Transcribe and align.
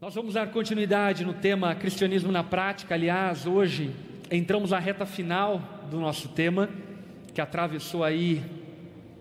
Nós 0.00 0.14
vamos 0.14 0.32
dar 0.32 0.50
continuidade 0.50 1.26
no 1.26 1.34
tema 1.34 1.74
Cristianismo 1.74 2.32
na 2.32 2.42
Prática. 2.42 2.94
Aliás, 2.94 3.46
hoje 3.46 3.90
entramos 4.30 4.70
na 4.70 4.78
reta 4.78 5.04
final 5.04 5.60
do 5.90 6.00
nosso 6.00 6.30
tema, 6.30 6.70
que 7.34 7.40
atravessou 7.40 8.02
aí 8.02 8.42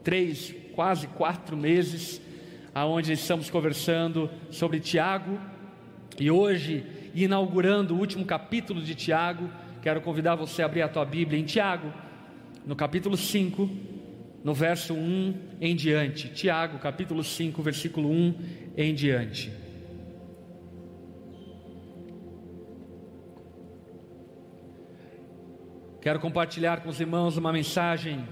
três, 0.06 0.56
quase 0.74 1.08
quatro 1.08 1.58
meses, 1.58 2.22
aonde 2.74 3.12
estamos 3.12 3.50
conversando 3.50 4.30
sobre 4.50 4.80
Tiago. 4.80 5.38
E 6.18 6.32
hoje, 6.32 6.86
inaugurando 7.14 7.94
o 7.94 8.00
último 8.00 8.24
capítulo 8.24 8.82
de 8.82 8.96
Tiago, 8.96 9.50
quero 9.82 10.00
convidar 10.00 10.36
você 10.36 10.62
a 10.62 10.66
abrir 10.66 10.84
a 10.84 10.88
tua 10.88 11.04
Bíblia 11.04 11.38
em 11.38 11.44
Tiago, 11.44 11.92
no 12.66 12.74
capítulo 12.74 13.18
5, 13.18 13.70
no 14.46 14.54
verso 14.54 14.94
1 14.94 15.34
em 15.60 15.76
diante. 15.76 16.30
Tiago, 16.30 16.80
capítulo 16.80 17.22
5, 17.22 17.62
versículo 17.62 18.10
1 18.10 18.36
em 18.78 18.96
diante. 18.96 19.52
Quero 26.02 26.20
compartilhar 26.20 26.82
com 26.82 26.90
os 26.90 27.00
irmãos 27.02 27.36
uma 27.36 27.52
mensagem 27.52 28.26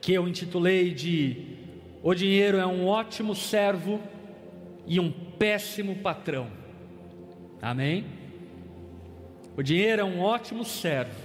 que 0.00 0.12
eu 0.12 0.28
intitulei 0.28 0.94
de 0.94 1.56
O 2.02 2.14
dinheiro 2.14 2.58
é 2.58 2.66
um 2.66 2.86
ótimo 2.86 3.34
servo 3.34 4.00
e 4.86 5.00
um 5.00 5.10
péssimo 5.10 5.96
patrão. 5.96 6.48
Amém? 7.60 8.04
O 9.56 9.62
dinheiro 9.62 10.02
é 10.02 10.04
um 10.04 10.20
ótimo 10.20 10.64
servo 10.64 11.18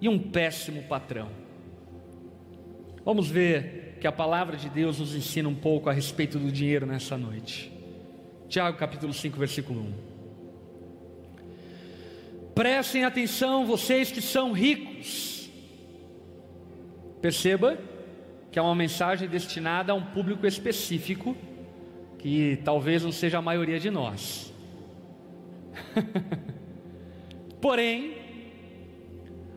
e 0.00 0.08
um 0.08 0.18
péssimo 0.18 0.82
patrão. 0.82 1.28
Vamos 3.04 3.30
ver 3.30 3.96
que 4.00 4.06
a 4.06 4.12
palavra 4.12 4.56
de 4.56 4.68
Deus 4.68 4.98
nos 4.98 5.14
ensina 5.14 5.48
um 5.48 5.54
pouco 5.54 5.88
a 5.88 5.92
respeito 5.92 6.38
do 6.38 6.52
dinheiro 6.52 6.84
nessa 6.84 7.16
noite. 7.16 7.72
Tiago 8.48 8.76
capítulo 8.76 9.14
5, 9.14 9.38
versículo 9.38 9.80
1. 9.80 10.05
Prestem 12.56 13.04
atenção, 13.04 13.66
vocês 13.66 14.10
que 14.10 14.22
são 14.22 14.50
ricos. 14.50 15.50
Perceba 17.20 17.76
que 18.50 18.58
é 18.58 18.62
uma 18.62 18.74
mensagem 18.74 19.28
destinada 19.28 19.92
a 19.92 19.94
um 19.94 20.02
público 20.02 20.46
específico, 20.46 21.36
que 22.18 22.58
talvez 22.64 23.04
não 23.04 23.12
seja 23.12 23.36
a 23.36 23.42
maioria 23.42 23.78
de 23.78 23.90
nós. 23.90 24.54
Porém, 27.60 28.14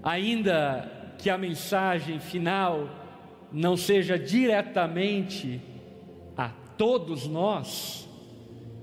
ainda 0.04 1.16
que 1.18 1.30
a 1.30 1.38
mensagem 1.38 2.20
final 2.20 2.90
não 3.50 3.78
seja 3.78 4.20
diretamente 4.20 5.62
a 6.36 6.50
todos 6.78 7.26
nós, 7.26 8.10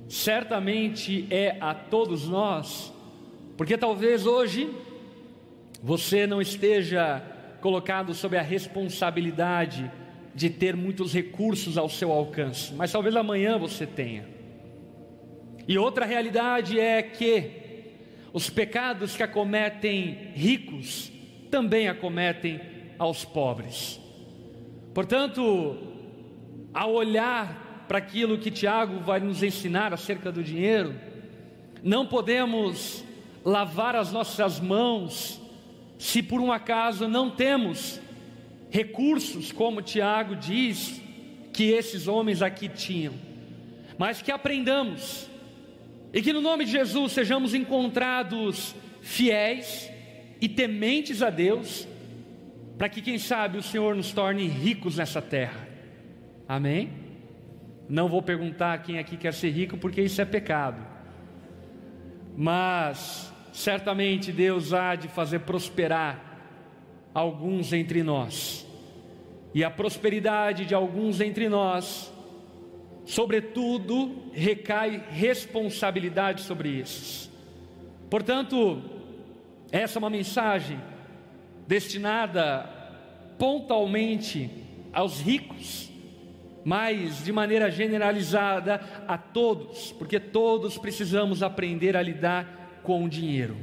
certamente 0.09 1.27
é 1.31 1.59
a 1.61 1.75
todos 1.75 2.27
nós 2.27 2.96
porque 3.57 3.77
talvez 3.77 4.27
hoje 4.27 4.71
você 5.83 6.27
não 6.27 6.41
esteja 6.41 7.23
colocado 7.61 8.13
sob 8.15 8.37
a 8.37 8.43
responsabilidade 8.43 9.91
de 10.35 10.51
ter 10.51 10.77
muitos 10.77 11.15
recursos 11.15 11.79
ao 11.79 11.89
seu 11.89 12.13
alcance, 12.13 12.75
mas 12.75 12.93
talvez 12.93 13.17
amanhã 13.17 13.59
você 13.59 13.87
tenha. 13.87 14.29
E 15.67 15.79
outra 15.79 16.05
realidade 16.05 16.79
é 16.79 17.03
que 17.03 17.51
os 18.33 18.51
pecados 18.51 19.17
que 19.17 19.23
acometem 19.23 20.33
ricos 20.35 21.11
também 21.51 21.89
acometem 21.89 22.61
aos 22.99 23.25
pobres. 23.25 23.99
Portanto, 24.93 25.77
ao 26.73 26.93
olhar 26.93 27.85
para 27.89 27.99
aquilo 27.99 28.39
que 28.39 28.51
Tiago 28.51 29.01
vai 29.01 29.21
nos 29.21 29.43
ensinar 29.43 29.95
acerca 29.95 30.31
do 30.31 30.43
dinheiro, 30.43 30.95
não 31.83 32.07
podemos 32.07 33.06
lavar 33.47 33.95
as 33.95 34.11
nossas 34.11 34.59
mãos, 34.59 35.41
se 35.97 36.21
por 36.21 36.41
um 36.41 36.51
acaso 36.51 37.07
não 37.07 37.31
temos 37.31 38.01
recursos, 38.71 39.53
como 39.53 39.81
Tiago 39.81 40.35
diz 40.35 41.01
que 41.53 41.71
esses 41.71 42.09
homens 42.09 42.43
aqui 42.43 42.69
tinham, 42.69 43.15
mas 43.97 44.21
que 44.21 44.33
aprendamos 44.33 45.31
e 46.13 46.21
que 46.21 46.33
no 46.33 46.41
nome 46.41 46.65
de 46.65 46.73
Jesus 46.73 47.13
sejamos 47.13 47.55
encontrados 47.55 48.75
fiéis 49.01 49.89
e 50.41 50.49
tementes 50.49 51.23
a 51.23 51.31
Deus, 51.31 51.87
para 52.77 52.89
que, 52.89 53.01
quem 53.01 53.17
sabe, 53.17 53.59
o 53.59 53.63
Senhor 53.63 53.95
nos 53.95 54.13
torne 54.13 54.49
ricos 54.49 54.97
nessa 54.97 55.23
terra. 55.23 55.69
Amém? 56.49 56.91
Não 57.89 58.09
vou 58.09 58.21
perguntar 58.21 58.83
quem 58.83 58.99
aqui 58.99 59.17
quer 59.17 59.33
ser 59.33 59.51
rico, 59.51 59.79
porque 59.79 60.03
isso 60.03 60.21
é 60.21 60.25
pecado. 60.25 60.85
Mas 62.37 63.33
certamente 63.57 64.31
Deus 64.33 64.75
há 64.75 64.95
de 64.95 65.09
fazer 65.09 65.39
prosperar 65.39 66.23
alguns 67.15 67.73
entre 67.73 68.03
nós, 68.03 68.67
e 69.55 69.65
a 69.65 69.71
prosperidade 69.71 70.67
de 70.67 70.75
alguns 70.75 71.23
entre 71.23 71.49
nós, 71.49 72.13
sobretudo, 73.07 74.31
recai 74.35 75.03
responsabilidade 75.09 76.43
sobre 76.43 76.79
esses. 76.79 77.31
Portanto, 78.11 78.83
essa 79.73 79.99
é 79.99 80.01
uma 80.01 80.11
mensagem 80.11 80.79
destinada 81.67 82.69
pontualmente 83.39 84.51
aos 84.93 85.19
ricos, 85.19 85.91
mas 86.63 87.25
de 87.25 87.33
maneira 87.33 87.71
generalizada 87.71 88.83
a 89.09 89.17
todos, 89.17 89.93
porque 89.93 90.21
todos 90.21 90.77
precisamos 90.77 91.43
aprender 91.43 91.97
a 91.97 92.03
lidar 92.03 92.66
com 92.87 93.05
o 93.05 93.09
dinheiro. 93.09 93.57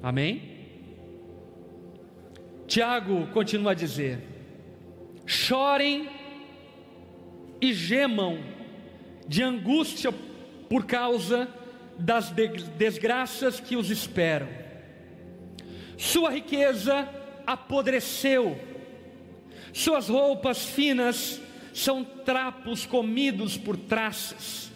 Amém? 0.00 0.42
Tiago 2.68 3.26
continua 3.32 3.72
a 3.72 3.74
dizer: 3.74 4.20
chorem 5.26 6.08
e 7.60 7.74
gemam 7.74 8.38
de 9.26 9.42
angústia 9.42 10.12
por 10.70 10.86
causa 10.86 11.48
das 11.98 12.30
desgraças 12.30 13.58
que 13.58 13.74
os 13.74 13.90
esperam. 13.90 14.48
Sua 15.96 16.30
riqueza 16.30 17.08
apodreceu, 17.44 18.56
suas 19.72 20.08
roupas 20.08 20.64
finas 20.64 21.40
são 21.74 22.04
trapos 22.04 22.86
comidos 22.86 23.56
por 23.56 23.76
traças, 23.76 24.70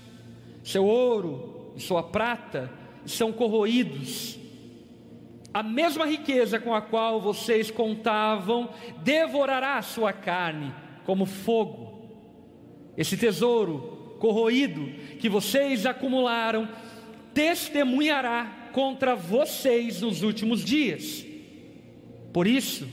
seu 0.65 0.85
ouro 0.85 1.73
e 1.77 1.81
sua 1.81 2.03
prata 2.03 2.82
são 3.05 3.33
corroídos. 3.33 4.39
A 5.53 5.63
mesma 5.63 6.07
riqueza 6.07 6.59
com 6.59 6.75
a 6.75 6.81
qual 6.81 7.21
vocês 7.21 7.71
contavam 7.71 8.71
devorará 9.03 9.77
a 9.77 9.83
sua 9.83 10.13
carne 10.13 10.73
como 11.05 11.27
fogo. 11.27 11.93
Esse 12.97 13.17
tesouro 13.17 14.17
corroído 14.19 14.87
que 15.19 15.29
vocês 15.29 15.85
acumularam 15.85 16.69
testemunhará 17.35 18.71
contra 18.73 19.15
vocês 19.15 20.01
nos 20.01 20.23
últimos 20.23 20.65
dias. 20.65 21.25
Por 22.33 22.47
isso, 22.47 22.89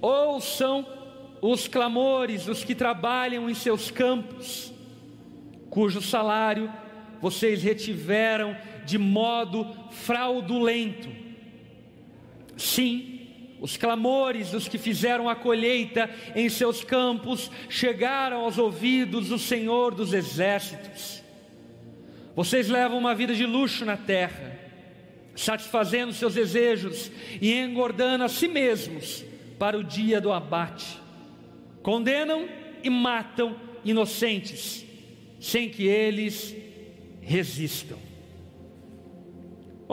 ouçam 0.00 0.86
os 1.40 1.66
clamores 1.68 2.44
dos 2.46 2.64
que 2.64 2.74
trabalham 2.74 3.48
em 3.48 3.54
seus 3.54 3.90
campos, 3.90 4.72
cujo 5.70 6.02
salário 6.02 6.70
vocês 7.20 7.62
retiveram 7.62 8.56
de 8.84 8.98
modo 8.98 9.66
fraudulento. 9.90 11.08
Sim, 12.56 13.14
os 13.60 13.76
clamores 13.76 14.50
dos 14.50 14.68
que 14.68 14.76
fizeram 14.76 15.28
a 15.28 15.34
colheita 15.34 16.10
em 16.36 16.48
seus 16.48 16.84
campos 16.84 17.50
chegaram 17.68 18.42
aos 18.42 18.58
ouvidos 18.58 19.28
do 19.28 19.38
Senhor 19.38 19.94
dos 19.94 20.12
Exércitos. 20.12 21.22
Vocês 22.36 22.68
levam 22.68 22.98
uma 22.98 23.14
vida 23.14 23.34
de 23.34 23.46
luxo 23.46 23.84
na 23.84 23.96
terra, 23.96 24.58
satisfazendo 25.34 26.12
seus 26.12 26.34
desejos 26.34 27.10
e 27.40 27.54
engordando 27.54 28.24
a 28.24 28.28
si 28.28 28.48
mesmos 28.48 29.24
para 29.58 29.78
o 29.78 29.84
dia 29.84 30.20
do 30.20 30.32
abate. 30.32 30.98
Condenam 31.82 32.48
e 32.82 32.90
matam 32.90 33.56
inocentes, 33.84 34.84
sem 35.40 35.68
que 35.68 35.86
eles 35.86 36.54
resistam. 37.20 37.98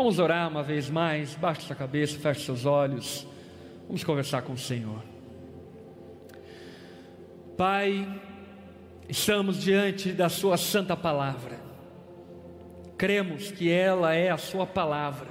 Vamos 0.02 0.18
orar 0.18 0.50
uma 0.50 0.64
vez 0.64 0.90
mais, 0.90 1.36
baixe 1.36 1.62
sua 1.62 1.76
cabeça, 1.76 2.18
feche 2.18 2.44
seus 2.44 2.66
olhos, 2.66 3.28
vamos 3.86 4.04
conversar 4.04 4.42
com 4.42 4.54
o 4.54 4.58
Senhor. 4.58 5.00
Pai, 7.56 8.20
estamos 9.08 9.62
diante 9.62 10.12
da 10.12 10.28
Sua 10.28 10.58
santa 10.58 10.98
palavra, 10.98 11.60
cremos 12.98 13.52
que 13.52 13.70
ela 13.70 14.16
é 14.16 14.32
a 14.32 14.40
Sua 14.40 14.66
palavra, 14.66 15.30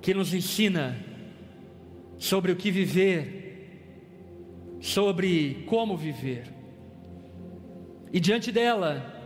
que 0.00 0.14
nos 0.14 0.32
ensina 0.32 0.96
sobre 2.16 2.52
o 2.52 2.56
que 2.56 2.70
viver, 2.70 4.78
sobre 4.80 5.64
como 5.66 5.96
viver, 5.96 6.44
e 8.12 8.20
diante 8.20 8.52
dela, 8.52 9.20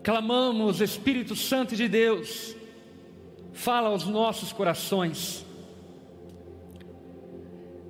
clamamos, 0.00 0.80
Espírito 0.80 1.34
Santo 1.34 1.74
de 1.74 1.88
Deus, 1.88 2.54
fala 3.54 3.88
aos 3.88 4.04
nossos 4.04 4.52
corações. 4.52 5.46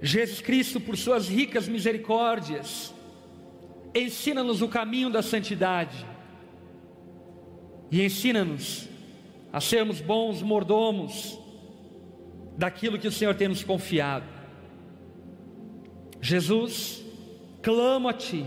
Jesus 0.01 0.41
Cristo, 0.43 0.79
por 0.79 0.97
suas 0.97 1.29
ricas 1.29 1.67
misericórdias, 1.67 2.95
ensina-nos 3.95 4.61
o 4.61 4.69
caminho 4.69 5.09
da 5.09 5.23
santidade 5.23 6.07
e 7.91 8.03
ensina-nos 8.05 8.89
a 9.51 9.61
sermos 9.61 10.01
bons 10.01 10.43
mordomos 10.43 11.39
daquilo 12.59 12.99
que 12.99 13.09
o 13.09 13.13
Senhor 13.13 13.35
tem 13.35 13.49
nos 13.49 13.65
confiado. 13.65 14.27
Jesus, 16.21 17.03
clamo 17.63 18.09
a 18.09 18.13
Ti, 18.13 18.45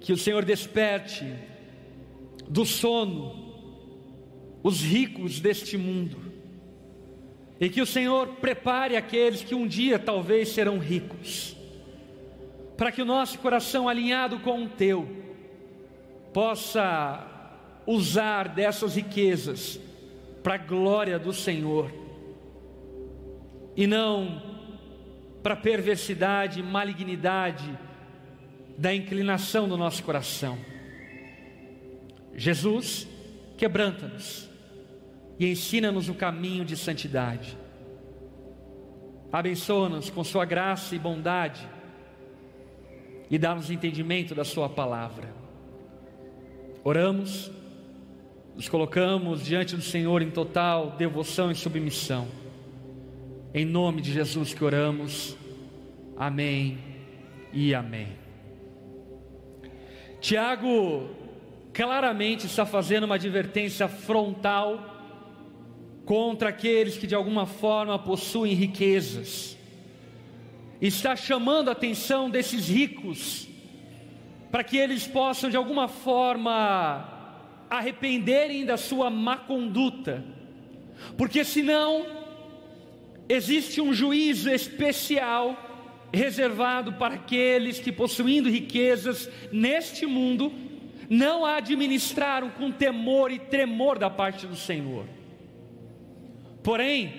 que 0.00 0.12
o 0.12 0.18
Senhor 0.18 0.44
desperte 0.44 1.24
do 2.48 2.64
sono 2.64 3.43
os 4.64 4.80
ricos 4.82 5.40
deste 5.40 5.76
mundo, 5.76 6.16
e 7.60 7.68
que 7.68 7.82
o 7.82 7.86
Senhor 7.86 8.26
prepare 8.40 8.96
aqueles 8.96 9.44
que 9.44 9.54
um 9.54 9.66
dia 9.66 9.98
talvez 9.98 10.48
serão 10.48 10.78
ricos, 10.78 11.54
para 12.74 12.90
que 12.90 13.02
o 13.02 13.04
nosso 13.04 13.38
coração 13.38 13.90
alinhado 13.90 14.40
com 14.40 14.64
o 14.64 14.68
Teu 14.68 15.06
possa 16.32 17.30
usar 17.86 18.48
dessas 18.48 18.96
riquezas 18.96 19.78
para 20.42 20.54
a 20.54 20.58
glória 20.58 21.18
do 21.18 21.32
Senhor. 21.32 21.92
E 23.76 23.86
não 23.86 24.42
para 25.42 25.54
a 25.54 25.58
perversidade, 25.58 26.62
malignidade 26.62 27.78
da 28.78 28.94
inclinação 28.94 29.68
do 29.68 29.76
nosso 29.76 30.02
coração. 30.02 30.58
Jesus, 32.34 33.06
quebranta-nos 33.58 34.53
e 35.38 35.50
ensina-nos 35.50 36.08
o 36.08 36.14
caminho 36.14 36.64
de 36.64 36.76
santidade. 36.76 37.56
Abençoa-nos 39.32 40.10
com 40.10 40.22
Sua 40.22 40.44
graça 40.44 40.94
e 40.94 40.98
bondade 40.98 41.68
e 43.30 43.36
dá-nos 43.38 43.70
entendimento 43.70 44.34
da 44.34 44.44
Sua 44.44 44.68
palavra. 44.68 45.28
Oramos, 46.84 47.50
nos 48.54 48.68
colocamos 48.68 49.44
diante 49.44 49.74
do 49.74 49.82
Senhor 49.82 50.22
em 50.22 50.30
total 50.30 50.92
devoção 50.92 51.50
e 51.50 51.54
submissão. 51.54 52.28
Em 53.52 53.64
nome 53.64 54.02
de 54.02 54.12
Jesus 54.12 54.54
que 54.54 54.62
oramos. 54.62 55.36
Amém 56.16 56.78
e 57.52 57.74
amém. 57.74 58.08
Tiago 60.20 61.10
claramente 61.72 62.46
está 62.46 62.64
fazendo 62.64 63.04
uma 63.04 63.16
advertência 63.16 63.88
frontal 63.88 64.93
contra 66.04 66.50
aqueles 66.50 66.96
que 66.96 67.06
de 67.06 67.14
alguma 67.14 67.46
forma 67.46 67.98
possuem 67.98 68.54
riquezas. 68.54 69.56
Está 70.80 71.16
chamando 71.16 71.68
a 71.68 71.72
atenção 71.72 72.28
desses 72.28 72.68
ricos 72.68 73.48
para 74.50 74.62
que 74.62 74.76
eles 74.76 75.06
possam 75.06 75.50
de 75.50 75.56
alguma 75.56 75.88
forma 75.88 77.10
arrependerem 77.70 78.64
da 78.64 78.76
sua 78.76 79.10
má 79.10 79.36
conduta, 79.36 80.24
porque 81.16 81.42
senão 81.42 82.06
existe 83.28 83.80
um 83.80 83.92
juízo 83.92 84.50
especial 84.50 85.56
reservado 86.12 86.92
para 86.92 87.14
aqueles 87.14 87.80
que 87.80 87.90
possuindo 87.90 88.48
riquezas 88.48 89.28
neste 89.50 90.06
mundo 90.06 90.52
não 91.08 91.44
a 91.44 91.56
administraram 91.56 92.50
com 92.50 92.70
temor 92.70 93.30
e 93.32 93.38
tremor 93.38 93.98
da 93.98 94.08
parte 94.08 94.46
do 94.46 94.56
Senhor. 94.56 95.06
Porém, 96.64 97.12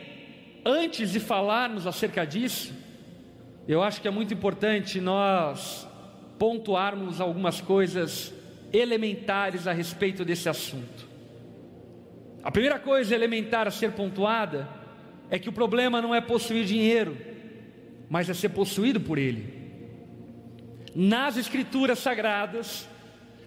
antes 0.65 1.12
de 1.12 1.19
falarmos 1.19 1.86
acerca 1.86 2.25
disso, 2.25 2.74
eu 3.68 3.83
acho 3.83 4.01
que 4.01 4.07
é 4.07 4.12
muito 4.12 4.33
importante 4.33 5.00
nós 5.00 5.88
pontuarmos 6.39 7.21
algumas 7.21 7.62
coisas 7.62 8.33
elementares 8.74 9.68
a 9.68 9.71
respeito 9.71 10.25
desse 10.25 10.50
assunto. 10.50 11.07
A 12.42 12.50
primeira 12.50 12.80
coisa 12.80 13.13
elementar 13.13 13.68
a 13.68 13.71
ser 13.71 13.92
pontuada 13.92 14.68
é 15.30 15.38
que 15.38 15.47
o 15.47 15.53
problema 15.53 16.01
não 16.01 16.13
é 16.13 16.19
possuir 16.19 16.65
dinheiro, 16.65 17.15
mas 18.09 18.27
é 18.27 18.33
ser 18.33 18.50
possuído 18.50 19.00
por 19.00 19.19
ele. 19.19 19.53
Nas 20.95 21.38
Escrituras 21.38 22.00
Sagradas, 22.00 22.88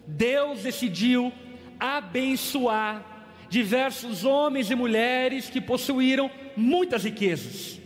Deus 0.07 0.63
decidiu 0.63 1.33
abençoar 1.81 3.18
diversos 3.49 4.25
homens 4.25 4.71
e 4.71 4.75
mulheres 4.75 5.49
que 5.49 5.61
possuíram 5.61 6.31
muitas 6.57 7.05
riquezas. 7.05 7.81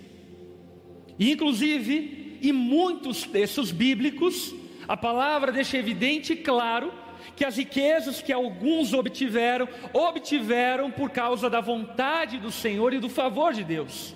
E, 1.18 1.30
inclusive, 1.30 2.38
em 2.42 2.52
muitos 2.52 3.22
textos 3.24 3.70
bíblicos, 3.70 4.54
a 4.88 4.96
palavra 4.96 5.52
deixa 5.52 5.78
evidente 5.78 6.32
e 6.32 6.36
claro 6.36 6.92
que 7.36 7.44
as 7.44 7.56
riquezas 7.56 8.20
que 8.20 8.32
alguns 8.32 8.92
obtiveram, 8.92 9.68
obtiveram 9.92 10.90
por 10.90 11.10
causa 11.10 11.48
da 11.48 11.60
vontade 11.60 12.38
do 12.38 12.50
Senhor 12.50 12.92
e 12.92 12.98
do 12.98 13.08
favor 13.08 13.52
de 13.52 13.62
Deus, 13.62 14.14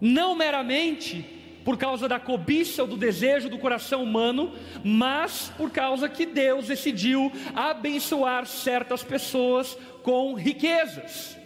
não 0.00 0.34
meramente 0.34 1.24
por 1.70 1.78
causa 1.78 2.08
da 2.08 2.18
cobiça 2.18 2.82
ou 2.82 2.88
do 2.88 2.96
desejo 2.96 3.48
do 3.48 3.56
coração 3.56 4.02
humano, 4.02 4.52
mas 4.82 5.52
por 5.56 5.70
causa 5.70 6.08
que 6.08 6.26
Deus 6.26 6.66
decidiu 6.66 7.30
abençoar 7.54 8.44
certas 8.44 9.04
pessoas 9.04 9.78
com 10.02 10.34
riquezas. 10.34 11.38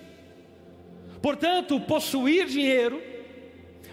Portanto, 1.20 1.78
possuir 1.78 2.46
dinheiro, 2.46 3.02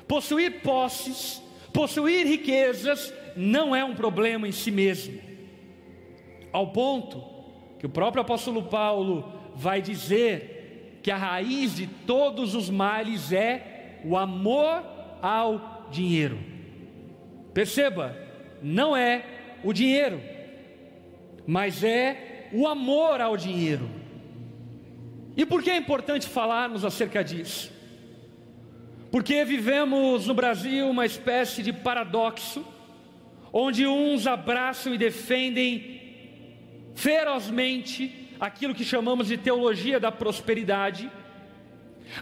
possuir 0.07 0.61
posses, 0.61 1.43
possuir 1.73 2.25
riquezas 2.25 3.13
não 3.35 3.75
é 3.75 3.83
um 3.83 3.93
problema 3.93 4.47
em 4.47 4.53
si 4.53 4.71
mesmo. 4.71 5.19
Ao 6.53 6.67
ponto 6.67 7.21
que 7.77 7.85
o 7.85 7.89
próprio 7.89 8.21
apóstolo 8.21 8.63
Paulo 8.63 9.33
vai 9.53 9.81
dizer 9.81 10.99
que 11.03 11.11
a 11.11 11.17
raiz 11.17 11.75
de 11.75 11.87
todos 11.87 12.55
os 12.55 12.69
males 12.69 13.33
é 13.33 13.99
o 14.05 14.15
amor 14.15 14.81
ao 15.21 15.80
dinheiro. 15.91 16.39
Perceba, 17.53 18.15
não 18.61 18.95
é 18.95 19.23
o 19.63 19.73
dinheiro, 19.73 20.21
mas 21.45 21.83
é 21.83 22.49
o 22.53 22.67
amor 22.67 23.21
ao 23.21 23.37
dinheiro. 23.37 23.89
E 25.35 25.45
por 25.45 25.61
que 25.61 25.69
é 25.69 25.77
importante 25.77 26.27
falarmos 26.27 26.83
acerca 26.83 27.23
disso? 27.23 27.71
Porque 29.11 29.43
vivemos 29.43 30.27
no 30.27 30.33
Brasil 30.33 30.89
uma 30.89 31.05
espécie 31.05 31.61
de 31.61 31.73
paradoxo, 31.73 32.65
onde 33.51 33.85
uns 33.85 34.25
abraçam 34.25 34.93
e 34.93 34.97
defendem 34.97 35.99
ferozmente 36.95 38.29
aquilo 38.39 38.73
que 38.73 38.85
chamamos 38.85 39.27
de 39.27 39.37
teologia 39.37 39.99
da 39.99 40.11
prosperidade, 40.11 41.09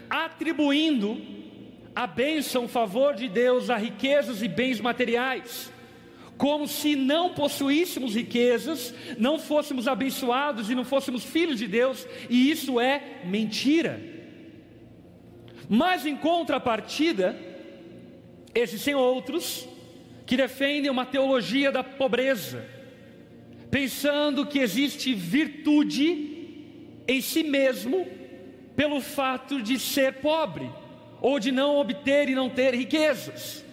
atribuindo 0.08 1.39
a 1.94 2.06
bênção, 2.06 2.64
o 2.64 2.68
favor 2.68 3.14
de 3.14 3.28
Deus 3.28 3.68
a 3.68 3.76
riquezas 3.76 4.42
e 4.42 4.48
bens 4.48 4.80
materiais, 4.80 5.72
como 6.38 6.66
se 6.66 6.96
não 6.96 7.34
possuíssemos 7.34 8.14
riquezas, 8.14 8.94
não 9.18 9.38
fôssemos 9.38 9.86
abençoados 9.86 10.70
e 10.70 10.74
não 10.74 10.84
fôssemos 10.84 11.24
filhos 11.24 11.58
de 11.58 11.66
Deus, 11.66 12.06
e 12.30 12.50
isso 12.50 12.80
é 12.80 13.20
mentira. 13.24 14.00
Mas 15.68 16.06
em 16.06 16.16
contrapartida, 16.16 17.38
existem 18.54 18.94
outros 18.94 19.68
que 20.24 20.36
defendem 20.36 20.90
uma 20.90 21.04
teologia 21.04 21.70
da 21.70 21.84
pobreza, 21.84 22.66
pensando 23.70 24.46
que 24.46 24.60
existe 24.60 25.12
virtude 25.12 26.28
em 27.06 27.20
si 27.20 27.42
mesmo 27.42 28.06
pelo 28.74 29.00
fato 29.00 29.60
de 29.60 29.78
ser 29.78 30.14
pobre 30.14 30.70
ou 31.20 31.38
de 31.38 31.52
não 31.52 31.78
obter 31.78 32.28
e 32.28 32.34
não 32.34 32.48
ter 32.48 32.74
riquezas. 32.74 33.64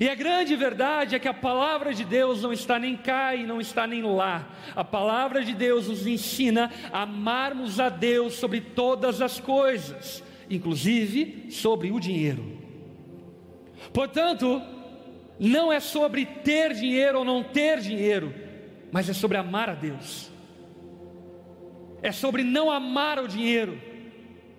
E 0.00 0.08
a 0.08 0.14
grande 0.16 0.56
verdade 0.56 1.14
é 1.14 1.18
que 1.18 1.28
a 1.28 1.34
palavra 1.34 1.94
de 1.94 2.04
Deus 2.04 2.42
não 2.42 2.52
está 2.52 2.78
nem 2.78 2.96
cá 2.96 3.36
e 3.36 3.46
não 3.46 3.60
está 3.60 3.86
nem 3.86 4.02
lá. 4.02 4.48
A 4.74 4.82
palavra 4.82 5.44
de 5.44 5.54
Deus 5.54 5.86
nos 5.86 6.06
ensina 6.06 6.72
a 6.92 7.02
amarmos 7.02 7.78
a 7.78 7.88
Deus 7.88 8.34
sobre 8.34 8.60
todas 8.60 9.22
as 9.22 9.38
coisas, 9.38 10.24
inclusive 10.50 11.46
sobre 11.50 11.92
o 11.92 12.00
dinheiro. 12.00 12.58
Portanto, 13.92 14.60
não 15.38 15.72
é 15.72 15.78
sobre 15.78 16.26
ter 16.26 16.74
dinheiro 16.74 17.20
ou 17.20 17.24
não 17.24 17.44
ter 17.44 17.78
dinheiro, 17.78 18.34
mas 18.90 19.08
é 19.08 19.12
sobre 19.12 19.36
amar 19.36 19.70
a 19.70 19.74
Deus. 19.74 20.32
É 22.02 22.10
sobre 22.10 22.42
não 22.42 22.70
amar 22.70 23.20
o 23.20 23.28
dinheiro 23.28 23.80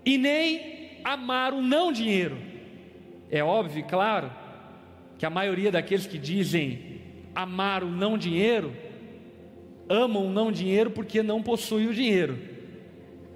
e 0.06 0.18
nem 0.18 0.77
amar 1.04 1.54
o 1.54 1.62
não 1.62 1.92
dinheiro. 1.92 2.38
É 3.30 3.44
óbvio, 3.44 3.84
claro, 3.86 4.32
que 5.18 5.26
a 5.26 5.30
maioria 5.30 5.72
daqueles 5.72 6.06
que 6.06 6.18
dizem 6.18 7.02
amar 7.36 7.84
o 7.84 7.88
não 7.88 8.18
dinheiro 8.18 8.74
amam 9.90 10.30
não 10.30 10.52
dinheiro 10.52 10.92
porque 10.92 11.24
não 11.24 11.42
possuem 11.42 11.88
o 11.88 11.94
dinheiro, 11.94 12.38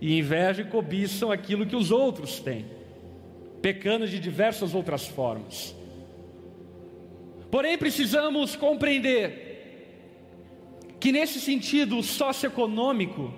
e 0.01 0.17
invejam 0.17 0.65
e 0.65 0.69
cobiçam 0.69 1.31
aquilo 1.31 1.65
que 1.65 1.75
os 1.75 1.91
outros 1.91 2.39
têm, 2.39 2.65
pecando 3.61 4.07
de 4.07 4.19
diversas 4.19 4.73
outras 4.73 5.07
formas. 5.07 5.75
Porém, 7.49 7.77
precisamos 7.77 8.55
compreender 8.55 9.49
que, 10.99 11.11
nesse 11.11 11.39
sentido 11.39 12.01
socioeconômico, 12.01 13.33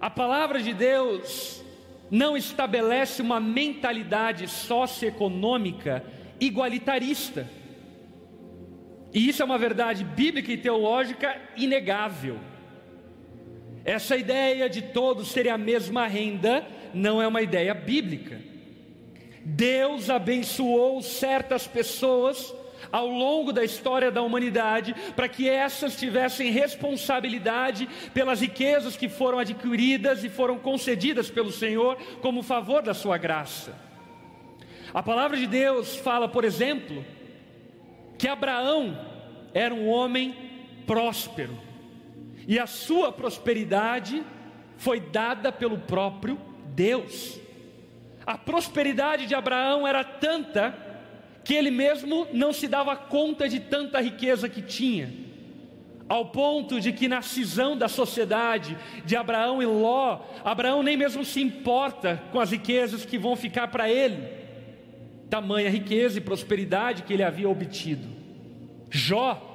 a 0.00 0.10
palavra 0.10 0.62
de 0.62 0.72
Deus 0.72 1.63
não 2.10 2.36
estabelece 2.36 3.22
uma 3.22 3.40
mentalidade 3.40 4.48
socioeconômica 4.48 6.04
igualitarista. 6.40 7.48
E 9.12 9.28
isso 9.28 9.42
é 9.42 9.44
uma 9.44 9.58
verdade 9.58 10.04
bíblica 10.04 10.52
e 10.52 10.56
teológica 10.56 11.36
inegável. 11.56 12.38
Essa 13.84 14.16
ideia 14.16 14.68
de 14.68 14.82
todos 14.82 15.32
terem 15.32 15.52
a 15.52 15.58
mesma 15.58 16.06
renda 16.06 16.66
não 16.92 17.20
é 17.20 17.28
uma 17.28 17.42
ideia 17.42 17.74
bíblica. 17.74 18.40
Deus 19.44 20.08
abençoou 20.08 21.02
certas 21.02 21.66
pessoas 21.66 22.54
ao 22.90 23.08
longo 23.08 23.52
da 23.52 23.64
história 23.64 24.10
da 24.10 24.22
humanidade 24.22 24.94
para 25.14 25.28
que 25.28 25.48
essas 25.48 25.96
tivessem 25.96 26.50
responsabilidade 26.50 27.88
pelas 28.12 28.40
riquezas 28.40 28.96
que 28.96 29.08
foram 29.08 29.38
adquiridas 29.38 30.24
e 30.24 30.28
foram 30.28 30.58
concedidas 30.58 31.30
pelo 31.30 31.50
Senhor 31.50 31.96
como 32.20 32.42
favor 32.42 32.82
da 32.82 32.94
sua 32.94 33.18
graça. 33.18 33.74
A 34.92 35.02
palavra 35.02 35.36
de 35.36 35.46
Deus 35.46 35.96
fala, 35.96 36.28
por 36.28 36.44
exemplo, 36.44 37.04
que 38.16 38.28
Abraão 38.28 38.96
era 39.52 39.74
um 39.74 39.88
homem 39.88 40.34
próspero, 40.86 41.58
e 42.46 42.58
a 42.58 42.66
sua 42.66 43.10
prosperidade 43.10 44.22
foi 44.76 45.00
dada 45.00 45.50
pelo 45.50 45.78
próprio 45.78 46.38
Deus. 46.74 47.40
A 48.26 48.38
prosperidade 48.38 49.26
de 49.26 49.34
Abraão 49.34 49.86
era 49.86 50.04
tanta 50.04 50.83
que 51.44 51.54
ele 51.54 51.70
mesmo 51.70 52.26
não 52.32 52.52
se 52.52 52.66
dava 52.66 52.96
conta 52.96 53.48
de 53.48 53.60
tanta 53.60 54.00
riqueza 54.00 54.48
que 54.48 54.62
tinha, 54.62 55.12
ao 56.08 56.26
ponto 56.26 56.80
de 56.80 56.92
que 56.92 57.06
na 57.06 57.22
cisão 57.22 57.76
da 57.76 57.88
sociedade 57.88 58.76
de 59.04 59.14
Abraão 59.14 59.62
e 59.62 59.66
Ló, 59.66 60.20
Abraão 60.44 60.82
nem 60.82 60.96
mesmo 60.96 61.24
se 61.24 61.40
importa 61.40 62.22
com 62.32 62.40
as 62.40 62.50
riquezas 62.50 63.04
que 63.04 63.18
vão 63.18 63.36
ficar 63.36 63.68
para 63.68 63.90
ele 63.90 64.44
tamanha 65.34 65.68
riqueza 65.68 66.18
e 66.18 66.20
prosperidade 66.20 67.02
que 67.02 67.12
ele 67.12 67.24
havia 67.24 67.48
obtido. 67.48 68.06
Jó, 68.88 69.50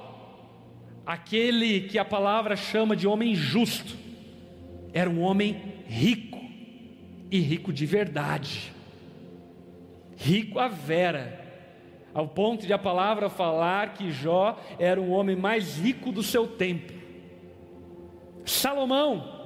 aquele 1.05 1.81
que 1.81 1.97
a 1.97 2.03
palavra 2.03 2.57
chama 2.57 2.97
de 2.97 3.07
homem 3.07 3.33
justo, 3.33 3.95
era 4.93 5.09
um 5.09 5.21
homem 5.21 5.61
rico, 5.87 6.37
e 7.31 7.39
rico 7.39 7.71
de 7.71 7.85
verdade, 7.85 8.73
rico 10.17 10.59
a 10.59 10.67
vera, 10.67 11.38
ao 12.13 12.27
ponto 12.27 12.65
de 12.65 12.73
a 12.73 12.77
palavra 12.77 13.29
falar 13.29 13.93
que 13.93 14.11
Jó 14.11 14.57
era 14.77 14.99
o 14.99 15.09
homem 15.09 15.35
mais 15.35 15.77
rico 15.77 16.11
do 16.11 16.23
seu 16.23 16.47
tempo. 16.47 16.93
Salomão, 18.45 19.39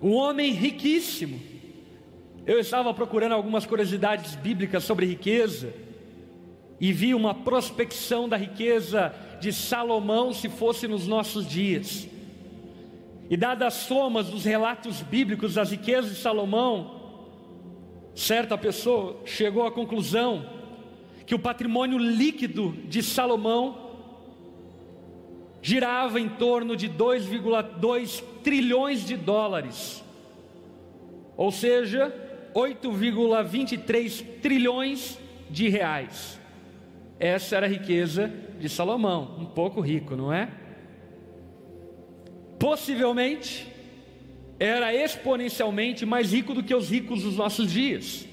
um 0.00 0.14
homem 0.14 0.52
riquíssimo, 0.52 1.40
eu 2.46 2.58
estava 2.58 2.92
procurando 2.94 3.32
algumas 3.32 3.66
curiosidades 3.66 4.34
bíblicas 4.34 4.84
sobre 4.84 5.04
riqueza 5.06 5.72
e 6.80 6.92
vi 6.92 7.14
uma 7.14 7.34
prospecção 7.34 8.26
da 8.26 8.36
riqueza 8.36 9.14
de 9.38 9.52
Salomão 9.52 10.32
se 10.32 10.48
fosse 10.48 10.88
nos 10.88 11.06
nossos 11.06 11.46
dias. 11.46 12.08
E 13.28 13.36
dadas 13.36 13.68
as 13.68 13.74
somas 13.74 14.28
dos 14.28 14.44
relatos 14.44 15.02
bíblicos 15.02 15.54
das 15.54 15.70
riquezas 15.70 16.10
de 16.10 16.16
Salomão, 16.16 16.98
certa 18.14 18.56
pessoa 18.56 19.20
chegou 19.26 19.66
à 19.66 19.70
conclusão 19.70 20.59
que 21.30 21.34
o 21.36 21.38
patrimônio 21.38 21.96
líquido 21.96 22.76
de 22.88 23.04
Salomão 23.04 23.92
girava 25.62 26.18
em 26.18 26.28
torno 26.28 26.74
de 26.74 26.88
2,2 26.88 28.20
trilhões 28.42 29.06
de 29.06 29.16
dólares. 29.16 30.02
Ou 31.36 31.52
seja, 31.52 32.12
8,23 32.52 34.40
trilhões 34.42 35.20
de 35.48 35.68
reais. 35.68 36.40
Essa 37.20 37.58
era 37.58 37.66
a 37.66 37.68
riqueza 37.68 38.28
de 38.58 38.68
Salomão, 38.68 39.36
um 39.38 39.46
pouco 39.46 39.80
rico, 39.80 40.16
não 40.16 40.32
é? 40.32 40.50
Possivelmente 42.58 43.68
era 44.58 44.92
exponencialmente 44.92 46.04
mais 46.04 46.32
rico 46.32 46.54
do 46.54 46.64
que 46.64 46.74
os 46.74 46.90
ricos 46.90 47.22
dos 47.22 47.36
nossos 47.36 47.70
dias. 47.70 48.26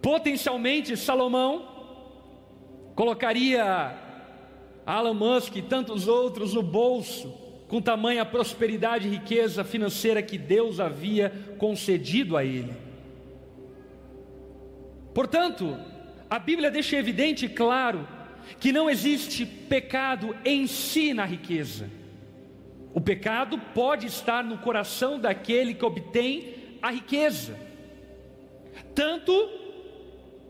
Potencialmente, 0.00 0.96
Salomão 0.96 1.68
colocaria 2.94 3.96
Alan 4.86 5.14
Musk 5.14 5.56
e 5.56 5.62
tantos 5.62 6.08
outros 6.08 6.54
no 6.54 6.62
bolso 6.62 7.32
com 7.68 7.80
tamanha 7.80 8.24
prosperidade 8.24 9.06
e 9.06 9.10
riqueza 9.10 9.62
financeira 9.62 10.22
que 10.22 10.36
Deus 10.36 10.80
havia 10.80 11.30
concedido 11.58 12.36
a 12.36 12.44
ele. 12.44 12.74
Portanto, 15.14 15.78
a 16.28 16.38
Bíblia 16.38 16.70
deixa 16.70 16.96
evidente 16.96 17.46
e 17.46 17.48
claro 17.48 18.08
que 18.58 18.72
não 18.72 18.88
existe 18.88 19.44
pecado 19.44 20.34
em 20.44 20.66
si 20.66 21.12
na 21.12 21.24
riqueza. 21.24 21.90
O 22.92 23.00
pecado 23.00 23.58
pode 23.72 24.06
estar 24.06 24.42
no 24.42 24.58
coração 24.58 25.18
daquele 25.18 25.74
que 25.74 25.84
obtém 25.84 26.54
a 26.82 26.90
riqueza. 26.90 27.56
Tanto, 28.94 29.32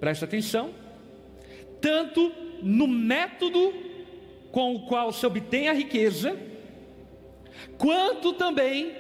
presta 0.01 0.25
atenção, 0.25 0.75
tanto 1.81 2.33
no 2.63 2.89
método 2.89 3.73
com 4.51 4.75
o 4.75 4.87
qual 4.87 5.13
se 5.13 5.25
obtém 5.27 5.69
a 5.69 5.73
riqueza, 5.73 6.37
quanto 7.79 8.33
também 8.33 8.93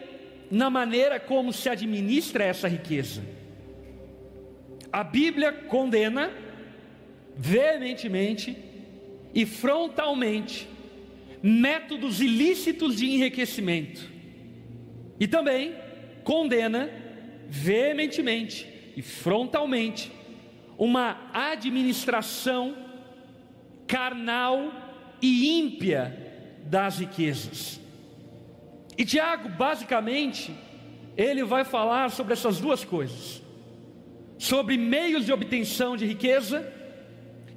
na 0.50 0.69
maneira 0.69 1.19
como 1.19 1.52
se 1.52 1.69
administra 1.69 2.45
essa 2.45 2.69
riqueza. 2.69 3.23
A 4.92 5.02
Bíblia 5.02 5.52
condena 5.52 6.30
veementemente 7.37 8.57
e 9.35 9.47
frontalmente 9.47 10.69
métodos 11.42 12.21
ilícitos 12.21 12.97
de 12.97 13.07
enriquecimento 13.07 14.11
e 15.19 15.26
também 15.26 15.75
condena 16.25 16.90
veementemente 17.49 18.69
e 18.97 19.00
frontalmente 19.00 20.12
uma 20.81 21.31
administração 21.35 22.75
carnal 23.87 24.73
e 25.21 25.59
ímpia 25.59 26.57
das 26.65 26.99
riquezas. 26.99 27.79
E 28.97 29.05
Tiago, 29.05 29.51
basicamente, 29.51 30.55
ele 31.19 31.45
vai 31.45 31.65
falar 31.65 32.11
sobre 32.11 32.33
essas 32.33 32.59
duas 32.59 32.83
coisas: 32.83 33.43
sobre 34.39 34.79
meios 34.79 35.27
de 35.27 35.33
obtenção 35.35 35.99
de 35.99 36.07
riqueza 36.07 36.67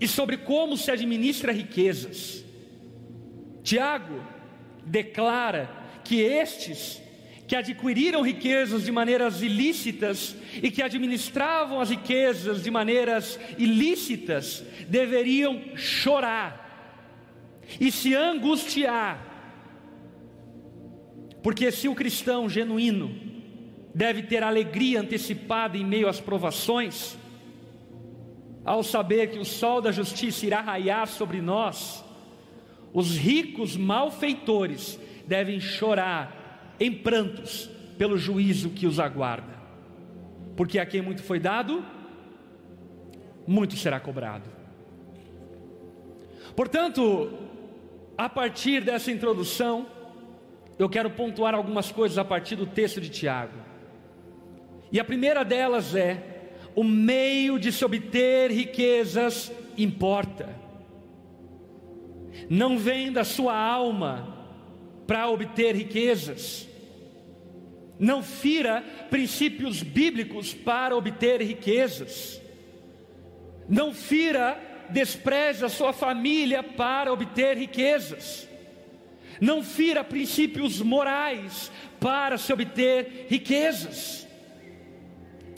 e 0.01 0.07
sobre 0.07 0.35
como 0.35 0.75
se 0.75 0.91
administra 0.91 1.53
riquezas. 1.53 2.43
Tiago 3.63 4.21
declara 4.85 5.69
que 6.03 6.19
estes 6.19 7.01
que 7.53 7.57
adquiriram 7.57 8.23
riquezas 8.23 8.83
de 8.83 8.91
maneiras 8.91 9.43
ilícitas 9.43 10.35
e 10.55 10.71
que 10.71 10.81
administravam 10.81 11.79
as 11.79 11.91
riquezas 11.91 12.63
de 12.63 12.71
maneiras 12.71 13.39
ilícitas 13.59 14.63
deveriam 14.89 15.61
chorar 15.75 17.61
e 17.79 17.91
se 17.91 18.15
angustiar. 18.15 19.23
Porque 21.43 21.71
se 21.71 21.87
o 21.87 21.93
cristão 21.93 22.49
genuíno 22.49 23.15
deve 23.93 24.23
ter 24.23 24.41
alegria 24.41 25.01
antecipada 25.01 25.77
em 25.77 25.85
meio 25.85 26.09
às 26.09 26.19
provações, 26.19 27.15
ao 28.65 28.81
saber 28.81 29.29
que 29.29 29.37
o 29.37 29.45
sol 29.45 29.79
da 29.79 29.91
justiça 29.91 30.43
irá 30.43 30.59
raiar 30.59 31.07
sobre 31.07 31.39
nós, 31.39 32.03
os 32.91 33.15
ricos 33.15 33.77
malfeitores 33.77 34.99
devem 35.27 35.59
chorar 35.59 36.41
em 36.79 36.91
prantos 36.91 37.69
pelo 37.97 38.17
juízo 38.17 38.69
que 38.69 38.87
os 38.87 38.99
aguarda, 38.99 39.53
porque 40.55 40.79
a 40.79 40.85
quem 40.85 41.01
muito 41.01 41.23
foi 41.23 41.39
dado, 41.39 41.83
muito 43.45 43.75
será 43.75 43.99
cobrado. 43.99 44.49
Portanto, 46.55 47.31
a 48.17 48.29
partir 48.29 48.83
dessa 48.83 49.11
introdução, 49.11 49.87
eu 50.77 50.89
quero 50.89 51.09
pontuar 51.09 51.55
algumas 51.55 51.91
coisas 51.91 52.17
a 52.17 52.25
partir 52.25 52.55
do 52.55 52.65
texto 52.65 52.99
de 52.99 53.09
Tiago. 53.09 53.57
E 54.91 54.99
a 54.99 55.03
primeira 55.03 55.43
delas 55.43 55.95
é: 55.95 56.51
o 56.75 56.83
meio 56.83 57.57
de 57.59 57.71
se 57.71 57.83
obter 57.83 58.51
riquezas 58.51 59.51
importa. 59.77 60.49
Não 62.49 62.77
vem 62.77 63.11
da 63.11 63.23
sua 63.23 63.55
alma 63.55 64.32
para 65.13 65.29
obter 65.29 65.75
riquezas. 65.75 66.67
Não 67.99 68.23
fira 68.23 68.83
princípios 69.11 69.83
bíblicos 69.83 70.55
para 70.55 70.97
obter 70.97 71.39
riquezas. 71.39 72.41
Não 73.69 73.93
fira, 73.93 74.59
despreze 74.89 75.63
a 75.63 75.69
sua 75.69 75.93
família 75.93 76.63
para 76.63 77.13
obter 77.13 77.55
riquezas. 77.55 78.49
Não 79.39 79.61
fira 79.61 80.03
princípios 80.03 80.81
morais 80.81 81.71
para 81.99 82.35
se 82.39 82.51
obter 82.51 83.27
riquezas. 83.29 84.27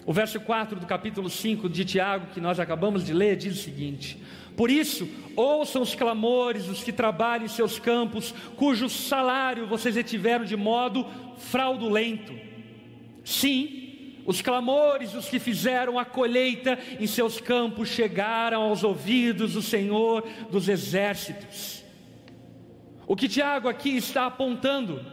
O 0.05 0.11
verso 0.11 0.37
4 0.41 0.81
do 0.81 0.85
capítulo 0.85 1.29
5 1.29 1.69
de 1.69 1.85
Tiago, 1.85 2.27
que 2.33 2.41
nós 2.41 2.59
acabamos 2.59 3.05
de 3.05 3.13
ler, 3.13 3.37
diz 3.37 3.57
o 3.57 3.63
seguinte: 3.63 4.21
Por 4.55 4.71
isso, 4.71 5.07
ouçam 5.35 5.81
os 5.81 5.93
clamores 5.93 6.65
dos 6.65 6.83
que 6.83 6.93
trabalham 6.93 7.45
em 7.45 7.49
seus 7.49 7.77
campos, 7.77 8.33
cujo 8.55 8.89
salário 8.89 9.67
vocês 9.67 9.95
retiveram 9.95 10.45
de 10.45 10.55
modo 10.55 11.05
fraudulento. 11.37 12.33
Sim, 13.23 14.21
os 14.25 14.41
clamores 14.41 15.11
dos 15.11 15.27
que 15.27 15.39
fizeram 15.39 15.99
a 15.99 16.05
colheita 16.05 16.79
em 16.99 17.05
seus 17.05 17.39
campos 17.39 17.89
chegaram 17.89 18.63
aos 18.63 18.83
ouvidos 18.83 19.53
do 19.53 19.61
Senhor 19.61 20.23
dos 20.49 20.67
exércitos. 20.67 21.83
O 23.07 23.15
que 23.15 23.27
Tiago 23.27 23.67
aqui 23.67 23.95
está 23.95 24.25
apontando 24.25 25.05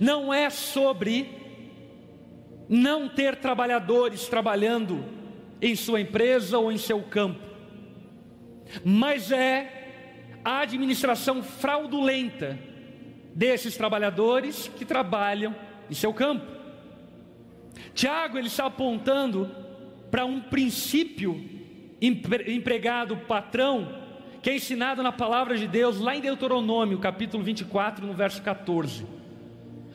não 0.00 0.34
é 0.34 0.50
sobre 0.50 1.30
não 2.68 3.08
ter 3.08 3.36
trabalhadores 3.36 4.26
trabalhando 4.26 5.04
em 5.62 5.74
sua 5.74 6.00
empresa 6.00 6.58
ou 6.58 6.70
em 6.70 6.76
seu 6.76 7.00
campo, 7.02 7.40
mas 8.84 9.30
é 9.32 10.40
a 10.44 10.60
administração 10.60 11.42
fraudulenta 11.42 12.58
desses 13.34 13.76
trabalhadores 13.76 14.68
que 14.76 14.84
trabalham 14.84 15.54
em 15.90 15.94
seu 15.94 16.12
campo. 16.12 16.46
Tiago 17.94 18.38
ele 18.38 18.46
está 18.46 18.66
apontando 18.66 19.50
para 20.10 20.24
um 20.24 20.40
princípio 20.40 21.44
empregado 22.00 23.16
patrão 23.16 24.04
que 24.42 24.50
é 24.50 24.54
ensinado 24.54 25.02
na 25.02 25.10
palavra 25.10 25.56
de 25.58 25.66
Deus 25.66 25.98
lá 25.98 26.14
em 26.14 26.20
Deuteronômio, 26.20 27.00
capítulo 27.00 27.42
24, 27.42 28.06
no 28.06 28.14
verso 28.14 28.40
14. 28.40 29.04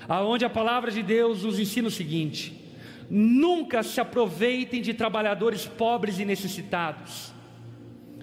Aonde 0.10 0.44
a 0.44 0.50
palavra 0.50 0.92
de 0.92 1.02
Deus 1.02 1.44
nos 1.44 1.58
ensina 1.58 1.88
o 1.88 1.92
seguinte: 1.92 2.62
Nunca 3.10 3.82
se 3.82 4.02
aproveitem 4.02 4.82
de 4.82 4.94
trabalhadores 4.94 5.66
pobres 5.66 6.20
e 6.20 6.26
necessitados. 6.26 7.31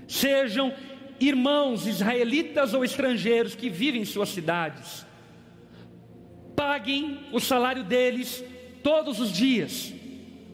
Sejam 0.09 0.73
irmãos 1.21 1.87
israelitas 1.87 2.73
ou 2.73 2.83
estrangeiros 2.83 3.55
que 3.55 3.69
vivem 3.69 4.01
em 4.01 4.07
suas 4.07 4.31
cidades. 4.31 5.07
Paguem 6.57 7.21
o 7.31 7.39
salário 7.39 7.85
deles 7.85 8.43
todos 8.83 9.21
os 9.21 9.31
dias, 9.31 9.93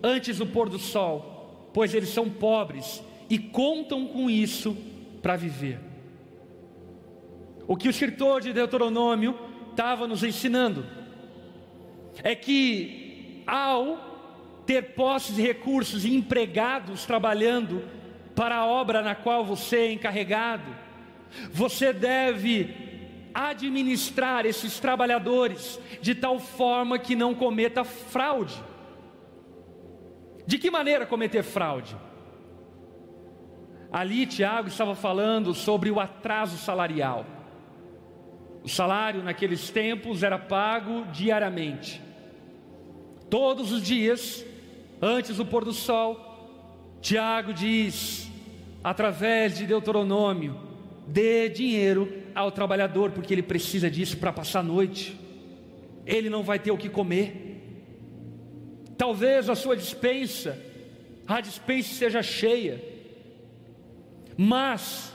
antes 0.02 0.38
do 0.38 0.46
pôr 0.46 0.68
do 0.68 0.78
sol, 0.78 1.70
pois 1.72 1.94
eles 1.94 2.08
são 2.08 2.28
pobres 2.28 3.02
e 3.30 3.38
contam 3.38 4.06
com 4.06 4.28
isso 4.28 4.76
para 5.22 5.36
viver. 5.36 5.78
O 7.66 7.76
que 7.76 7.88
o 7.88 7.90
escritor 7.90 8.40
de 8.40 8.52
Deuteronômio 8.52 9.38
estava 9.70 10.06
nos 10.06 10.22
ensinando 10.22 10.84
é 12.22 12.34
que 12.34 13.42
ao 13.46 14.62
ter 14.66 14.94
posses 14.94 15.38
e 15.38 15.42
recursos 15.42 16.04
e 16.04 16.14
empregados 16.14 17.04
trabalhando 17.04 17.82
para 18.34 18.56
a 18.56 18.66
obra 18.66 19.02
na 19.02 19.14
qual 19.14 19.44
você 19.44 19.76
é 19.76 19.92
encarregado. 19.92 20.74
Você 21.50 21.92
deve 21.92 23.30
administrar 23.32 24.46
esses 24.46 24.78
trabalhadores 24.78 25.80
de 26.00 26.14
tal 26.14 26.38
forma 26.38 26.98
que 26.98 27.16
não 27.16 27.34
cometa 27.34 27.84
fraude. 27.84 28.62
De 30.46 30.58
que 30.58 30.70
maneira 30.70 31.06
cometer 31.06 31.42
fraude? 31.42 31.96
Ali 33.90 34.26
Tiago 34.26 34.68
estava 34.68 34.94
falando 34.94 35.54
sobre 35.54 35.90
o 35.90 36.00
atraso 36.00 36.58
salarial. 36.58 37.24
O 38.62 38.68
salário 38.68 39.22
naqueles 39.22 39.70
tempos 39.70 40.22
era 40.22 40.38
pago 40.38 41.04
diariamente. 41.12 42.02
Todos 43.30 43.72
os 43.72 43.82
dias 43.82 44.44
antes 45.00 45.36
do 45.36 45.44
pôr 45.44 45.64
do 45.64 45.72
sol, 45.72 46.33
Tiago 47.04 47.52
diz, 47.52 48.30
através 48.82 49.58
de 49.58 49.66
Deuteronômio, 49.66 50.58
dê 51.06 51.50
dinheiro 51.50 52.10
ao 52.34 52.50
trabalhador, 52.50 53.10
porque 53.10 53.34
ele 53.34 53.42
precisa 53.42 53.90
disso 53.90 54.16
para 54.16 54.32
passar 54.32 54.60
a 54.60 54.62
noite, 54.62 55.14
ele 56.06 56.30
não 56.30 56.42
vai 56.42 56.58
ter 56.58 56.70
o 56.70 56.78
que 56.78 56.88
comer. 56.88 57.60
Talvez 58.96 59.50
a 59.50 59.54
sua 59.54 59.76
dispensa, 59.76 60.58
a 61.26 61.42
dispensa 61.42 61.92
seja 61.92 62.22
cheia, 62.22 62.82
mas 64.34 65.12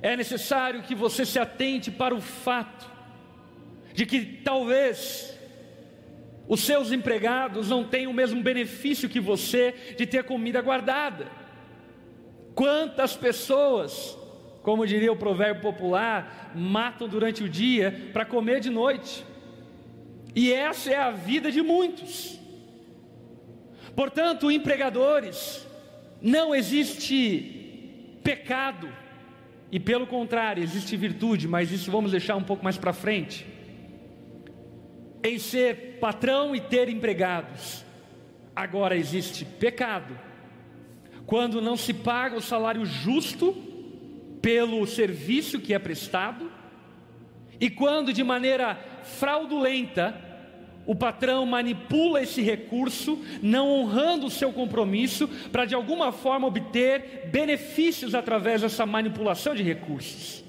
é 0.00 0.16
necessário 0.16 0.82
que 0.82 0.94
você 0.94 1.26
se 1.26 1.38
atente 1.38 1.90
para 1.90 2.14
o 2.14 2.22
fato 2.22 2.90
de 3.92 4.06
que 4.06 4.24
talvez 4.24 5.38
os 6.52 6.60
seus 6.60 6.92
empregados 6.92 7.70
não 7.70 7.82
têm 7.82 8.06
o 8.06 8.12
mesmo 8.12 8.42
benefício 8.42 9.08
que 9.08 9.18
você 9.18 9.74
de 9.96 10.04
ter 10.04 10.22
comida 10.24 10.60
guardada. 10.60 11.26
Quantas 12.54 13.16
pessoas, 13.16 14.18
como 14.62 14.86
diria 14.86 15.10
o 15.10 15.16
provérbio 15.16 15.62
popular, 15.62 16.52
matam 16.54 17.08
durante 17.08 17.42
o 17.42 17.48
dia 17.48 18.10
para 18.12 18.26
comer 18.26 18.60
de 18.60 18.68
noite? 18.68 19.24
E 20.34 20.52
essa 20.52 20.90
é 20.90 20.96
a 20.96 21.10
vida 21.10 21.50
de 21.50 21.62
muitos. 21.62 22.38
Portanto, 23.96 24.50
empregadores, 24.50 25.66
não 26.20 26.54
existe 26.54 28.18
pecado, 28.22 28.90
e 29.70 29.80
pelo 29.80 30.06
contrário, 30.06 30.62
existe 30.62 30.98
virtude, 30.98 31.48
mas 31.48 31.72
isso 31.72 31.90
vamos 31.90 32.10
deixar 32.10 32.36
um 32.36 32.44
pouco 32.44 32.62
mais 32.62 32.76
para 32.76 32.92
frente 32.92 33.51
em 35.22 35.38
ser 35.38 35.98
patrão 36.00 36.54
e 36.54 36.60
ter 36.60 36.88
empregados. 36.88 37.84
Agora 38.54 38.96
existe 38.96 39.44
pecado 39.44 40.18
quando 41.26 41.62
não 41.62 41.76
se 41.76 41.94
paga 41.94 42.36
o 42.36 42.42
salário 42.42 42.84
justo 42.84 43.52
pelo 44.42 44.86
serviço 44.86 45.60
que 45.60 45.72
é 45.72 45.78
prestado 45.78 46.50
e 47.60 47.70
quando 47.70 48.12
de 48.12 48.24
maneira 48.24 48.74
fraudulenta 49.04 50.14
o 50.84 50.96
patrão 50.96 51.46
manipula 51.46 52.22
esse 52.22 52.42
recurso, 52.42 53.24
não 53.40 53.70
honrando 53.70 54.26
o 54.26 54.30
seu 54.30 54.52
compromisso, 54.52 55.28
para 55.52 55.64
de 55.64 55.76
alguma 55.76 56.10
forma 56.10 56.48
obter 56.48 57.30
benefícios 57.30 58.16
através 58.16 58.62
dessa 58.62 58.84
manipulação 58.84 59.54
de 59.54 59.62
recursos. 59.62 60.41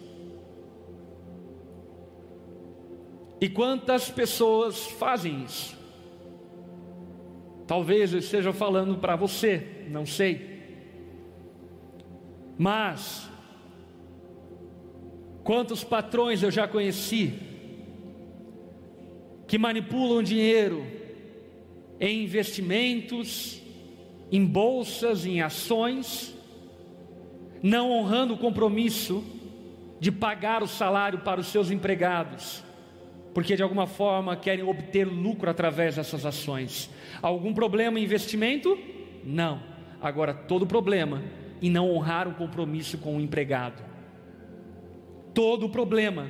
E 3.43 3.49
quantas 3.49 4.09
pessoas 4.09 4.87
fazem 4.87 5.43
isso? 5.43 5.77
Talvez 7.67 8.13
eu 8.13 8.19
esteja 8.19 8.53
falando 8.53 8.99
para 8.99 9.17
você, 9.17 9.83
não 9.89 10.05
sei. 10.05 10.61
Mas, 12.57 13.29
quantos 15.43 15.83
patrões 15.83 16.41
eu 16.41 16.49
já 16.49 16.69
conheci 16.69 17.33
que 19.45 19.57
manipulam 19.57 20.23
dinheiro 20.23 20.87
em 21.99 22.23
investimentos, 22.23 23.61
em 24.31 24.45
bolsas, 24.45 25.25
em 25.25 25.41
ações, 25.41 26.33
não 27.61 27.91
honrando 27.91 28.35
o 28.35 28.37
compromisso 28.37 29.21
de 29.99 30.13
pagar 30.13 30.63
o 30.63 30.67
salário 30.67 31.19
para 31.19 31.41
os 31.41 31.47
seus 31.47 31.69
empregados 31.69 32.63
porque 33.33 33.55
de 33.55 33.63
alguma 33.63 33.87
forma 33.87 34.35
querem 34.35 34.63
obter 34.63 35.05
lucro 35.05 35.49
através 35.49 35.95
dessas 35.95 36.25
ações. 36.25 36.89
Algum 37.21 37.53
problema 37.53 37.99
em 37.99 38.03
investimento? 38.03 38.77
Não. 39.23 39.61
Agora, 40.01 40.33
todo 40.33 40.67
problema 40.67 41.23
em 41.61 41.69
não 41.69 41.89
honrar 41.89 42.27
o 42.27 42.35
compromisso 42.35 42.97
com 42.97 43.17
o 43.17 43.21
empregado. 43.21 43.81
Todo 45.33 45.69
problema 45.69 46.27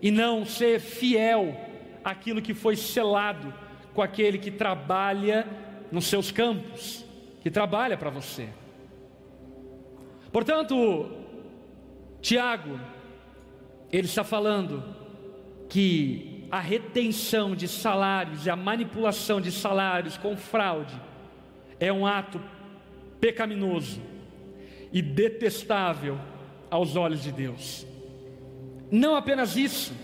e 0.00 0.10
não 0.10 0.44
ser 0.44 0.80
fiel 0.80 1.56
àquilo 2.04 2.40
que 2.40 2.54
foi 2.54 2.76
selado 2.76 3.52
com 3.92 4.00
aquele 4.00 4.38
que 4.38 4.50
trabalha 4.50 5.46
nos 5.90 6.06
seus 6.06 6.30
campos, 6.30 7.04
que 7.40 7.50
trabalha 7.50 7.96
para 7.96 8.10
você. 8.10 8.48
Portanto, 10.30 11.10
Tiago, 12.20 12.78
ele 13.90 14.06
está 14.06 14.22
falando 14.22 14.99
que 15.70 16.46
a 16.50 16.58
retenção 16.58 17.54
de 17.54 17.68
salários 17.68 18.44
e 18.44 18.50
a 18.50 18.56
manipulação 18.56 19.40
de 19.40 19.52
salários 19.52 20.18
com 20.18 20.36
fraude 20.36 21.00
é 21.78 21.92
um 21.92 22.04
ato 22.04 22.42
pecaminoso 23.20 24.02
e 24.92 25.00
detestável 25.00 26.18
aos 26.68 26.96
olhos 26.96 27.22
de 27.22 27.30
Deus. 27.30 27.86
Não 28.90 29.14
apenas 29.14 29.56
isso, 29.56 29.94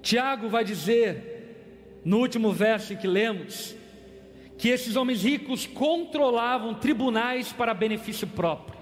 Tiago 0.00 0.48
vai 0.48 0.64
dizer, 0.64 2.00
no 2.02 2.18
último 2.18 2.50
verso 2.50 2.96
que 2.96 3.06
lemos, 3.06 3.76
que 4.56 4.70
esses 4.70 4.96
homens 4.96 5.22
ricos 5.22 5.66
controlavam 5.66 6.72
tribunais 6.72 7.52
para 7.52 7.74
benefício 7.74 8.26
próprio, 8.26 8.80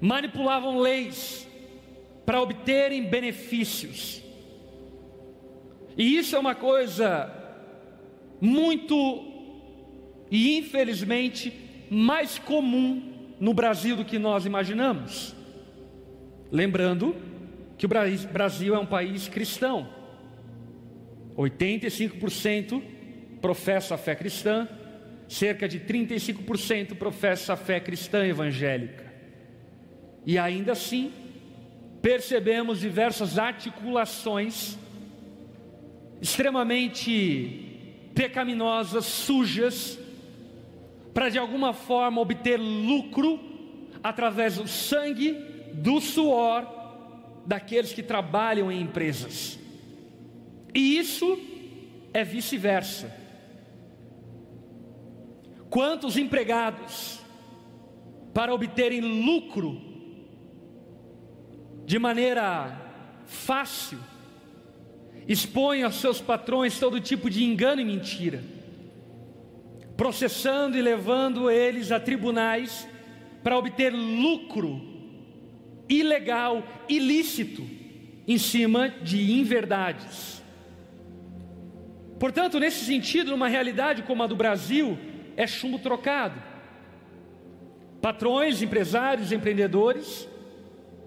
manipulavam 0.00 0.78
leis 0.78 1.43
para 2.24 2.40
obterem 2.40 3.04
benefícios. 3.04 4.22
E 5.96 6.16
isso 6.16 6.34
é 6.34 6.38
uma 6.38 6.54
coisa 6.54 7.32
muito 8.40 9.32
e 10.30 10.56
infelizmente 10.58 11.52
mais 11.90 12.38
comum 12.38 13.14
no 13.38 13.54
Brasil 13.54 13.96
do 13.96 14.04
que 14.04 14.18
nós 14.18 14.46
imaginamos. 14.46 15.34
Lembrando 16.50 17.14
que 17.76 17.86
o 17.86 17.88
Brasil 18.32 18.74
é 18.74 18.78
um 18.78 18.86
país 18.86 19.28
cristão. 19.28 19.88
85% 21.36 22.82
professa 23.40 23.96
a 23.96 23.98
fé 23.98 24.14
cristã, 24.14 24.68
cerca 25.28 25.68
de 25.68 25.80
35% 25.80 26.94
professa 26.94 27.54
a 27.54 27.56
fé 27.56 27.80
cristã 27.80 28.24
evangélica. 28.24 29.12
E 30.24 30.38
ainda 30.38 30.72
assim, 30.72 31.12
percebemos 32.04 32.80
diversas 32.80 33.38
articulações 33.38 34.76
extremamente 36.20 38.10
pecaminosas, 38.14 39.06
sujas, 39.06 39.98
para 41.14 41.30
de 41.30 41.38
alguma 41.38 41.72
forma 41.72 42.20
obter 42.20 42.58
lucro 42.58 43.40
através 44.02 44.56
do 44.56 44.68
sangue, 44.68 45.32
do 45.72 45.98
suor 45.98 46.68
daqueles 47.46 47.94
que 47.94 48.02
trabalham 48.02 48.70
em 48.70 48.82
empresas. 48.82 49.58
E 50.74 50.98
isso 50.98 51.38
é 52.12 52.22
vice-versa. 52.22 53.10
Quantos 55.70 56.18
empregados, 56.18 57.18
para 58.34 58.52
obterem 58.52 59.00
lucro 59.00 59.93
de 61.84 61.98
maneira 61.98 62.80
fácil, 63.26 63.98
expõem 65.26 65.82
aos 65.82 65.96
seus 65.96 66.20
patrões 66.20 66.78
todo 66.78 67.00
tipo 67.00 67.30
de 67.30 67.44
engano 67.44 67.80
e 67.80 67.84
mentira 67.84 68.54
processando 69.96 70.76
e 70.76 70.82
levando 70.82 71.50
eles 71.50 71.92
a 71.92 72.00
tribunais 72.00 72.88
para 73.42 73.56
obter 73.56 73.90
lucro 73.90 74.92
ilegal, 75.88 76.62
ilícito, 76.88 77.64
em 78.26 78.38
cima 78.38 78.88
de 78.88 79.32
inverdades. 79.32 80.42
Portanto, 82.18 82.58
nesse 82.58 82.84
sentido, 82.84 83.32
numa 83.32 83.48
realidade 83.48 84.02
como 84.02 84.22
a 84.22 84.26
do 84.26 84.34
Brasil, 84.34 84.98
é 85.36 85.46
chumbo 85.46 85.78
trocado. 85.78 86.42
Patrões, 88.00 88.62
empresários, 88.62 89.30
empreendedores 89.30 90.28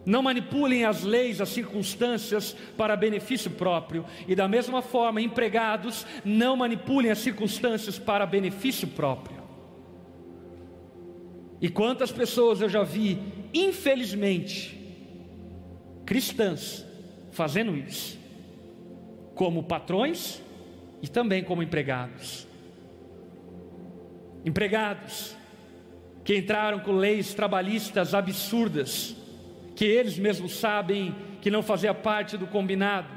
não 0.08 0.24
manipulem 0.24 0.86
as 0.86 1.04
leis, 1.04 1.42
as 1.42 1.50
circunstâncias 1.50 2.56
para 2.78 2.96
benefício 2.96 3.52
próprio. 3.52 4.06
E 4.26 4.34
da 4.34 4.48
mesma 4.48 4.82
forma, 4.82 5.22
empregados 5.22 6.06
não 6.24 6.56
manipulem 6.56 7.12
as 7.12 7.18
circunstâncias 7.18 8.00
para 8.00 8.26
benefício 8.26 8.88
próprio. 8.88 9.44
E 11.60 11.68
quantas 11.68 12.10
pessoas 12.10 12.62
eu 12.62 12.70
já 12.70 12.84
vi, 12.84 13.20
infelizmente, 13.54 14.80
cristãs, 16.06 16.86
fazendo 17.32 17.76
isso, 17.76 18.18
como 19.36 19.62
patrões 19.62 20.42
e 21.02 21.10
também 21.10 21.44
como 21.44 21.62
empregados. 21.62 22.48
Empregados 24.46 25.36
que 26.24 26.38
entraram 26.38 26.80
com 26.80 26.94
leis 26.94 27.34
trabalhistas 27.34 28.14
absurdas, 28.14 29.27
que 29.78 29.86
eles 29.86 30.18
mesmos 30.18 30.54
sabem 30.54 31.16
que 31.40 31.52
não 31.52 31.62
fazia 31.62 31.94
parte 31.94 32.36
do 32.36 32.48
combinado, 32.48 33.08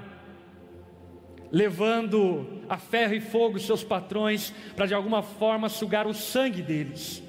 levando 1.50 2.60
a 2.68 2.76
ferro 2.76 3.14
e 3.14 3.20
fogo 3.20 3.58
seus 3.58 3.82
patrões 3.82 4.52
para 4.76 4.84
de 4.84 4.92
alguma 4.92 5.22
forma 5.22 5.70
sugar 5.70 6.06
o 6.06 6.12
sangue 6.12 6.60
deles. 6.60 7.22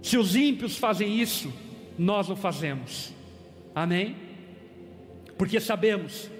Se 0.00 0.16
os 0.16 0.36
ímpios 0.36 0.78
fazem 0.78 1.20
isso, 1.20 1.52
nós 1.98 2.30
o 2.30 2.36
fazemos. 2.36 3.12
Amém? 3.74 4.14
Porque 5.36 5.58
sabemos 5.58 6.30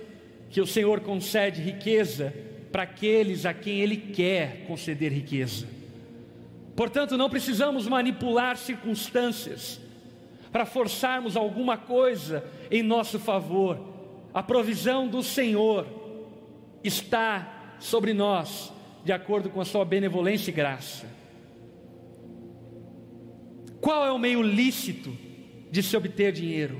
que 0.50 0.60
o 0.60 0.66
Senhor 0.68 1.00
concede 1.00 1.60
riqueza 1.60 2.32
para 2.70 2.84
aqueles 2.84 3.44
a 3.44 3.52
quem 3.52 3.80
Ele 3.80 3.96
quer 3.96 4.66
conceder 4.68 5.12
riqueza. 5.12 5.66
Portanto, 6.76 7.18
não 7.18 7.28
precisamos 7.28 7.88
manipular 7.88 8.56
circunstâncias 8.56 9.81
para 10.52 10.66
forçarmos 10.66 11.36
alguma 11.36 11.78
coisa 11.78 12.44
em 12.70 12.82
nosso 12.82 13.18
favor. 13.18 13.80
A 14.34 14.42
provisão 14.42 15.08
do 15.08 15.22
Senhor 15.22 15.86
está 16.84 17.76
sobre 17.78 18.12
nós, 18.12 18.70
de 19.02 19.12
acordo 19.12 19.48
com 19.48 19.60
a 19.60 19.64
sua 19.64 19.84
benevolência 19.84 20.50
e 20.50 20.54
graça. 20.54 21.06
Qual 23.80 24.04
é 24.04 24.12
o 24.12 24.18
meio 24.18 24.42
lícito 24.42 25.16
de 25.70 25.82
se 25.82 25.96
obter 25.96 26.32
dinheiro? 26.32 26.78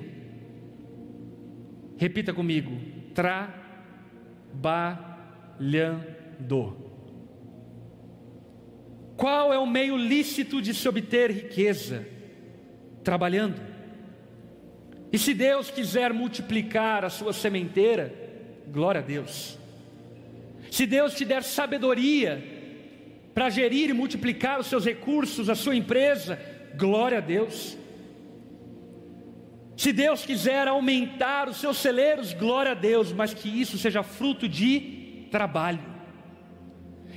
Repita 1.96 2.32
comigo: 2.32 2.70
trabalhando. 3.14 4.92
Qual 9.16 9.52
é 9.52 9.58
o 9.58 9.66
meio 9.66 9.96
lícito 9.96 10.61
de 10.61 10.74
se 10.74 10.88
obter 10.88 11.30
riqueza? 11.30 12.12
Trabalhando. 13.03 13.61
E 15.12 15.19
se 15.19 15.35
Deus 15.35 15.71
quiser 15.71 16.12
multiplicar 16.12 17.05
a 17.05 17.11
sua 17.11 17.33
sementeira, 17.33 18.15
glória 18.69 19.01
a 19.01 19.05
Deus. 19.05 19.59
Se 20.71 20.87
Deus 20.87 21.15
te 21.15 21.25
der 21.25 21.43
sabedoria 21.43 22.43
para 23.35 23.51
gerir 23.51 23.91
e 23.91 23.93
multiplicar 23.93 24.59
os 24.59 24.67
seus 24.67 24.87
recursos, 24.87 25.51
a 25.51 25.55
sua 25.55 25.77
empresa, 25.77 26.41
glória 26.77 27.19
a 27.19 27.21
Deus. 27.21 27.77
Se 29.77 29.93
Deus 29.93 30.25
quiser 30.25 30.67
aumentar 30.67 31.49
os 31.49 31.59
seus 31.59 31.77
celeiros, 31.77 32.33
glória 32.33 32.73
a 32.73 32.75
Deus, 32.75 33.12
mas 33.12 33.35
que 33.35 33.49
isso 33.49 33.77
seja 33.77 34.03
fruto 34.03 34.49
de 34.49 35.27
trabalho, 35.31 35.81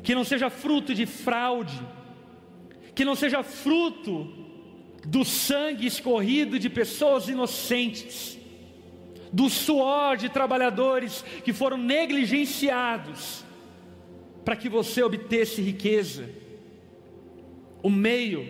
que 0.04 0.15
não 0.15 0.24
seja 0.24 0.50
fruto 0.50 0.93
de 0.93 1.06
fraude, 1.06 1.80
que 2.93 3.06
não 3.06 3.15
seja 3.15 3.43
fruto 3.43 4.44
do 5.05 5.23
sangue 5.23 5.85
escorrido 5.85 6.57
de 6.57 6.69
pessoas 6.69 7.29
inocentes, 7.29 8.37
do 9.31 9.49
suor 9.49 10.17
de 10.17 10.29
trabalhadores 10.29 11.23
que 11.43 11.53
foram 11.53 11.77
negligenciados, 11.77 13.43
para 14.43 14.55
que 14.55 14.69
você 14.69 15.03
obtesse 15.03 15.61
riqueza. 15.61 16.29
O 17.83 17.89
meio 17.89 18.47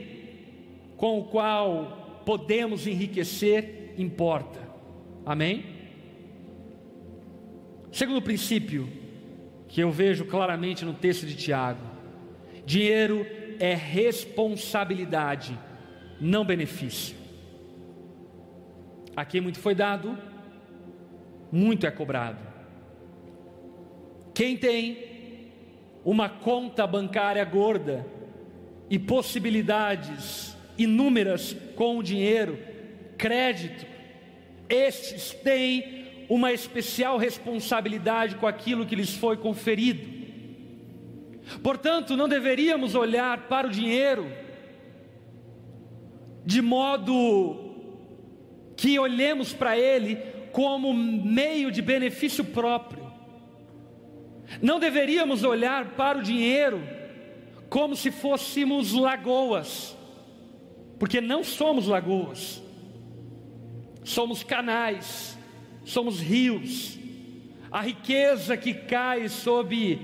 com 0.97 1.19
o 1.19 1.25
qual 1.25 2.21
podemos 2.25 2.87
enriquecer 2.87 3.93
importa. 3.97 4.59
Amém? 5.25 5.65
Segundo 7.91 8.21
princípio, 8.21 8.89
que 9.67 9.81
eu 9.81 9.91
vejo 9.91 10.25
claramente 10.25 10.85
no 10.85 10.93
texto 10.93 11.25
de 11.25 11.35
Tiago: 11.35 11.81
dinheiro 12.65 13.25
é 13.59 13.73
responsabilidade 13.73 15.57
não 16.19 16.45
benefício. 16.45 17.15
Aqui 19.15 19.39
muito 19.39 19.59
foi 19.59 19.73
dado, 19.73 20.17
muito 21.51 21.85
é 21.85 21.91
cobrado. 21.91 22.39
Quem 24.33 24.57
tem 24.57 25.51
uma 26.03 26.27
conta 26.27 26.85
bancária 26.85 27.43
gorda 27.45 28.05
e 28.89 28.99
possibilidades 28.99 30.55
inúmeras 30.77 31.55
com 31.75 31.97
o 31.97 32.03
dinheiro, 32.03 32.59
crédito, 33.17 33.85
estes 34.67 35.31
têm 35.31 36.25
uma 36.27 36.51
especial 36.51 37.17
responsabilidade 37.17 38.35
com 38.35 38.47
aquilo 38.47 38.85
que 38.85 38.95
lhes 38.95 39.15
foi 39.15 39.37
conferido. 39.37 40.15
Portanto, 41.61 42.17
não 42.17 42.27
deveríamos 42.27 42.95
olhar 42.95 43.47
para 43.47 43.67
o 43.67 43.71
dinheiro 43.71 44.44
de 46.45 46.61
modo 46.61 47.75
que 48.77 48.99
olhemos 48.99 49.53
para 49.53 49.77
ele 49.77 50.17
como 50.51 50.93
meio 50.93 51.71
de 51.71 51.81
benefício 51.81 52.43
próprio. 52.43 53.05
Não 54.61 54.79
deveríamos 54.79 55.43
olhar 55.43 55.91
para 55.95 56.19
o 56.19 56.21
dinheiro 56.21 56.81
como 57.69 57.95
se 57.95 58.11
fôssemos 58.11 58.93
lagoas, 58.93 59.97
porque 60.99 61.19
não 61.19 61.43
somos 61.43 61.87
lagoas, 61.87 62.61
somos 64.03 64.43
canais, 64.43 65.37
somos 65.83 66.19
rios, 66.19 66.97
A 67.75 67.81
riqueza 67.81 68.55
que 68.55 68.73
cai 68.73 69.27
sobre 69.27 69.99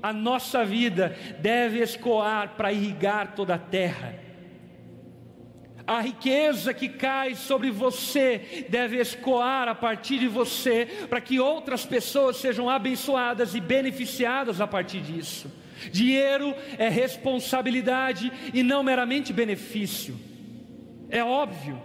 a 0.00 0.12
nossa 0.12 0.64
vida 0.64 1.16
deve 1.40 1.80
escoar 1.80 2.54
para 2.56 2.72
irrigar 2.72 3.34
toda 3.34 3.56
a 3.56 3.58
terra. 3.58 4.25
A 5.86 6.00
riqueza 6.00 6.74
que 6.74 6.88
cai 6.88 7.36
sobre 7.36 7.70
você 7.70 8.66
deve 8.68 8.96
escoar 8.98 9.68
a 9.68 9.74
partir 9.74 10.18
de 10.18 10.26
você, 10.26 10.86
para 11.08 11.20
que 11.20 11.38
outras 11.38 11.86
pessoas 11.86 12.38
sejam 12.38 12.68
abençoadas 12.68 13.54
e 13.54 13.60
beneficiadas 13.60 14.60
a 14.60 14.66
partir 14.66 15.00
disso. 15.00 15.50
Dinheiro 15.92 16.54
é 16.76 16.88
responsabilidade 16.88 18.32
e 18.52 18.62
não 18.64 18.82
meramente 18.82 19.32
benefício. 19.32 20.18
É 21.08 21.22
óbvio 21.22 21.80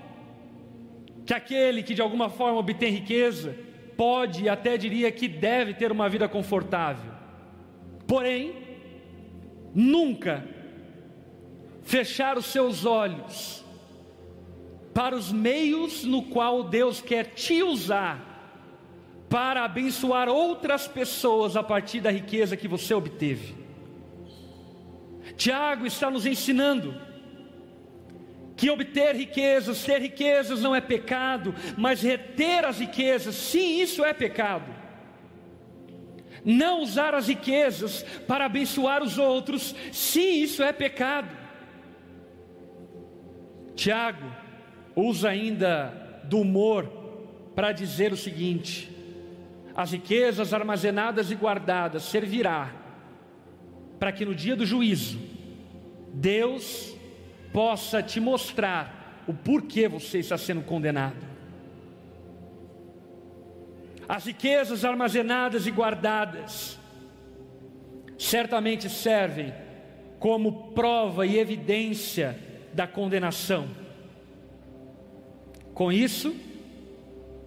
que 1.26 1.34
aquele 1.34 1.84
que 1.84 1.94
de 1.94 2.02
alguma 2.02 2.30
forma 2.30 2.58
obtém 2.58 2.92
riqueza, 2.92 3.56
pode 3.96 4.46
e 4.46 4.50
até 4.50 4.78
diria 4.78 5.12
que 5.12 5.28
deve 5.28 5.76
ter 5.76 5.92
uma 5.92 6.10
vida 6.10 6.28
confortável. 6.28 7.12
Porém, 8.08 8.54
nunca 9.76 10.44
fechar 11.84 12.36
os 12.36 12.48
seus 12.48 12.84
olhos 12.84 13.61
para 14.94 15.16
os 15.16 15.32
meios 15.32 16.04
no 16.04 16.24
qual 16.24 16.64
Deus 16.64 17.02
quer 17.02 17.34
te 17.34 17.64
usar 17.64 18.30
para 19.30 19.64
abençoar 19.64 20.28
outras 20.28 20.88
pessoas 20.88 21.56
a 21.56 21.64
partir 21.64 22.02
da 22.02 22.12
riqueza 22.12 22.58
que 22.58 22.68
você 22.68 22.94
obteve. 22.94 23.56
Tiago 25.38 25.86
está 25.86 26.12
nos 26.12 26.26
ensinando 26.26 26.94
que 28.58 28.70
obter 28.70 29.16
riquezas, 29.16 29.84
ter 29.84 30.02
riquezas 30.02 30.62
não 30.62 30.76
é 30.76 30.82
pecado, 30.82 31.56
mas 31.78 32.02
reter 32.02 32.66
as 32.66 32.80
riquezas, 32.80 33.34
sim, 33.36 33.82
isso 33.82 34.04
é 34.04 34.14
pecado. 34.14 34.70
Não 36.44 36.82
usar 36.82 37.16
as 37.16 37.30
riquezas 37.30 38.04
para 38.28 38.46
abençoar 38.46 39.02
os 39.02 39.18
outros, 39.18 39.74
sim, 39.94 40.44
isso 40.44 40.62
é 40.62 40.74
pecado. 40.74 41.30
Tiago 43.76 44.41
usa 44.96 45.30
ainda 45.30 46.22
do 46.24 46.40
humor 46.40 46.86
para 47.56 47.72
dizer 47.72 48.12
o 48.12 48.18
seguinte: 48.18 48.90
as 49.76 49.92
riquezas 49.92 50.54
armazenadas 50.54 51.32
e 51.32 51.36
guardadas 51.36 52.04
servirá 52.04 52.74
para 54.00 54.12
que 54.12 54.26
no 54.26 54.34
dia 54.34 54.56
do 54.56 54.66
juízo 54.66 55.20
Deus 56.14 56.96
possa 57.54 58.02
te 58.02 58.20
mostrar 58.20 59.24
o 59.28 59.34
porquê 59.34 59.88
você 59.88 60.20
está 60.20 60.38
sendo 60.38 60.62
condenado. 60.62 61.32
As 64.08 64.26
riquezas 64.26 64.84
armazenadas 64.84 65.68
e 65.68 65.72
guardadas 65.72 66.78
certamente 68.18 68.90
servem 68.90 69.54
como 70.20 70.72
prova 70.74 71.26
e 71.26 71.40
evidência 71.40 72.38
da 72.74 72.86
condenação. 72.86 73.81
Com 75.74 75.92
isso, 75.92 76.36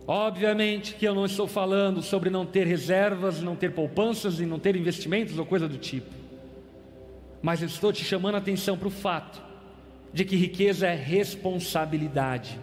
obviamente 0.06 0.94
que 0.94 1.06
eu 1.06 1.14
não 1.14 1.26
estou 1.26 1.46
falando 1.46 2.02
sobre 2.02 2.30
não 2.30 2.46
ter 2.46 2.66
reservas, 2.66 3.40
não 3.40 3.54
ter 3.54 3.72
poupanças 3.72 4.40
e 4.40 4.46
não 4.46 4.58
ter 4.58 4.76
investimentos 4.76 5.38
ou 5.38 5.44
coisa 5.44 5.68
do 5.68 5.78
tipo. 5.78 6.10
Mas 7.42 7.60
eu 7.60 7.68
estou 7.68 7.92
te 7.92 8.04
chamando 8.04 8.36
a 8.36 8.38
atenção 8.38 8.76
para 8.76 8.88
o 8.88 8.90
fato 8.90 9.42
de 10.12 10.24
que 10.24 10.36
riqueza 10.36 10.86
é 10.86 10.94
responsabilidade. 10.94 12.58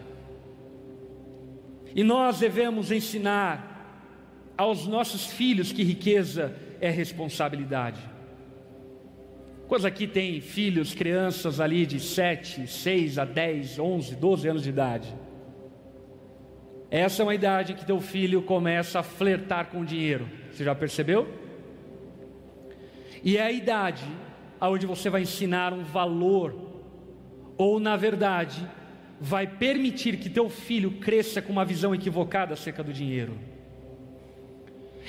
E 1.94 2.02
nós 2.02 2.40
devemos 2.40 2.90
ensinar 2.90 3.68
aos 4.56 4.86
nossos 4.86 5.26
filhos 5.26 5.70
que 5.72 5.82
riqueza 5.82 6.56
é 6.80 6.90
responsabilidade. 6.90 8.00
Quantos 9.68 9.84
aqui 9.84 10.06
tem 10.06 10.40
filhos, 10.40 10.94
crianças 10.94 11.60
ali 11.60 11.86
de 11.86 12.00
7, 12.00 12.66
6 12.66 13.18
a 13.18 13.24
10, 13.24 13.78
11, 13.78 14.16
12 14.16 14.48
anos 14.48 14.62
de 14.62 14.68
idade? 14.68 15.14
Essa 16.92 17.22
é 17.22 17.24
uma 17.24 17.34
idade 17.34 17.72
que 17.72 17.86
teu 17.86 18.02
filho 18.02 18.42
começa 18.42 19.00
a 19.00 19.02
flertar 19.02 19.68
com 19.70 19.80
o 19.80 19.84
dinheiro. 19.84 20.28
Você 20.50 20.62
já 20.62 20.74
percebeu? 20.74 21.26
E 23.24 23.38
é 23.38 23.42
a 23.44 23.50
idade 23.50 24.04
onde 24.60 24.84
você 24.84 25.08
vai 25.08 25.22
ensinar 25.22 25.72
um 25.72 25.84
valor 25.84 26.54
ou 27.56 27.80
na 27.80 27.96
verdade 27.96 28.68
vai 29.18 29.46
permitir 29.46 30.18
que 30.18 30.28
teu 30.28 30.50
filho 30.50 30.90
cresça 30.98 31.40
com 31.40 31.50
uma 31.50 31.64
visão 31.64 31.94
equivocada 31.94 32.52
acerca 32.52 32.84
do 32.84 32.92
dinheiro. 32.92 33.38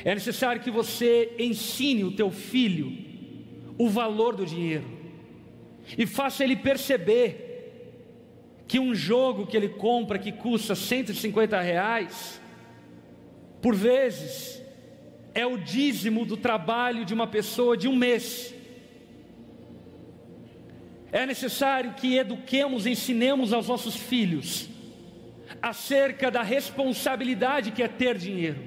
É 0.06 0.13
necessário 0.13 0.62
que 0.62 0.72
você 0.72 1.36
ensine 1.38 2.06
o 2.06 2.15
teu 2.15 2.32
filho 2.32 2.93
o 3.78 3.89
valor 3.89 4.38
do 4.38 4.46
dinheiro 4.46 4.86
e 5.98 6.06
faça 6.06 6.46
ele 6.46 6.56
perceber 6.56 7.52
que 8.73 8.79
um 8.79 8.95
jogo 8.95 9.45
que 9.45 9.55
ele 9.55 9.69
compra 9.69 10.17
que 10.17 10.31
custa 10.31 10.73
150 10.73 11.62
reais, 11.62 12.41
por 13.62 13.75
vezes, 13.75 14.59
é 15.31 15.45
o 15.45 15.59
dízimo 15.59 16.25
do 16.25 16.36
trabalho 16.36 17.05
de 17.05 17.13
uma 17.13 17.27
pessoa 17.27 17.77
de 17.77 17.88
um 17.88 17.95
mês. 17.95 18.51
É 21.12 21.23
necessário 21.23 21.93
que 21.93 22.17
eduquemos, 22.17 22.88
ensinemos 22.88 23.53
aos 23.53 23.67
nossos 23.67 23.95
filhos 23.95 24.67
acerca 25.62 26.31
da 26.31 26.41
responsabilidade 26.41 27.69
que 27.69 27.83
é 27.83 27.88
ter 27.88 28.17
dinheiro, 28.17 28.63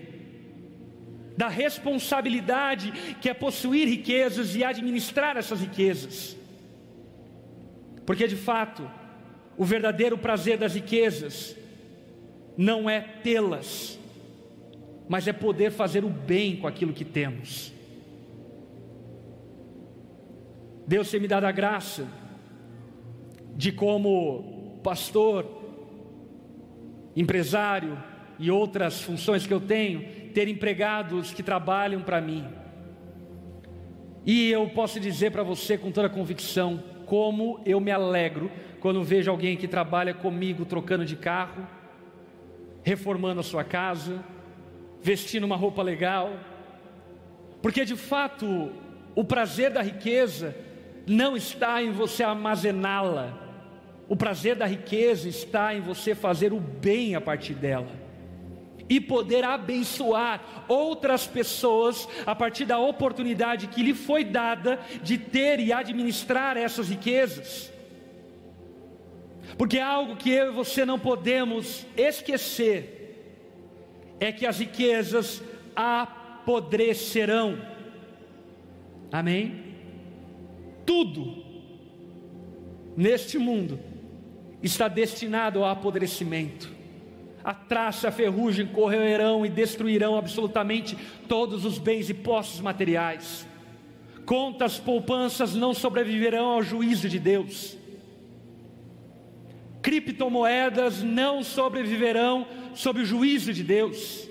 da 1.36 1.48
responsabilidade 1.48 2.92
que 3.20 3.28
é 3.28 3.34
possuir 3.34 3.88
riquezas 3.88 4.54
e 4.54 4.62
administrar 4.62 5.36
essas 5.36 5.60
riquezas. 5.60 6.36
Porque 8.06 8.28
de 8.28 8.36
fato, 8.36 8.88
o 9.56 9.64
verdadeiro 9.64 10.18
prazer 10.18 10.58
das 10.58 10.74
riquezas 10.74 11.56
não 12.56 12.88
é 12.88 13.00
tê-las, 13.00 13.98
mas 15.08 15.28
é 15.28 15.32
poder 15.32 15.70
fazer 15.70 16.04
o 16.04 16.08
bem 16.08 16.56
com 16.56 16.66
aquilo 16.66 16.92
que 16.92 17.04
temos. 17.04 17.72
Deus 20.86 21.10
tem 21.10 21.20
me 21.20 21.28
dado 21.28 21.44
a 21.44 21.52
graça 21.52 22.06
de 23.54 23.72
como 23.72 24.80
pastor, 24.82 25.46
empresário 27.14 28.00
e 28.38 28.50
outras 28.50 29.00
funções 29.00 29.46
que 29.46 29.54
eu 29.54 29.60
tenho, 29.60 30.30
ter 30.32 30.48
empregados 30.48 31.32
que 31.32 31.42
trabalham 31.42 32.02
para 32.02 32.20
mim. 32.20 32.44
E 34.24 34.50
eu 34.50 34.68
posso 34.68 35.00
dizer 35.00 35.30
para 35.30 35.42
você 35.42 35.78
com 35.78 35.90
toda 35.90 36.08
convicção 36.08 36.82
como 37.06 37.60
eu 37.64 37.80
me 37.80 37.90
alegro 37.90 38.50
quando 38.80 39.02
vejo 39.02 39.30
alguém 39.30 39.56
que 39.56 39.68
trabalha 39.68 40.14
comigo 40.14 40.64
trocando 40.64 41.04
de 41.04 41.16
carro, 41.16 41.66
reformando 42.82 43.40
a 43.40 43.44
sua 43.44 43.64
casa, 43.64 44.22
vestindo 45.02 45.44
uma 45.44 45.56
roupa 45.56 45.82
legal, 45.82 46.32
porque 47.62 47.84
de 47.84 47.96
fato 47.96 48.72
o 49.14 49.24
prazer 49.24 49.70
da 49.70 49.82
riqueza 49.82 50.54
não 51.06 51.36
está 51.36 51.82
em 51.82 51.90
você 51.90 52.22
armazená-la, 52.22 53.36
o 54.08 54.16
prazer 54.16 54.54
da 54.54 54.66
riqueza 54.66 55.28
está 55.28 55.74
em 55.74 55.80
você 55.80 56.14
fazer 56.14 56.52
o 56.52 56.60
bem 56.60 57.14
a 57.14 57.20
partir 57.20 57.54
dela 57.54 58.06
e 58.88 59.00
poder 59.00 59.44
abençoar 59.44 60.64
outras 60.68 61.26
pessoas 61.26 62.08
a 62.24 62.34
partir 62.34 62.64
da 62.64 62.78
oportunidade 62.78 63.66
que 63.66 63.82
lhe 63.82 63.94
foi 63.94 64.24
dada 64.24 64.78
de 65.02 65.18
ter 65.18 65.58
e 65.60 65.72
administrar 65.72 66.56
essas 66.56 66.88
riquezas. 66.88 67.72
Porque 69.56 69.78
algo 69.78 70.16
que 70.16 70.30
eu 70.30 70.48
e 70.48 70.54
você 70.54 70.84
não 70.84 70.98
podemos 70.98 71.86
esquecer 71.96 72.96
é 74.18 74.32
que 74.32 74.46
as 74.46 74.58
riquezas 74.58 75.42
apodrecerão. 75.74 77.58
Amém? 79.12 79.64
Tudo 80.84 81.44
neste 82.96 83.38
mundo 83.38 83.78
está 84.62 84.88
destinado 84.88 85.62
ao 85.62 85.70
apodrecimento. 85.70 86.74
A 87.44 87.54
traça, 87.54 88.08
a 88.08 88.12
ferrugem 88.12 88.66
correrão 88.66 89.46
e 89.46 89.48
destruirão 89.48 90.16
absolutamente 90.16 90.96
todos 91.28 91.64
os 91.64 91.78
bens 91.78 92.10
e 92.10 92.14
posses 92.14 92.60
materiais. 92.60 93.46
Contas, 94.24 94.78
poupanças 94.78 95.54
não 95.54 95.72
sobreviverão 95.72 96.46
ao 96.46 96.62
juízo 96.62 97.08
de 97.08 97.20
Deus. 97.20 97.76
Criptomoedas 99.86 101.00
não 101.00 101.44
sobreviverão 101.44 102.44
sob 102.74 103.02
o 103.02 103.04
juízo 103.06 103.52
de 103.52 103.62
Deus. 103.62 104.28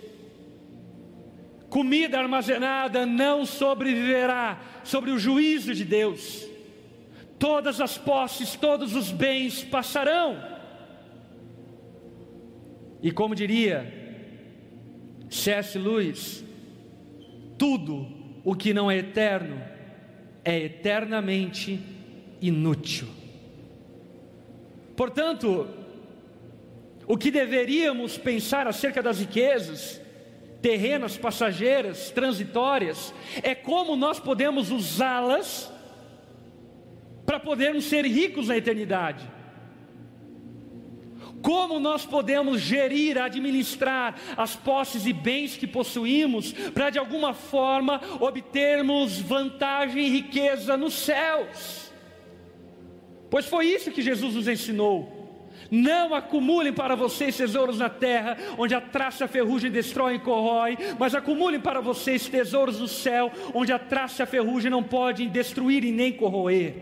Comida 1.69 2.19
armazenada 2.19 3.05
não 3.05 3.45
sobreviverá 3.45 4.59
sobre 4.83 5.11
o 5.11 5.17
juízo 5.17 5.73
de 5.73 5.85
Deus 5.85 6.45
todas 7.39 7.81
as 7.81 7.97
posses, 7.97 8.55
todos 8.55 8.95
os 8.95 9.11
bens 9.11 9.63
passarão. 9.63 10.41
E 13.01 13.11
como 13.11 13.35
diria 13.35 13.93
C.S. 15.29 15.77
Lewis, 15.77 16.43
Tudo 17.57 18.07
o 18.43 18.55
que 18.55 18.73
não 18.73 18.89
é 18.91 18.97
eterno 18.97 19.61
é 20.43 20.59
eternamente 20.65 21.79
inútil. 22.41 23.07
Portanto, 24.95 25.67
o 27.07 27.17
que 27.17 27.29
deveríamos 27.29 28.17
pensar 28.17 28.67
acerca 28.67 29.01
das 29.01 29.19
riquezas 29.19 30.01
terrenas, 30.61 31.15
passageiras, 31.15 32.09
transitórias, 32.09 33.13
é 33.43 33.53
como 33.53 33.95
nós 33.95 34.19
podemos 34.19 34.71
usá-las 34.71 35.71
para 37.23 37.39
podermos 37.39 37.85
ser 37.85 38.03
ricos 38.05 38.47
na 38.47 38.57
eternidade. 38.57 39.29
Como 41.41 41.79
nós 41.79 42.03
podemos 42.03 42.59
gerir, 42.61 43.19
administrar 43.19 44.15
as 44.35 44.55
posses 44.55 45.05
e 45.05 45.13
bens 45.13 45.55
que 45.55 45.67
possuímos, 45.67 46.51
para 46.73 46.89
de 46.89 46.97
alguma 46.97 47.35
forma 47.35 48.01
obtermos 48.19 49.19
vantagem 49.19 50.07
e 50.07 50.09
riqueza 50.09 50.75
nos 50.75 50.95
céus? 50.95 51.84
Pois 53.35 53.47
foi 53.47 53.65
isso 53.65 53.91
que 53.91 54.01
Jesus 54.01 54.33
nos 54.33 54.47
ensinou. 54.47 55.51
Não 55.69 56.15
acumulem 56.15 56.71
para 56.71 56.95
vocês 56.95 57.35
tesouros 57.35 57.77
na 57.77 57.89
terra, 57.89 58.37
onde 58.57 58.73
a 58.73 58.79
traça 58.79 59.25
a 59.25 59.27
ferrugem 59.27 59.69
destrói 59.69 60.15
e 60.15 60.19
corrói, 60.19 60.77
mas 60.97 61.13
acumulem 61.13 61.59
para 61.59 61.81
vocês 61.81 62.29
tesouros 62.29 62.79
no 62.79 62.87
céu, 62.87 63.29
onde 63.53 63.73
a 63.73 63.77
traça 63.77 64.23
a 64.23 64.25
ferrugem 64.25 64.71
não 64.71 64.81
podem 64.81 65.27
destruir 65.27 65.83
e 65.83 65.91
nem 65.91 66.13
corroer. 66.13 66.75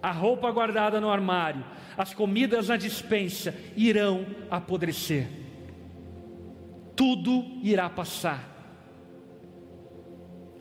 A 0.00 0.12
roupa 0.12 0.48
guardada 0.52 1.00
no 1.00 1.10
armário, 1.10 1.64
as 1.98 2.14
comidas 2.14 2.68
na 2.68 2.76
dispensa 2.76 3.52
irão 3.76 4.24
apodrecer. 4.48 5.26
Tudo 6.94 7.44
irá 7.64 7.90
passar. 7.90 8.48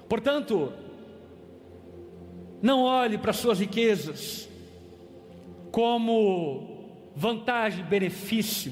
Portanto, 0.10 0.74
não 2.62 2.84
olhe 2.84 3.18
para 3.18 3.34
suas 3.34 3.60
riquezas, 3.60 4.48
como 5.72 6.92
vantagem, 7.16 7.84
benefício, 7.84 8.72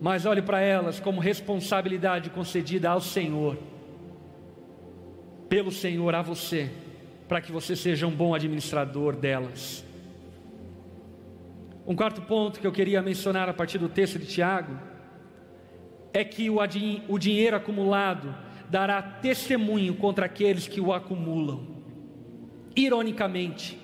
mas 0.00 0.24
olhe 0.24 0.40
para 0.40 0.60
elas 0.60 1.00
como 1.00 1.20
responsabilidade 1.20 2.30
concedida 2.30 2.90
ao 2.90 3.00
Senhor, 3.00 3.58
pelo 5.48 5.72
Senhor 5.72 6.14
a 6.14 6.22
você, 6.22 6.70
para 7.28 7.40
que 7.40 7.50
você 7.50 7.74
seja 7.74 8.06
um 8.06 8.14
bom 8.14 8.34
administrador 8.34 9.16
delas. 9.16 9.84
Um 11.86 11.96
quarto 11.96 12.22
ponto 12.22 12.60
que 12.60 12.66
eu 12.66 12.72
queria 12.72 13.02
mencionar 13.02 13.48
a 13.48 13.54
partir 13.54 13.78
do 13.78 13.88
texto 13.88 14.18
de 14.18 14.26
Tiago 14.26 14.78
é 16.12 16.24
que 16.24 16.48
o, 16.48 16.58
o 17.08 17.18
dinheiro 17.18 17.56
acumulado 17.56 18.34
dará 18.68 19.02
testemunho 19.02 19.94
contra 19.94 20.26
aqueles 20.26 20.68
que 20.68 20.80
o 20.80 20.92
acumulam. 20.92 21.79
Ironicamente, 22.74 23.78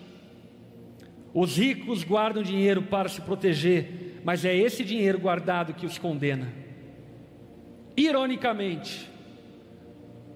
os 1.34 1.58
ricos 1.58 2.02
guardam 2.02 2.42
dinheiro 2.42 2.82
para 2.82 3.08
se 3.08 3.20
proteger, 3.20 4.20
mas 4.24 4.44
é 4.44 4.56
esse 4.56 4.84
dinheiro 4.84 5.18
guardado 5.18 5.74
que 5.74 5.84
os 5.84 5.98
condena. 5.98 6.52
Ironicamente, 7.96 9.10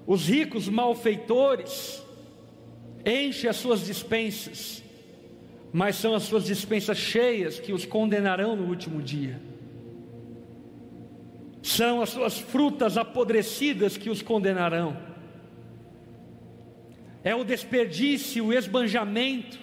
os 0.06 0.28
ricos 0.28 0.68
malfeitores 0.68 2.02
enchem 3.04 3.48
as 3.48 3.56
suas 3.56 3.84
dispensas, 3.86 4.82
mas 5.72 5.96
são 5.96 6.14
as 6.14 6.24
suas 6.24 6.44
dispensas 6.44 6.98
cheias 6.98 7.60
que 7.60 7.72
os 7.72 7.86
condenarão 7.86 8.56
no 8.56 8.68
último 8.68 9.00
dia. 9.00 9.40
São 11.62 12.02
as 12.02 12.10
suas 12.10 12.38
frutas 12.38 12.96
apodrecidas 12.96 13.96
que 13.96 14.10
os 14.10 14.22
condenarão. 14.22 15.09
É 17.22 17.34
o 17.34 17.44
desperdício, 17.44 18.46
o 18.46 18.52
esbanjamento, 18.52 19.58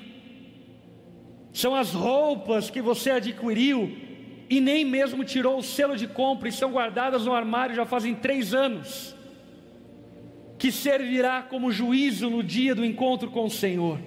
são 1.51 1.73
as 1.73 1.91
roupas 1.91 2.69
que 2.69 2.81
você 2.81 3.11
adquiriu 3.11 3.97
e 4.47 4.61
nem 4.61 4.85
mesmo 4.85 5.23
tirou 5.23 5.57
o 5.57 5.63
selo 5.63 5.97
de 5.97 6.07
compra 6.07 6.47
e 6.47 6.51
são 6.51 6.71
guardadas 6.71 7.25
no 7.25 7.33
armário 7.33 7.75
já 7.75 7.85
fazem 7.85 8.13
três 8.13 8.53
anos, 8.53 9.15
que 10.59 10.71
servirá 10.71 11.41
como 11.41 11.71
juízo 11.71 12.29
no 12.29 12.43
dia 12.43 12.75
do 12.75 12.85
encontro 12.85 13.31
com 13.31 13.45
o 13.45 13.49
Senhor. 13.49 13.99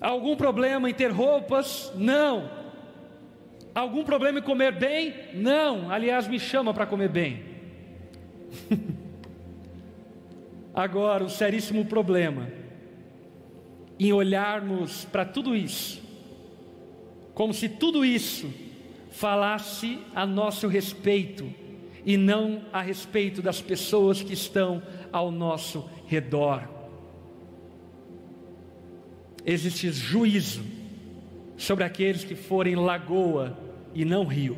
Algum 0.00 0.34
problema 0.34 0.88
em 0.88 0.94
ter 0.94 1.10
roupas? 1.10 1.92
Não. 1.94 2.50
Algum 3.74 4.02
problema 4.02 4.38
em 4.38 4.42
comer 4.42 4.72
bem? 4.72 5.14
Não. 5.34 5.90
Aliás, 5.90 6.26
me 6.26 6.40
chama 6.40 6.72
para 6.72 6.86
comer 6.86 7.10
bem. 7.10 7.44
Agora, 10.80 11.22
o 11.22 11.28
seríssimo 11.28 11.84
problema 11.84 12.48
em 13.98 14.14
olharmos 14.14 15.04
para 15.04 15.26
tudo 15.26 15.54
isso, 15.54 16.02
como 17.34 17.52
se 17.52 17.68
tudo 17.68 18.02
isso 18.02 18.50
falasse 19.10 19.98
a 20.14 20.24
nosso 20.24 20.66
respeito 20.68 21.52
e 22.02 22.16
não 22.16 22.62
a 22.72 22.80
respeito 22.80 23.42
das 23.42 23.60
pessoas 23.60 24.22
que 24.22 24.32
estão 24.32 24.82
ao 25.12 25.30
nosso 25.30 25.86
redor. 26.06 26.66
Existe 29.44 29.92
juízo 29.92 30.64
sobre 31.58 31.84
aqueles 31.84 32.24
que 32.24 32.34
forem 32.34 32.74
lagoa 32.74 33.54
e 33.94 34.02
não 34.02 34.24
rio, 34.24 34.56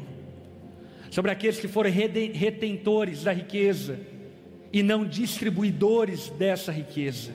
sobre 1.10 1.32
aqueles 1.32 1.58
que 1.58 1.66
forem 1.66 1.92
retentores 1.92 3.24
da 3.24 3.32
riqueza 3.32 4.11
e 4.72 4.82
não 4.82 5.04
distribuidores 5.04 6.30
dessa 6.30 6.72
riqueza. 6.72 7.32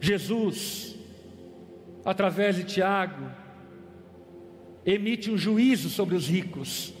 Jesus, 0.00 0.96
através 2.04 2.56
de 2.56 2.64
Tiago, 2.64 3.30
emite 4.84 5.30
um 5.30 5.38
juízo 5.38 5.88
sobre 5.88 6.16
os 6.16 6.28
ricos. 6.28 6.92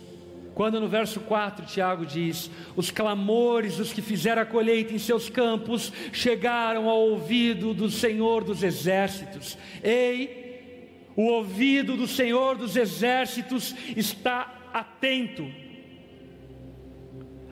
Quando 0.54 0.80
no 0.80 0.88
verso 0.88 1.20
4 1.20 1.66
Tiago 1.66 2.06
diz: 2.06 2.50
Os 2.74 2.90
clamores 2.90 3.76
dos 3.76 3.92
que 3.92 4.00
fizeram 4.00 4.40
a 4.40 4.46
colheita 4.46 4.94
em 4.94 4.98
seus 4.98 5.28
campos 5.28 5.92
chegaram 6.12 6.88
ao 6.88 6.98
ouvido 6.98 7.74
do 7.74 7.90
Senhor 7.90 8.42
dos 8.42 8.62
exércitos. 8.62 9.58
Ei, 9.82 11.04
o 11.14 11.24
ouvido 11.24 11.96
do 11.96 12.06
Senhor 12.06 12.56
dos 12.56 12.76
exércitos 12.76 13.74
está 13.94 14.70
atento 14.72 15.46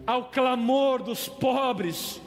ao 0.07 0.27
clamor 0.27 1.03
dos 1.03 1.29
pobres 1.29 2.21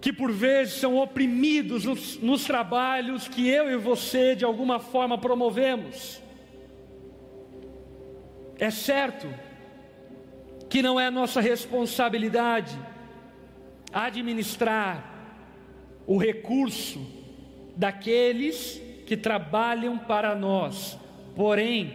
que 0.00 0.12
por 0.12 0.32
vezes 0.32 0.74
são 0.74 0.96
oprimidos 0.96 1.84
nos, 1.84 2.18
nos, 2.18 2.44
trabalhos 2.44 3.28
que 3.28 3.46
eu 3.48 3.70
e 3.70 3.76
você 3.76 4.34
de 4.34 4.44
alguma 4.44 4.78
forma 4.78 5.18
promovemos. 5.18 6.22
É 8.58 8.70
certo 8.70 9.28
que 10.70 10.80
não 10.80 10.98
é 10.98 11.10
nossa 11.10 11.40
responsabilidade 11.40 12.78
administrar 13.92 15.04
o 16.06 16.16
recurso 16.16 17.06
daqueles 17.76 18.80
que 19.06 19.16
trabalham 19.16 19.98
para 19.98 20.34
nós, 20.34 20.98
porém, 21.34 21.92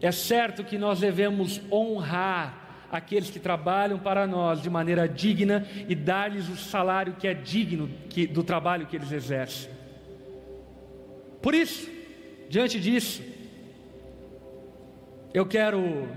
é 0.00 0.12
certo 0.12 0.62
que 0.62 0.78
nós 0.78 1.00
devemos 1.00 1.60
honrar 1.70 2.57
aqueles 2.90 3.30
que 3.30 3.38
trabalham 3.38 3.98
para 3.98 4.26
nós 4.26 4.62
de 4.62 4.70
maneira 4.70 5.08
digna 5.08 5.66
e 5.88 5.94
dar-lhes 5.94 6.48
o 6.48 6.56
salário 6.56 7.14
que 7.18 7.26
é 7.26 7.34
digno 7.34 7.90
que, 8.08 8.26
do 8.26 8.42
trabalho 8.42 8.86
que 8.86 8.96
eles 8.96 9.12
exercem. 9.12 9.70
Por 11.42 11.54
isso, 11.54 11.88
diante 12.48 12.80
disso, 12.80 13.22
eu 15.32 15.46
quero 15.46 16.08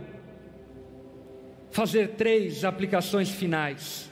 fazer 1.69 2.09
três 2.09 2.65
aplicações 2.65 3.29
finais 3.29 4.09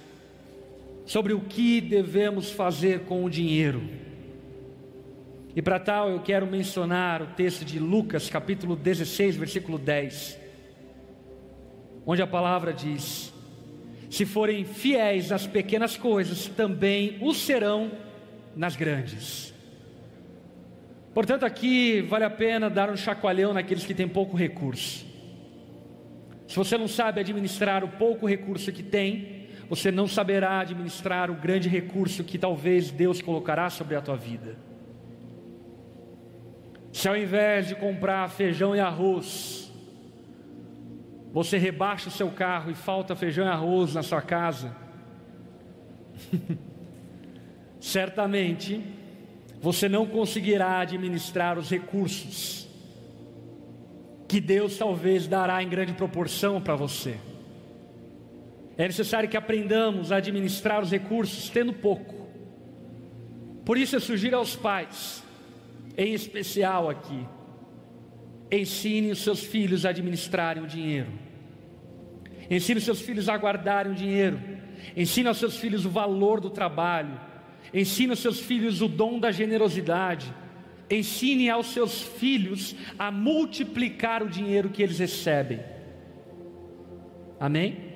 sobre 1.06 1.34
o 1.34 1.42
que 1.42 1.82
devemos 1.82 2.52
fazer 2.52 3.02
com 3.02 3.24
o 3.24 3.30
dinheiro. 3.30 3.82
E 5.56 5.62
para 5.62 5.80
tal 5.80 6.10
eu 6.10 6.20
quero 6.20 6.46
mencionar 6.46 7.22
o 7.22 7.28
texto 7.28 7.66
de 7.66 7.80
Lucas, 7.80 8.30
capítulo 8.30 8.76
16, 8.76 9.36
versículo 9.36 9.78
10 9.78 10.49
onde 12.12 12.24
a 12.24 12.28
palavra 12.28 12.74
diz: 12.74 13.32
Se 14.10 14.26
forem 14.26 14.66
fiéis 14.66 15.30
nas 15.30 15.46
pequenas 15.46 15.96
coisas, 15.96 16.48
também 16.48 17.18
o 17.22 17.36
serão 17.36 17.92
nas 18.56 18.76
grandes. 18.76 19.54
Portanto, 21.14 21.46
aqui 21.46 22.02
vale 22.02 22.24
a 22.26 22.30
pena 22.30 22.68
dar 22.68 22.90
um 22.90 22.98
chacoalhão 22.98 23.54
naqueles 23.54 23.86
que 23.86 23.94
têm 23.94 24.08
pouco 24.08 24.36
recurso. 24.36 25.06
Se 26.48 26.56
você 26.56 26.80
não 26.80 26.88
sabe 26.88 27.20
administrar 27.20 27.84
o 27.84 27.90
pouco 27.90 28.28
recurso 28.28 28.72
que 28.72 28.82
tem, 28.82 29.48
você 29.70 29.92
não 29.92 30.08
saberá 30.08 30.62
administrar 30.62 31.30
o 31.30 31.36
grande 31.36 31.70
recurso 31.70 32.24
que 32.24 32.40
talvez 32.40 32.90
Deus 32.90 33.22
colocará 33.22 33.70
sobre 33.70 33.96
a 33.96 34.02
tua 34.02 34.18
vida. 34.18 34.58
Se 36.92 37.08
ao 37.08 37.16
invés 37.16 37.68
de 37.68 37.76
comprar 37.76 38.28
feijão 38.32 38.76
e 38.76 38.80
arroz, 38.80 39.69
você 41.32 41.58
rebaixa 41.58 42.10
o 42.10 42.12
seu 42.12 42.30
carro 42.32 42.72
e 42.72 42.76
falta 42.76 43.16
feijão 43.16 43.46
e 43.46 43.50
arroz 43.50 43.94
na 43.94 44.04
sua 44.04 44.22
casa, 44.22 44.76
certamente 47.80 48.82
você 49.62 49.88
não 49.88 50.06
conseguirá 50.06 50.80
administrar 50.80 51.58
os 51.58 51.70
recursos 51.70 52.68
que 54.28 54.40
Deus 54.40 54.78
talvez 54.78 55.28
dará 55.28 55.62
em 55.62 55.68
grande 55.68 55.94
proporção 55.94 56.62
para 56.62 56.76
você. 56.76 57.18
É 58.78 58.86
necessário 58.88 59.28
que 59.28 59.36
aprendamos 59.36 60.12
a 60.12 60.18
administrar 60.18 60.82
os 60.82 60.92
recursos 60.92 61.50
tendo 61.50 61.74
pouco. 61.74 62.30
Por 63.66 63.78
isso 63.78 63.96
eu 63.96 64.00
sugiro 64.00 64.38
aos 64.38 64.56
pais, 64.56 65.24
em 65.98 66.14
especial 66.14 66.90
aqui, 66.90 67.26
ensine 68.52 69.12
os 69.12 69.20
seus 69.20 69.44
filhos 69.44 69.86
a 69.86 69.90
administrarem 69.90 70.64
o 70.64 70.68
dinheiro. 70.68 71.12
Ensine 72.50 72.80
os 72.80 72.86
seus 72.86 73.02
filhos 73.02 73.30
a 73.30 73.38
guardarem 73.38 73.92
o 73.92 73.96
dinheiro. 73.96 74.40
Ensine 74.96 75.28
aos 75.28 75.38
seus 75.38 75.58
filhos 75.58 75.86
o 75.86 75.90
valor 75.90 76.40
do 76.40 76.50
trabalho. 76.50 77.20
Ensine 77.74 78.12
aos 78.12 78.20
seus 78.20 78.40
filhos 78.40 78.82
o 78.82 78.88
dom 78.88 79.20
da 79.20 79.32
generosidade. 79.32 80.34
Ensine 80.90 81.50
aos 81.50 81.68
seus 81.68 82.02
filhos 82.02 82.76
a 82.98 83.12
multiplicar 83.12 84.24
o 84.24 84.30
dinheiro 84.30 84.70
que 84.70 84.82
eles 84.82 84.98
recebem. 84.98 85.60
Amém? 87.40 87.89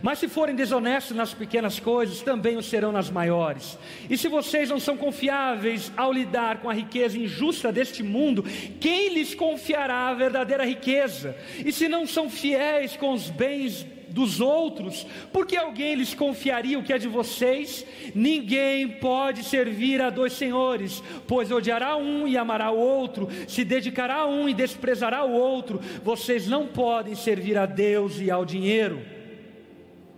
Mas 0.00 0.18
se 0.18 0.28
forem 0.28 0.54
desonestos 0.54 1.16
nas 1.16 1.34
pequenas 1.34 1.80
coisas, 1.80 2.20
também 2.20 2.56
o 2.56 2.62
serão 2.62 2.92
nas 2.92 3.10
maiores. 3.10 3.78
E 4.08 4.16
se 4.16 4.28
vocês 4.28 4.70
não 4.70 4.78
são 4.78 4.96
confiáveis 4.96 5.92
ao 5.96 6.12
lidar 6.12 6.58
com 6.60 6.70
a 6.70 6.74
riqueza 6.74 7.18
injusta 7.18 7.72
deste 7.72 8.02
mundo, 8.02 8.44
quem 8.80 9.12
lhes 9.14 9.34
confiará 9.34 10.08
a 10.08 10.14
verdadeira 10.14 10.64
riqueza? 10.64 11.36
E 11.64 11.72
se 11.72 11.88
não 11.88 12.06
são 12.06 12.30
fiéis 12.30 12.96
com 12.96 13.12
os 13.12 13.28
bens 13.28 13.86
dos 14.12 14.40
outros, 14.40 15.06
porque 15.32 15.56
alguém 15.56 15.94
lhes 15.94 16.14
confiaria 16.14 16.78
o 16.78 16.82
que 16.82 16.92
é 16.92 16.98
de 16.98 17.08
vocês? 17.08 17.84
Ninguém 18.14 18.86
pode 18.88 19.42
servir 19.42 20.00
a 20.00 20.10
dois 20.10 20.34
senhores, 20.34 21.02
pois 21.26 21.50
odiará 21.50 21.96
um 21.96 22.28
e 22.28 22.36
amará 22.36 22.70
o 22.70 22.78
outro, 22.78 23.28
se 23.48 23.64
dedicará 23.64 24.16
a 24.16 24.26
um 24.26 24.48
e 24.48 24.54
desprezará 24.54 25.24
o 25.24 25.32
outro. 25.32 25.80
Vocês 26.04 26.46
não 26.46 26.66
podem 26.66 27.14
servir 27.14 27.56
a 27.56 27.66
Deus 27.66 28.20
e 28.20 28.30
ao 28.30 28.44
dinheiro. 28.44 29.00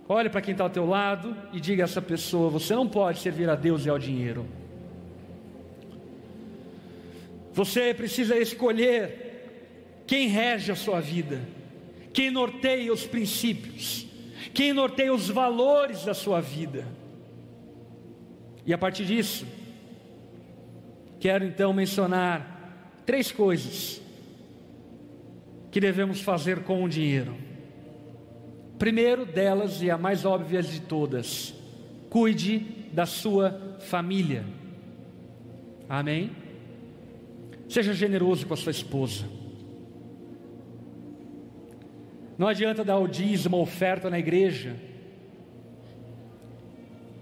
Olhe 0.09 0.29
para 0.29 0.43
quem 0.43 0.53
está 0.53 0.65
ao 0.65 0.71
teu 0.71 0.87
lado 0.87 1.35
e 1.53 1.61
diga 1.61 1.83
a 1.83 1.87
essa 1.87 2.03
pessoa: 2.03 2.51
você 2.51 2.75
não 2.75 2.87
pode 2.87 3.21
servir 3.21 3.49
a 3.49 3.55
Deus 3.55 3.87
e 3.87 3.89
ao 3.89 3.99
dinheiro. 3.99 4.47
Você 7.53 7.95
precisa 7.95 8.37
escolher 8.37 10.03
quem 10.07 10.29
rege 10.29 10.73
a 10.73 10.77
sua 10.77 11.01
vida, 11.01 11.41
quem 12.13 12.31
norteia 12.31 12.93
os 12.93 13.07
princípios, 13.07 14.07
quem 14.53 14.73
norteia 14.73 15.15
os 15.15 15.29
valores 15.29 16.05
da 16.05 16.13
sua 16.13 16.41
vida. 16.41 16.87
E 18.67 18.73
a 18.73 18.79
partir 18.79 19.05
disso, 19.07 19.47
quero 21.21 21.45
então 21.45 21.73
mencionar 21.73 23.01
três 23.07 23.31
coisas 23.31 24.03
que 25.71 25.81
devemos 25.81 26.21
fazer 26.21 26.63
com 26.65 26.83
o 26.83 26.89
dinheiro. 26.89 27.44
Primeiro 28.79 29.25
delas 29.25 29.81
e 29.83 29.91
a 29.91 29.97
mais 29.97 30.25
óbvia 30.25 30.63
de 30.63 30.81
todas, 30.81 31.55
cuide 32.11 32.59
da 32.93 33.07
sua 33.07 33.79
família. 33.81 34.45
Amém? 35.89 36.31
Seja 37.69 37.93
generoso 37.93 38.47
com 38.47 38.55
a 38.55 38.57
sua 38.57 38.73
esposa. 38.73 39.27
Não 42.37 42.49
adianta 42.49 42.85
dar 42.85 42.99
o 42.99 43.07
dízimo, 43.07 43.59
oferta 43.59 44.11
na 44.11 44.19
igreja, 44.19 44.77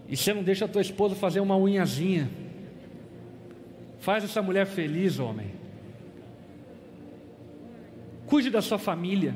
e 0.08 0.16
você 0.16 0.34
não 0.34 0.42
deixa 0.42 0.66
a 0.66 0.68
tua 0.68 0.82
esposa 0.82 1.14
fazer 1.14 1.40
uma 1.40 1.56
unhazinha. 1.56 2.30
Faz 3.98 4.24
essa 4.24 4.42
mulher 4.42 4.66
feliz, 4.66 5.18
homem. 5.18 5.52
Cuide 8.26 8.50
da 8.50 8.60
sua 8.60 8.78
família. 8.78 9.34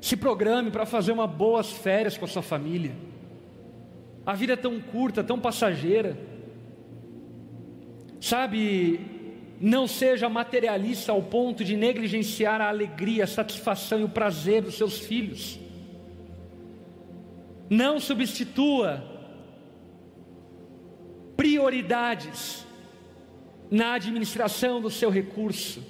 Se 0.00 0.16
programe 0.16 0.70
para 0.70 0.86
fazer 0.86 1.12
uma 1.12 1.26
boas 1.26 1.70
férias 1.70 2.16
com 2.16 2.24
a 2.24 2.28
sua 2.28 2.42
família. 2.42 2.92
A 4.24 4.34
vida 4.34 4.54
é 4.54 4.56
tão 4.56 4.80
curta, 4.80 5.22
tão 5.22 5.38
passageira. 5.38 6.16
Sabe, 8.20 9.00
não 9.60 9.86
seja 9.86 10.28
materialista 10.28 11.12
ao 11.12 11.22
ponto 11.22 11.64
de 11.64 11.76
negligenciar 11.76 12.60
a 12.60 12.68
alegria, 12.68 13.24
a 13.24 13.26
satisfação 13.26 14.00
e 14.00 14.04
o 14.04 14.08
prazer 14.08 14.62
dos 14.62 14.76
seus 14.76 14.98
filhos. 14.98 15.58
Não 17.68 18.00
substitua 18.00 19.04
prioridades 21.36 22.66
na 23.70 23.94
administração 23.94 24.80
do 24.80 24.90
seu 24.90 25.10
recurso. 25.10 25.82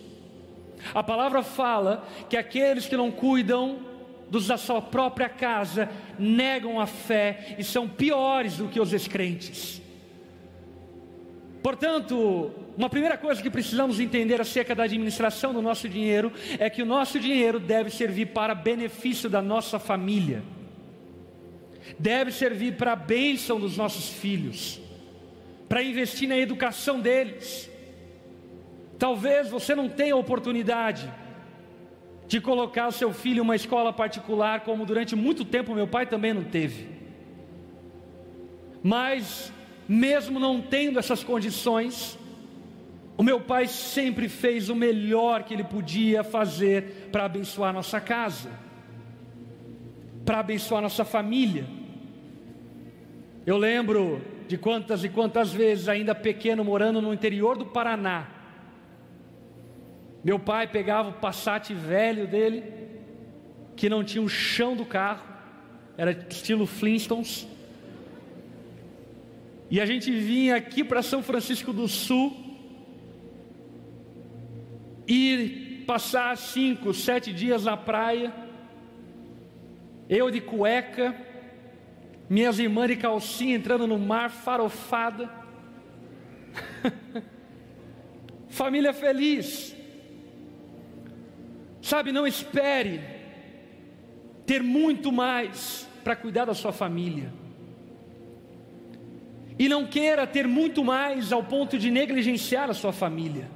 A 0.94 1.02
palavra 1.02 1.42
fala 1.42 2.06
que 2.28 2.36
aqueles 2.36 2.86
que 2.86 2.96
não 2.96 3.10
cuidam 3.10 3.89
dos 4.30 4.46
da 4.46 4.56
sua 4.56 4.80
própria 4.80 5.28
casa 5.28 5.90
negam 6.18 6.80
a 6.80 6.86
fé 6.86 7.56
e 7.58 7.64
são 7.64 7.88
piores 7.88 8.56
do 8.56 8.68
que 8.68 8.80
os 8.80 8.90
descrentes. 8.90 9.82
Portanto, 11.62 12.52
uma 12.76 12.88
primeira 12.88 13.18
coisa 13.18 13.42
que 13.42 13.50
precisamos 13.50 14.00
entender 14.00 14.40
acerca 14.40 14.74
da 14.74 14.84
administração 14.84 15.52
do 15.52 15.60
nosso 15.60 15.88
dinheiro 15.88 16.32
é 16.58 16.70
que 16.70 16.82
o 16.82 16.86
nosso 16.86 17.18
dinheiro 17.18 17.60
deve 17.60 17.90
servir 17.90 18.26
para 18.26 18.54
benefício 18.54 19.28
da 19.28 19.42
nossa 19.42 19.78
família, 19.78 20.42
deve 21.98 22.32
servir 22.32 22.76
para 22.76 22.92
a 22.92 22.96
bênção 22.96 23.60
dos 23.60 23.76
nossos 23.76 24.08
filhos, 24.08 24.80
para 25.68 25.82
investir 25.82 26.28
na 26.28 26.38
educação 26.38 27.00
deles. 27.00 27.68
Talvez 28.98 29.48
você 29.48 29.74
não 29.74 29.88
tenha 29.88 30.16
oportunidade 30.16 31.10
de 32.30 32.40
colocar 32.40 32.86
o 32.86 32.92
seu 32.92 33.12
filho 33.12 33.38
em 33.38 33.40
uma 33.40 33.56
escola 33.56 33.92
particular, 33.92 34.60
como 34.60 34.86
durante 34.86 35.16
muito 35.16 35.44
tempo 35.44 35.74
meu 35.74 35.88
pai 35.88 36.06
também 36.06 36.32
não 36.32 36.44
teve. 36.44 36.86
Mas, 38.84 39.52
mesmo 39.88 40.38
não 40.38 40.62
tendo 40.62 41.00
essas 41.00 41.24
condições, 41.24 42.16
o 43.18 43.24
meu 43.24 43.40
pai 43.40 43.66
sempre 43.66 44.28
fez 44.28 44.68
o 44.68 44.76
melhor 44.76 45.42
que 45.42 45.52
ele 45.52 45.64
podia 45.64 46.22
fazer 46.22 47.08
para 47.10 47.24
abençoar 47.24 47.72
nossa 47.72 48.00
casa, 48.00 48.48
para 50.24 50.38
abençoar 50.38 50.80
nossa 50.80 51.04
família. 51.04 51.66
Eu 53.44 53.56
lembro 53.56 54.22
de 54.46 54.56
quantas 54.56 55.02
e 55.02 55.08
quantas 55.08 55.52
vezes, 55.52 55.88
ainda 55.88 56.14
pequeno, 56.14 56.62
morando 56.62 57.02
no 57.02 57.12
interior 57.12 57.58
do 57.58 57.66
Paraná, 57.66 58.28
meu 60.22 60.38
pai 60.38 60.66
pegava 60.66 61.08
o 61.08 61.14
Passat 61.14 61.72
velho 61.72 62.26
dele, 62.26 62.64
que 63.74 63.88
não 63.88 64.04
tinha 64.04 64.22
o 64.22 64.28
chão 64.28 64.76
do 64.76 64.84
carro, 64.84 65.22
era 65.96 66.12
estilo 66.12 66.66
Flintstones. 66.66 67.48
E 69.70 69.80
a 69.80 69.86
gente 69.86 70.10
vinha 70.10 70.56
aqui 70.56 70.84
para 70.84 71.02
São 71.02 71.22
Francisco 71.22 71.72
do 71.72 71.88
Sul 71.88 72.36
e 75.06 75.84
passar 75.86 76.36
cinco, 76.36 76.92
sete 76.92 77.32
dias 77.32 77.64
na 77.64 77.76
praia, 77.76 78.32
eu 80.08 80.30
de 80.30 80.40
cueca, 80.40 81.14
minhas 82.28 82.58
irmãs 82.58 82.88
de 82.88 82.96
calcinha 82.96 83.56
entrando 83.56 83.86
no 83.86 83.98
mar, 83.98 84.30
farofada. 84.30 85.30
Família 88.48 88.92
feliz. 88.92 89.79
Sabe, 91.82 92.12
não 92.12 92.26
espere 92.26 93.00
ter 94.44 94.62
muito 94.62 95.10
mais 95.10 95.88
para 96.02 96.16
cuidar 96.16 96.44
da 96.44 96.54
sua 96.54 96.72
família. 96.72 97.32
E 99.58 99.68
não 99.68 99.86
queira 99.86 100.26
ter 100.26 100.46
muito 100.46 100.82
mais 100.82 101.32
ao 101.32 101.44
ponto 101.44 101.78
de 101.78 101.90
negligenciar 101.90 102.70
a 102.70 102.74
sua 102.74 102.92
família. 102.92 103.50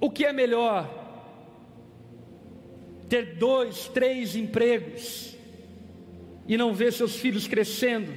O 0.00 0.10
que 0.10 0.24
é 0.24 0.32
melhor? 0.32 0.88
Ter 3.08 3.36
dois, 3.36 3.88
três 3.88 4.34
empregos 4.34 5.36
e 6.48 6.56
não 6.56 6.74
ver 6.74 6.92
seus 6.92 7.16
filhos 7.16 7.46
crescendo? 7.46 8.12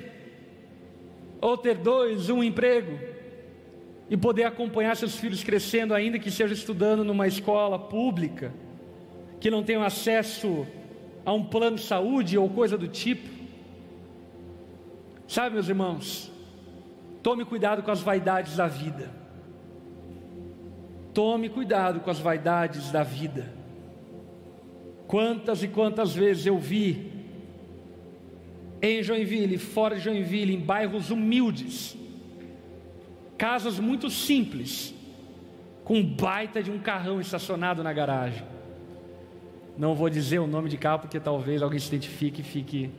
Ou 1.41 1.57
ter 1.57 1.75
dois, 1.77 2.29
um 2.29 2.43
emprego 2.43 3.08
e 4.09 4.17
poder 4.17 4.43
acompanhar 4.43 4.95
seus 4.95 5.15
filhos 5.15 5.43
crescendo, 5.43 5.93
ainda 5.93 6.17
que 6.17 6.31
seja 6.31 6.53
estudando 6.53 7.03
numa 7.03 7.27
escola 7.27 7.77
pública, 7.77 8.51
que 9.39 9.51
não 9.51 9.63
tenham 9.63 9.83
acesso 9.83 10.65
a 11.25 11.31
um 11.31 11.43
plano 11.43 11.77
de 11.77 11.83
saúde 11.83 12.37
ou 12.37 12.49
coisa 12.49 12.77
do 12.77 12.87
tipo. 12.87 13.29
Sabe, 15.27 15.53
meus 15.53 15.69
irmãos, 15.69 16.31
tome 17.21 17.45
cuidado 17.45 17.83
com 17.83 17.91
as 17.91 18.01
vaidades 18.01 18.55
da 18.55 18.67
vida. 18.67 19.11
Tome 21.13 21.49
cuidado 21.49 21.99
com 21.99 22.09
as 22.09 22.19
vaidades 22.19 22.91
da 22.91 23.03
vida. 23.03 23.53
Quantas 25.07 25.61
e 25.61 25.67
quantas 25.67 26.15
vezes 26.15 26.45
eu 26.45 26.57
vi 26.57 27.11
em 28.81 29.03
Joinville, 29.03 29.57
fora 29.57 29.95
de 29.95 30.01
Joinville, 30.01 30.55
em 30.55 30.59
bairros 30.59 31.11
humildes, 31.11 31.95
casas 33.39 33.79
muito 33.79 34.09
simples, 34.09 34.93
com 35.85 35.95
um 35.95 36.03
baita 36.03 36.61
de 36.61 36.69
um 36.69 36.77
carrão 36.77 37.21
estacionado 37.21 37.81
na 37.81 37.93
garagem. 37.93 38.43
Não 39.77 39.95
vou 39.95 40.09
dizer 40.09 40.39
o 40.39 40.45
nome 40.45 40.69
de 40.69 40.77
carro 40.77 40.99
porque 40.99 41.21
talvez 41.21 41.61
alguém 41.61 41.79
se 41.79 41.87
identifique 41.87 42.41
e 42.41 42.43
fique 42.43 42.91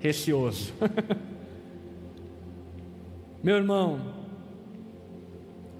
receoso. 0.00 0.72
Meu 3.44 3.56
irmão, 3.56 4.00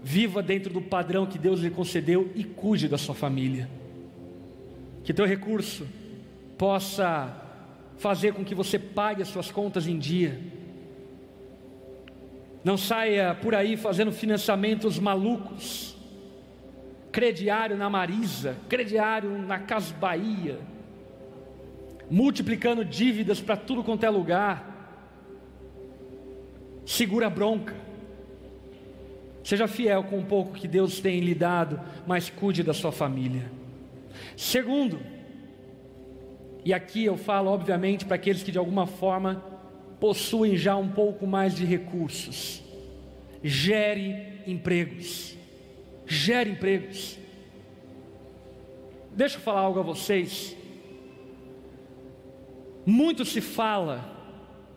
viva 0.03 0.43
dentro 0.43 0.70
do 0.70 0.83
padrão 0.83 1.25
que 1.25 1.39
Deus 1.39 1.61
lhe 1.61 1.70
concedeu 1.70 2.31
e 2.35 2.45
cuide 2.45 2.89
da 2.89 2.99
sua 2.99 3.14
família. 3.14 3.70
Que 5.03 5.14
teu 5.14 5.25
recurso 5.25 5.89
possa 6.59 7.35
fazer 7.97 8.35
com 8.35 8.45
que 8.45 8.55
você 8.55 8.79
pague 8.79 9.23
as 9.23 9.29
suas 9.29 9.51
contas 9.51 9.87
em 9.87 9.99
dia. 9.99 10.39
Não 12.65 12.77
saia 12.77 13.35
por 13.35 13.55
aí 13.55 13.77
fazendo 13.77 14.13
financiamentos 14.13 14.99
malucos. 14.99 15.97
Crediário 17.11 17.77
na 17.77 17.91
Marisa, 17.91 18.57
crediário 18.69 19.31
na 19.39 19.59
Casa 19.59 19.93
Bahia, 19.95 20.59
multiplicando 22.11 22.85
dívidas 22.85 23.41
para 23.41 23.57
tudo 23.57 23.85
quanto 23.85 24.05
é 24.05 24.11
lugar. 24.11 24.73
Segura 26.87 27.27
a 27.27 27.31
bronca. 27.31 27.75
Seja 29.45 29.67
fiel 29.67 30.05
com 30.05 30.21
o 30.21 30.25
pouco 30.25 30.55
que 30.55 30.69
Deus 30.69 31.01
tem 31.01 31.21
lhe 31.21 31.35
dado, 31.35 31.81
mas 32.07 32.31
cuide 32.31 32.63
da 32.63 32.73
sua 32.73 32.93
família. 32.93 33.51
Segundo, 34.37 35.01
e 36.65 36.73
aqui 36.73 37.05
eu 37.05 37.17
falo, 37.17 37.51
obviamente, 37.51 38.05
para 38.05 38.15
aqueles 38.15 38.43
que 38.43 38.53
de 38.53 38.59
alguma 38.59 38.87
forma 38.87 39.43
possuem 40.03 40.57
já 40.57 40.76
um 40.76 40.88
pouco 40.88 41.28
mais 41.28 41.55
de 41.55 41.64
recursos. 41.64 42.61
Gere 43.40 44.42
empregos. 44.48 45.36
Gere 46.05 46.50
empregos. 46.50 47.16
Deixa 49.12 49.36
eu 49.36 49.40
falar 49.40 49.61
algo 49.61 49.78
a 49.78 49.82
vocês. 49.84 50.57
Muito 52.84 53.24
se 53.24 53.40
fala 53.40 54.05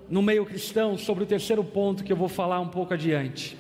no 0.08 0.22
meio 0.22 0.46
cristão 0.46 0.96
sobre 0.96 1.24
o 1.24 1.28
terceiro 1.28 1.64
ponto 1.64 2.04
que 2.04 2.14
eu 2.14 2.18
vou 2.18 2.30
falar 2.30 2.60
um 2.60 2.70
pouco 2.70 2.94
adiante. 2.94 3.58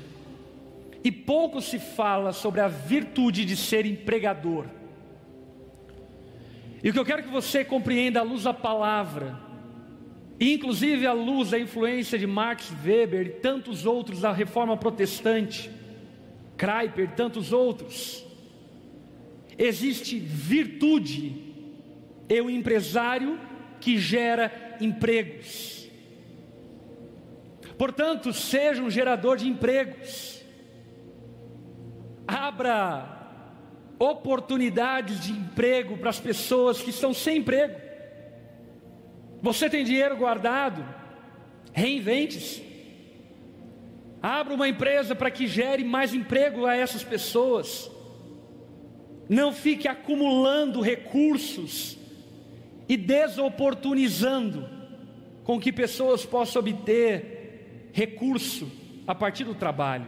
E 1.03 1.11
pouco 1.11 1.59
se 1.61 1.79
fala 1.79 2.31
sobre 2.31 2.61
a 2.61 2.67
virtude 2.67 3.43
de 3.43 3.57
ser 3.57 3.87
empregador. 3.87 4.67
E 6.83 6.91
o 6.91 6.93
que 6.93 6.99
eu 6.99 7.05
quero 7.05 7.23
que 7.23 7.29
você 7.29 7.65
compreenda 7.65 8.19
à 8.19 8.23
luz 8.23 8.43
da 8.43 8.53
palavra, 8.53 9.44
inclusive 10.39 11.07
à 11.07 11.13
luz 11.13 11.51
da 11.51 11.59
influência 11.59 12.19
de 12.19 12.27
Max 12.27 12.71
Weber 12.83 13.27
e 13.27 13.29
tantos 13.29 13.85
outros 13.85 14.21
da 14.21 14.31
reforma 14.31 14.75
protestante, 14.75 15.69
e 17.03 17.07
tantos 17.07 17.51
outros, 17.51 18.25
existe 19.57 20.17
virtude 20.17 21.53
e 22.27 22.41
o 22.41 22.49
empresário 22.49 23.39
que 23.79 23.97
gera 23.97 24.77
empregos. 24.79 25.89
Portanto, 27.77 28.31
seja 28.31 28.81
um 28.81 28.89
gerador 28.89 29.37
de 29.37 29.47
empregos. 29.47 30.43
Abra 32.27 33.15
oportunidades 33.99 35.19
de 35.21 35.31
emprego 35.31 35.97
para 35.97 36.09
as 36.09 36.19
pessoas 36.19 36.81
que 36.81 36.89
estão 36.89 37.13
sem 37.13 37.37
emprego. 37.37 37.84
Você 39.45 39.69
tem 39.69 39.83
dinheiro 39.85 40.17
guardado? 40.17 40.83
Reinvente-se. 41.71 42.63
Abra 44.19 44.55
uma 44.55 44.67
empresa 44.67 45.13
para 45.13 45.29
que 45.29 45.45
gere 45.45 45.83
mais 45.83 46.15
emprego 46.15 46.65
a 46.65 46.75
essas 46.75 47.03
pessoas. 47.03 47.91
Não 49.29 49.53
fique 49.53 49.87
acumulando 49.87 50.81
recursos 50.81 51.95
e 52.89 52.97
desoportunizando 52.97 54.67
com 55.43 55.59
que 55.59 55.71
pessoas 55.71 56.25
possam 56.25 56.59
obter 56.59 57.91
recurso 57.93 58.67
a 59.05 59.13
partir 59.13 59.43
do 59.43 59.53
trabalho. 59.53 60.07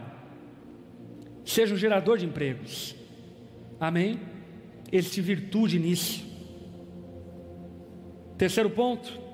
Seja 1.44 1.74
um 1.74 1.78
gerador 1.78 2.18
de 2.18 2.26
empregos. 2.26 2.96
Amém? 3.78 4.18
Existe 4.90 5.20
virtude 5.20 5.78
nisso. 5.78 6.26
Terceiro 8.36 8.70
ponto, 8.70 9.27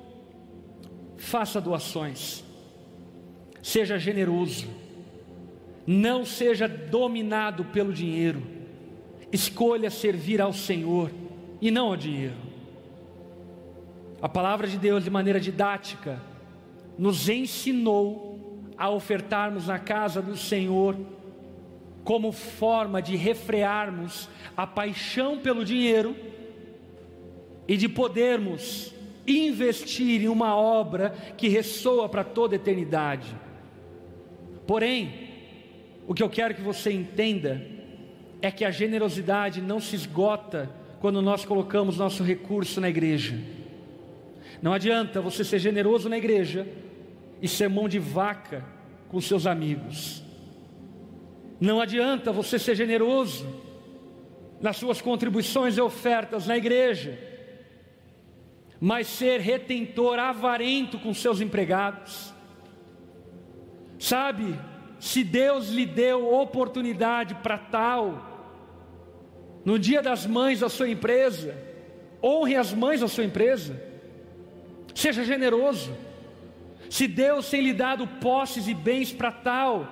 faça 1.24 1.60
doações, 1.60 2.44
seja 3.62 3.98
generoso, 3.98 4.66
não 5.86 6.24
seja 6.24 6.68
dominado 6.68 7.64
pelo 7.66 7.92
dinheiro, 7.92 8.42
escolha 9.32 9.90
servir 9.90 10.40
ao 10.40 10.52
Senhor 10.52 11.10
e 11.60 11.70
não 11.70 11.86
ao 11.86 11.96
dinheiro. 11.96 12.36
A 14.22 14.28
palavra 14.28 14.66
de 14.66 14.78
Deus, 14.78 15.04
de 15.04 15.10
maneira 15.10 15.40
didática, 15.40 16.20
nos 16.96 17.28
ensinou 17.28 18.62
a 18.76 18.90
ofertarmos 18.90 19.66
na 19.66 19.78
casa 19.78 20.22
do 20.22 20.36
Senhor 20.36 20.96
como 22.04 22.32
forma 22.32 23.00
de 23.00 23.16
refrearmos 23.16 24.28
a 24.56 24.66
paixão 24.66 25.38
pelo 25.38 25.64
dinheiro 25.64 26.14
e 27.66 27.76
de 27.76 27.88
podermos 27.88 28.94
investir 29.26 30.22
em 30.22 30.28
uma 30.28 30.56
obra 30.56 31.14
que 31.36 31.48
ressoa 31.48 32.08
para 32.08 32.24
toda 32.24 32.56
eternidade. 32.56 33.34
Porém, 34.66 35.30
o 36.06 36.14
que 36.14 36.22
eu 36.22 36.28
quero 36.28 36.54
que 36.54 36.60
você 36.60 36.92
entenda 36.92 37.64
é 38.42 38.50
que 38.50 38.64
a 38.64 38.70
generosidade 38.70 39.60
não 39.60 39.80
se 39.80 39.96
esgota 39.96 40.70
quando 41.00 41.22
nós 41.22 41.44
colocamos 41.44 41.98
nosso 41.98 42.22
recurso 42.22 42.80
na 42.80 42.88
igreja. 42.88 43.38
Não 44.60 44.72
adianta 44.72 45.20
você 45.20 45.44
ser 45.44 45.58
generoso 45.58 46.08
na 46.08 46.16
igreja 46.16 46.66
e 47.40 47.48
ser 47.48 47.68
mão 47.68 47.88
de 47.88 47.98
vaca 47.98 48.64
com 49.08 49.20
seus 49.20 49.46
amigos. 49.46 50.22
Não 51.60 51.80
adianta 51.80 52.32
você 52.32 52.58
ser 52.58 52.74
generoso 52.74 53.46
nas 54.60 54.76
suas 54.76 55.00
contribuições 55.00 55.76
e 55.76 55.80
ofertas 55.80 56.46
na 56.46 56.56
igreja, 56.56 57.18
mas 58.84 59.06
ser 59.06 59.40
retentor 59.40 60.18
avarento 60.18 60.98
com 60.98 61.14
seus 61.14 61.40
empregados. 61.40 62.34
Sabe, 63.98 64.60
se 65.00 65.24
Deus 65.24 65.70
lhe 65.70 65.86
deu 65.86 66.30
oportunidade 66.34 67.34
para 67.36 67.56
tal, 67.56 68.52
no 69.64 69.78
dia 69.78 70.02
das 70.02 70.26
mães 70.26 70.60
da 70.60 70.68
sua 70.68 70.86
empresa, 70.86 71.56
honre 72.22 72.56
as 72.56 72.74
mães 72.74 73.00
da 73.00 73.08
sua 73.08 73.24
empresa, 73.24 73.82
seja 74.94 75.24
generoso. 75.24 75.96
Se 76.90 77.08
Deus 77.08 77.48
tem 77.48 77.62
lhe 77.62 77.72
dado 77.72 78.06
posses 78.06 78.68
e 78.68 78.74
bens 78.74 79.10
para 79.10 79.32
tal, 79.32 79.88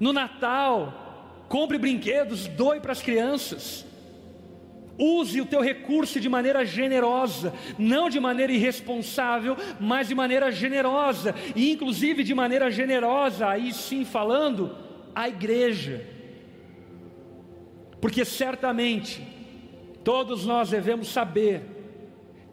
no 0.00 0.14
Natal, 0.14 1.44
compre 1.46 1.76
brinquedos, 1.76 2.46
doe 2.46 2.80
para 2.80 2.92
as 2.92 3.02
crianças. 3.02 3.84
Use 4.98 5.40
o 5.40 5.46
teu 5.46 5.60
recurso 5.60 6.20
de 6.20 6.28
maneira 6.28 6.64
generosa, 6.64 7.52
não 7.78 8.08
de 8.08 8.20
maneira 8.20 8.52
irresponsável, 8.52 9.56
mas 9.80 10.08
de 10.08 10.14
maneira 10.14 10.52
generosa, 10.52 11.34
e 11.56 11.72
inclusive 11.72 12.22
de 12.22 12.34
maneira 12.34 12.70
generosa, 12.70 13.48
aí 13.48 13.72
sim 13.72 14.04
falando, 14.04 14.76
a 15.14 15.28
igreja. 15.28 16.06
Porque 18.00 18.24
certamente 18.24 19.22
todos 20.04 20.44
nós 20.44 20.70
devemos 20.70 21.08
saber 21.08 21.62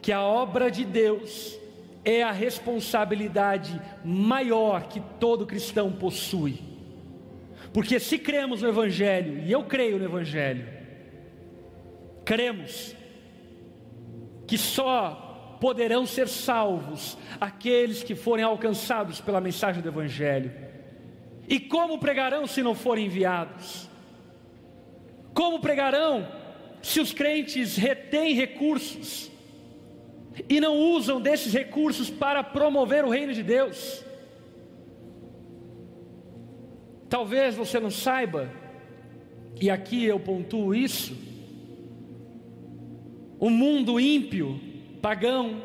que 0.02 0.12
a 0.12 0.22
obra 0.22 0.72
de 0.72 0.84
Deus 0.84 1.60
é 2.04 2.24
a 2.24 2.32
responsabilidade 2.32 3.80
maior 4.04 4.88
que 4.88 5.00
todo 5.20 5.46
cristão 5.46 5.92
possui. 5.92 6.60
Porque 7.72 8.00
se 8.00 8.18
cremos 8.18 8.62
no 8.62 8.70
Evangelho, 8.70 9.44
e 9.46 9.52
eu 9.52 9.64
creio 9.64 10.00
no 10.00 10.06
Evangelho, 10.06 10.81
cremos 12.24 12.96
que 14.48 14.58
só 14.58 15.58
poderão 15.62 16.06
ser 16.06 16.28
salvos 16.28 17.18
aqueles 17.40 18.04
que 18.04 18.16
forem 18.16 18.44
alcançados 18.44 19.22
pela 19.22 19.40
mensagem 19.40 19.82
do 19.82 19.90
Evangelho. 19.90 20.52
E 21.48 21.60
como 21.60 22.00
pregarão 22.00 22.48
se 22.48 22.64
não 22.64 22.74
forem 22.74 23.06
enviados? 23.06 23.88
Como 25.34 25.60
pregarão 25.60 26.28
se 26.82 27.00
os 27.00 27.14
crentes 27.14 27.76
retêm 27.76 28.34
recursos 28.34 29.32
e 30.50 30.60
não 30.60 30.78
usam 30.78 31.22
desses 31.22 31.54
recursos 31.54 32.10
para 32.10 32.44
promover 32.44 33.06
o 33.06 33.10
reino 33.10 33.34
de 33.34 33.44
Deus? 33.44 34.04
Talvez 37.08 37.56
você 37.56 37.80
não 37.80 37.92
saiba, 37.92 38.50
e 39.60 39.70
aqui 39.70 40.06
eu 40.06 40.20
pontuo 40.20 40.74
isso, 40.74 41.16
O 43.42 43.50
mundo 43.50 44.00
ímpio, 44.00 44.62
pagão, 45.02 45.64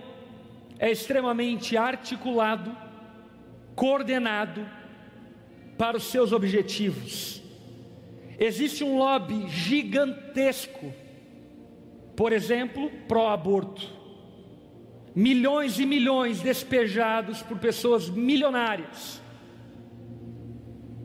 é 0.79 0.91
extremamente 0.91 1.77
articulado, 1.77 2.75
coordenado 3.75 4.67
para 5.77 5.99
os 5.99 6.05
seus 6.05 6.33
objetivos. 6.33 7.43
Existe 8.39 8.83
um 8.83 8.97
lobby 8.97 9.47
gigantesco, 9.51 10.91
por 12.17 12.33
exemplo, 12.33 12.91
pró-aborto. 13.07 13.87
Milhões 15.15 15.79
e 15.79 15.85
milhões 15.85 16.41
despejados 16.41 17.43
por 17.43 17.59
pessoas 17.59 18.09
milionárias, 18.09 19.21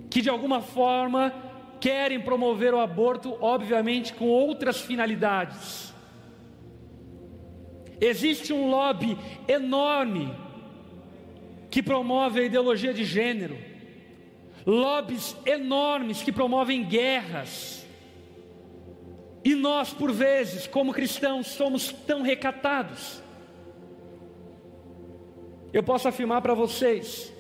que 0.10 0.22
de 0.22 0.30
alguma 0.30 0.62
forma 0.62 1.34
querem 1.82 2.22
promover 2.22 2.74
o 2.74 2.80
aborto, 2.80 3.38
obviamente 3.42 4.14
com 4.14 4.30
outras 4.30 4.80
finalidades. 4.80 5.91
Existe 8.02 8.52
um 8.52 8.70
lobby 8.70 9.18
enorme 9.48 10.36
que 11.70 11.82
promove 11.82 12.42
a 12.42 12.44
ideologia 12.44 12.94
de 12.94 13.06
gênero 13.06 13.72
lobbies 14.66 15.36
enormes 15.46 16.22
que 16.22 16.32
promovem 16.32 16.84
guerras. 16.84 17.86
E 19.44 19.56
nós, 19.56 19.92
por 19.92 20.12
vezes, 20.12 20.68
como 20.68 20.94
cristãos, 20.94 21.48
somos 21.48 21.92
tão 21.92 22.22
recatados. 22.22 23.22
Eu 25.74 25.82
posso 25.82 26.08
afirmar 26.08 26.42
para 26.42 26.54
vocês 26.54 27.34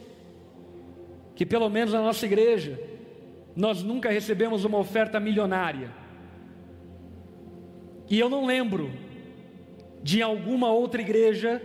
que, 1.36 1.45
pelo 1.45 1.70
menos 1.70 1.93
na 1.93 2.01
nossa 2.01 2.26
igreja, 2.26 2.82
nós 3.55 3.84
nunca 3.84 4.09
recebemos 4.09 4.66
uma 4.66 4.80
oferta 4.80 5.20
milionária. 5.20 5.91
E 8.09 8.20
eu 8.20 8.30
não 8.30 8.45
lembro 8.45 8.91
de 10.03 10.21
alguma 10.21 10.71
outra 10.71 11.01
igreja 11.01 11.61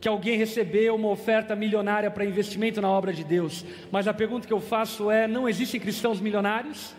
que 0.00 0.08
alguém 0.08 0.38
recebeu 0.38 0.94
uma 0.94 1.08
oferta 1.08 1.54
milionária 1.54 2.10
para 2.10 2.24
investimento 2.24 2.80
na 2.80 2.88
obra 2.88 3.12
de 3.12 3.22
Deus. 3.22 3.64
Mas 3.90 4.08
a 4.08 4.14
pergunta 4.14 4.46
que 4.46 4.52
eu 4.52 4.60
faço 4.60 5.10
é: 5.10 5.28
não 5.28 5.48
existem 5.48 5.80
cristãos 5.80 6.20
milionários? 6.20 6.94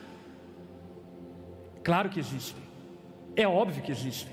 Claro 1.83 2.09
que 2.09 2.19
existem. 2.19 2.61
É 3.35 3.47
óbvio 3.47 3.81
que 3.81 3.91
existem. 3.91 4.31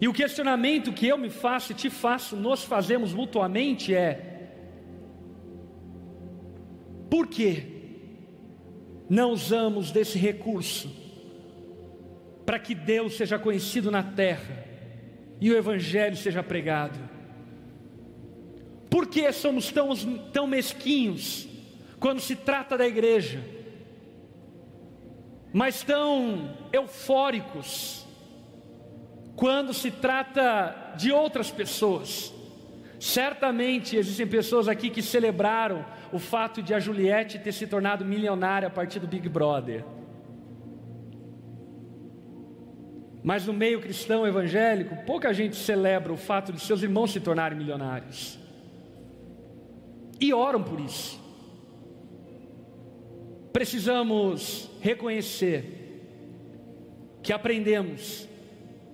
E 0.00 0.06
o 0.06 0.12
questionamento 0.12 0.92
que 0.92 1.08
eu 1.08 1.18
me 1.18 1.30
faço 1.30 1.72
e 1.72 1.74
te 1.74 1.90
faço, 1.90 2.36
nós 2.36 2.62
fazemos 2.62 3.12
mutuamente 3.12 3.94
é: 3.94 4.50
por 7.10 7.26
que 7.26 7.74
não 9.08 9.32
usamos 9.32 9.90
desse 9.90 10.18
recurso 10.18 11.03
para 12.44 12.58
que 12.58 12.74
Deus 12.74 13.16
seja 13.16 13.38
conhecido 13.38 13.90
na 13.90 14.02
terra? 14.02 14.64
e 15.40 15.50
o 15.50 15.56
Evangelho 15.56 16.16
seja 16.16 16.42
pregado. 16.42 16.98
Por 18.88 19.06
que 19.06 19.30
somos 19.32 19.70
tão, 19.70 19.94
tão 20.32 20.46
mesquinhos 20.46 21.48
quando 21.98 22.20
se 22.20 22.36
trata 22.36 22.78
da 22.78 22.86
igreja, 22.86 23.40
mas 25.52 25.82
tão 25.82 26.56
eufóricos 26.72 28.06
quando 29.36 29.74
se 29.74 29.90
trata 29.90 30.94
de 30.96 31.12
outras 31.12 31.50
pessoas? 31.50 32.32
Certamente 33.00 33.96
existem 33.96 34.26
pessoas 34.26 34.66
aqui 34.66 34.88
que 34.88 35.02
celebraram 35.02 35.84
o 36.10 36.18
fato 36.18 36.62
de 36.62 36.72
a 36.72 36.78
Juliette 36.78 37.38
ter 37.38 37.52
se 37.52 37.66
tornado 37.66 38.04
milionária 38.04 38.68
a 38.68 38.70
partir 38.70 39.00
do 39.00 39.06
Big 39.06 39.28
Brother. 39.28 39.84
Mas 43.24 43.46
no 43.46 43.54
meio 43.54 43.80
cristão 43.80 44.26
evangélico, 44.26 44.94
pouca 45.06 45.32
gente 45.32 45.56
celebra 45.56 46.12
o 46.12 46.16
fato 46.16 46.52
de 46.52 46.60
seus 46.60 46.82
irmãos 46.82 47.10
se 47.10 47.20
tornarem 47.20 47.56
milionários. 47.56 48.38
E 50.20 50.34
oram 50.34 50.62
por 50.62 50.78
isso. 50.78 51.18
Precisamos 53.50 54.70
reconhecer 54.78 56.02
que 57.22 57.32
aprendemos 57.32 58.28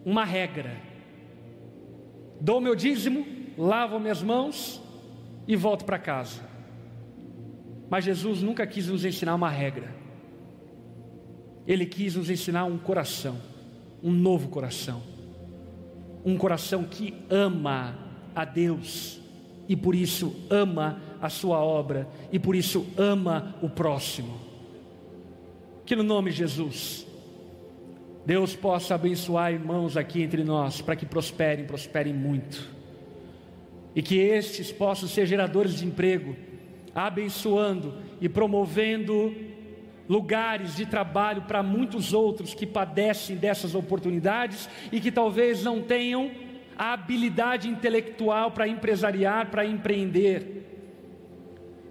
uma 0.05 0.25
regra. 0.25 0.77
Dou 2.41 2.61
meu 2.61 2.77
dízimo, 2.77 3.27
lavo 3.59 3.99
minhas 3.99 4.23
mãos 4.23 4.81
e 5.49 5.57
volto 5.57 5.85
para 5.85 5.99
casa. 5.99 6.41
Mas 7.89 8.05
Jesus 8.05 8.43
nunca 8.43 8.65
quis 8.65 8.87
nos 8.87 9.05
ensinar 9.05 9.35
uma 9.35 9.51
regra. 9.51 9.93
Ele 11.67 11.85
quis 11.85 12.15
nos 12.15 12.31
ensinar 12.31 12.65
um 12.65 12.79
coração 12.79 13.51
um 14.03 14.13
novo 14.13 14.49
coração, 14.49 15.03
um 16.25 16.37
coração 16.37 16.85
que 16.85 17.15
ama 17.29 17.99
a 18.35 18.45
Deus 18.45 19.21
e 19.69 19.77
por 19.77 19.95
isso 19.95 20.35
ama 20.51 21.01
a 21.21 21.29
sua 21.29 21.59
obra 21.59 22.09
e 22.33 22.39
por 22.39 22.57
isso 22.57 22.87
ama 22.97 23.55
o 23.63 23.69
próximo. 23.69 24.41
Que 25.85 25.95
no 25.95 26.03
nome 26.03 26.31
de 26.31 26.39
Jesus, 26.39 27.07
Deus 28.25 28.55
possa 28.55 28.95
abençoar 28.95 29.53
irmãos 29.53 29.97
aqui 29.97 30.23
entre 30.23 30.45
nós 30.45 30.81
para 30.81 30.97
que 30.97 31.07
prosperem, 31.07 31.67
prosperem 31.67 32.15
muito, 32.15 32.69
e 33.95 34.03
que 34.03 34.19
estes 34.19 34.71
possam 34.71 35.09
ser 35.09 35.27
geradores 35.27 35.75
de 35.75 35.87
emprego, 35.87 36.37
abençoando 36.95 37.95
e 38.21 38.29
promovendo 38.29 39.35
lugares 40.11 40.75
de 40.75 40.85
trabalho 40.85 41.43
para 41.43 41.63
muitos 41.63 42.13
outros 42.13 42.53
que 42.53 42.67
padecem 42.67 43.37
dessas 43.37 43.77
oportunidades 43.77 44.69
e 44.91 45.01
que 45.01 45.13
talvez 45.13 45.63
não 45.63 45.81
tenham 45.81 46.33
a 46.77 46.95
habilidade 46.95 47.69
intelectual 47.69 48.51
para 48.51 48.67
empresariar, 48.67 49.53
para 49.53 49.65
empreender. 49.65 50.67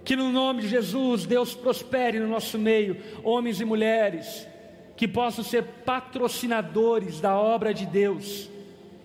Que 0.03 0.17
no 0.17 0.34
nome 0.34 0.63
de 0.63 0.67
Jesus 0.67 1.26
Deus 1.26 1.55
prospere 1.55 2.20
no 2.20 2.28
nosso 2.28 2.59
meio 2.59 2.97
homens 3.24 3.61
e 3.61 3.63
mulheres 3.63 4.45
que 4.97 5.07
possam 5.07 5.41
ser 5.41 5.63
patrocinadores 5.86 7.22
da 7.22 7.38
obra 7.39 7.74
de 7.74 7.86
Deus 7.86 8.49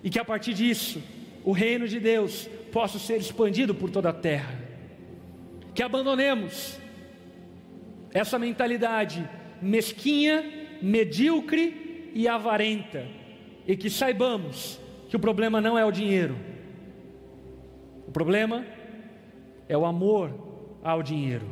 e 0.03 0.09
que 0.09 0.19
a 0.19 0.25
partir 0.25 0.53
disso 0.53 1.01
o 1.45 1.53
reino 1.53 1.87
de 1.87 2.01
Deus 2.01 2.49
possa 2.69 2.99
ser 2.99 3.15
expandido 3.15 3.73
por 3.73 3.89
toda 3.89 4.09
a 4.09 4.13
terra. 4.13 4.59
Que 5.73 5.81
abandonemos 5.81 6.83
essa 8.15 8.39
mentalidade 8.39 9.29
mesquinha, 9.61 10.41
medíocre 10.81 12.11
e 12.13 12.29
avarenta, 12.29 13.05
e 13.67 13.75
que 13.75 13.89
saibamos 13.89 14.79
que 15.09 15.17
o 15.17 15.19
problema 15.19 15.59
não 15.59 15.77
é 15.77 15.83
o 15.83 15.91
dinheiro, 15.91 16.37
o 18.07 18.11
problema 18.13 18.65
é 19.67 19.77
o 19.77 19.85
amor 19.85 20.79
ao 20.81 21.03
dinheiro. 21.03 21.45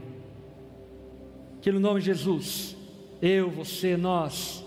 Que 1.61 1.70
no 1.70 1.82
nome 1.82 1.99
de 1.99 2.05
Jesus, 2.05 2.78
eu, 3.22 3.49
você, 3.49 3.97
nós, 3.97 4.64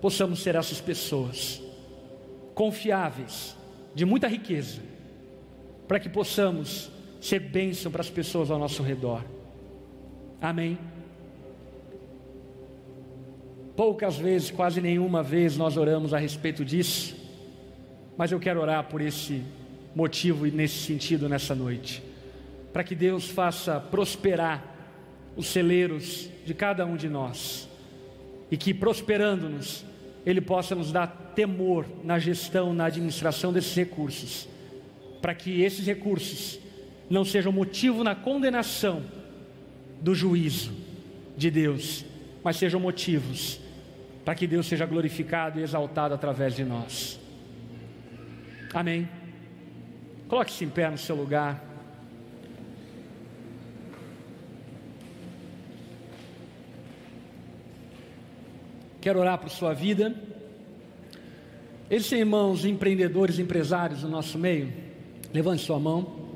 possamos 0.00 0.38
ser 0.42 0.54
essas 0.54 0.80
pessoas 0.80 1.62
confiáveis, 2.54 3.54
de 3.94 4.06
muita 4.06 4.26
riqueza, 4.26 4.80
para 5.86 6.00
que 6.00 6.08
possamos 6.08 6.90
ser 7.20 7.40
bênção 7.40 7.92
para 7.92 8.00
as 8.00 8.08
pessoas 8.08 8.50
ao 8.50 8.58
nosso 8.58 8.82
redor. 8.82 9.22
Amém. 10.40 10.78
Poucas 13.76 14.16
vezes, 14.16 14.50
quase 14.50 14.80
nenhuma 14.80 15.22
vez, 15.22 15.54
nós 15.54 15.76
oramos 15.76 16.14
a 16.14 16.18
respeito 16.18 16.64
disso, 16.64 17.14
mas 18.16 18.32
eu 18.32 18.40
quero 18.40 18.58
orar 18.58 18.84
por 18.84 19.02
esse 19.02 19.42
motivo 19.94 20.46
e 20.46 20.50
nesse 20.50 20.78
sentido 20.78 21.28
nessa 21.28 21.54
noite, 21.54 22.02
para 22.72 22.82
que 22.82 22.94
Deus 22.94 23.28
faça 23.28 23.78
prosperar 23.78 24.64
os 25.36 25.48
celeiros 25.48 26.30
de 26.46 26.54
cada 26.54 26.86
um 26.86 26.96
de 26.96 27.06
nós. 27.06 27.68
E 28.50 28.56
que, 28.56 28.72
prosperando-nos, 28.72 29.84
Ele 30.24 30.40
possa 30.40 30.74
nos 30.74 30.90
dar 30.90 31.32
temor 31.34 31.84
na 32.02 32.18
gestão, 32.18 32.72
na 32.72 32.86
administração 32.86 33.52
desses 33.52 33.74
recursos, 33.74 34.48
para 35.20 35.34
que 35.34 35.60
esses 35.60 35.86
recursos 35.86 36.58
não 37.10 37.26
sejam 37.26 37.52
motivo 37.52 38.02
na 38.02 38.14
condenação 38.14 39.02
do 40.00 40.14
juízo 40.14 40.72
de 41.36 41.50
Deus, 41.50 42.06
mas 42.42 42.56
sejam 42.56 42.80
motivos 42.80 43.65
para 44.26 44.34
que 44.34 44.44
Deus 44.44 44.66
seja 44.66 44.84
glorificado 44.84 45.60
e 45.60 45.62
exaltado 45.62 46.12
através 46.12 46.56
de 46.56 46.64
nós. 46.64 47.16
Amém. 48.74 49.08
Coloque-se 50.26 50.64
em 50.64 50.68
pé 50.68 50.90
no 50.90 50.98
seu 50.98 51.14
lugar. 51.14 51.64
Quero 59.00 59.20
orar 59.20 59.38
por 59.38 59.48
sua 59.48 59.72
vida. 59.72 60.12
Existem 61.88 62.18
irmãos 62.18 62.64
empreendedores, 62.64 63.38
empresários 63.38 64.02
no 64.02 64.08
nosso 64.08 64.36
meio. 64.36 64.72
Levante 65.32 65.62
sua 65.62 65.78
mão. 65.78 66.34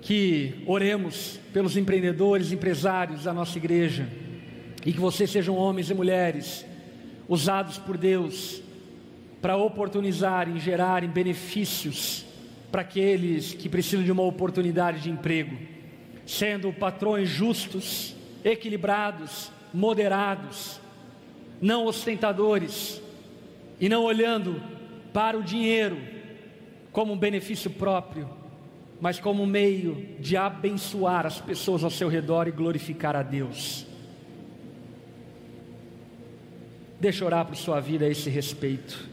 Que 0.00 0.64
oremos 0.66 1.38
pelos 1.52 1.76
empreendedores, 1.76 2.50
empresários 2.50 3.22
da 3.22 3.32
nossa 3.32 3.56
igreja 3.56 4.20
e 4.84 4.92
que 4.92 5.00
vocês 5.00 5.30
sejam 5.30 5.56
homens 5.56 5.90
e 5.90 5.94
mulheres 5.94 6.64
usados 7.28 7.78
por 7.78 7.96
Deus 7.96 8.62
para 9.40 9.56
oportunizarem, 9.56 10.58
gerarem 10.58 11.08
benefícios 11.08 12.24
para 12.70 12.82
aqueles 12.82 13.52
que 13.52 13.68
precisam 13.68 14.04
de 14.04 14.12
uma 14.12 14.22
oportunidade 14.22 15.00
de 15.00 15.10
emprego, 15.10 15.56
sendo 16.24 16.72
patrões 16.72 17.28
justos, 17.28 18.14
equilibrados, 18.44 19.50
moderados, 19.74 20.80
não 21.60 21.86
ostentadores 21.86 23.00
e 23.80 23.88
não 23.88 24.04
olhando 24.04 24.62
para 25.12 25.38
o 25.38 25.42
dinheiro 25.42 25.98
como 26.92 27.12
um 27.12 27.18
benefício 27.18 27.70
próprio, 27.70 28.28
mas 29.00 29.18
como 29.18 29.42
um 29.42 29.46
meio 29.46 30.16
de 30.20 30.36
abençoar 30.36 31.26
as 31.26 31.40
pessoas 31.40 31.82
ao 31.82 31.90
seu 31.90 32.08
redor 32.08 32.46
e 32.46 32.52
glorificar 32.52 33.16
a 33.16 33.22
Deus. 33.22 33.86
Deixa 37.02 37.24
eu 37.24 37.26
orar 37.26 37.44
por 37.44 37.56
sua 37.56 37.80
vida 37.80 38.04
a 38.04 38.08
esse 38.08 38.30
respeito. 38.30 39.08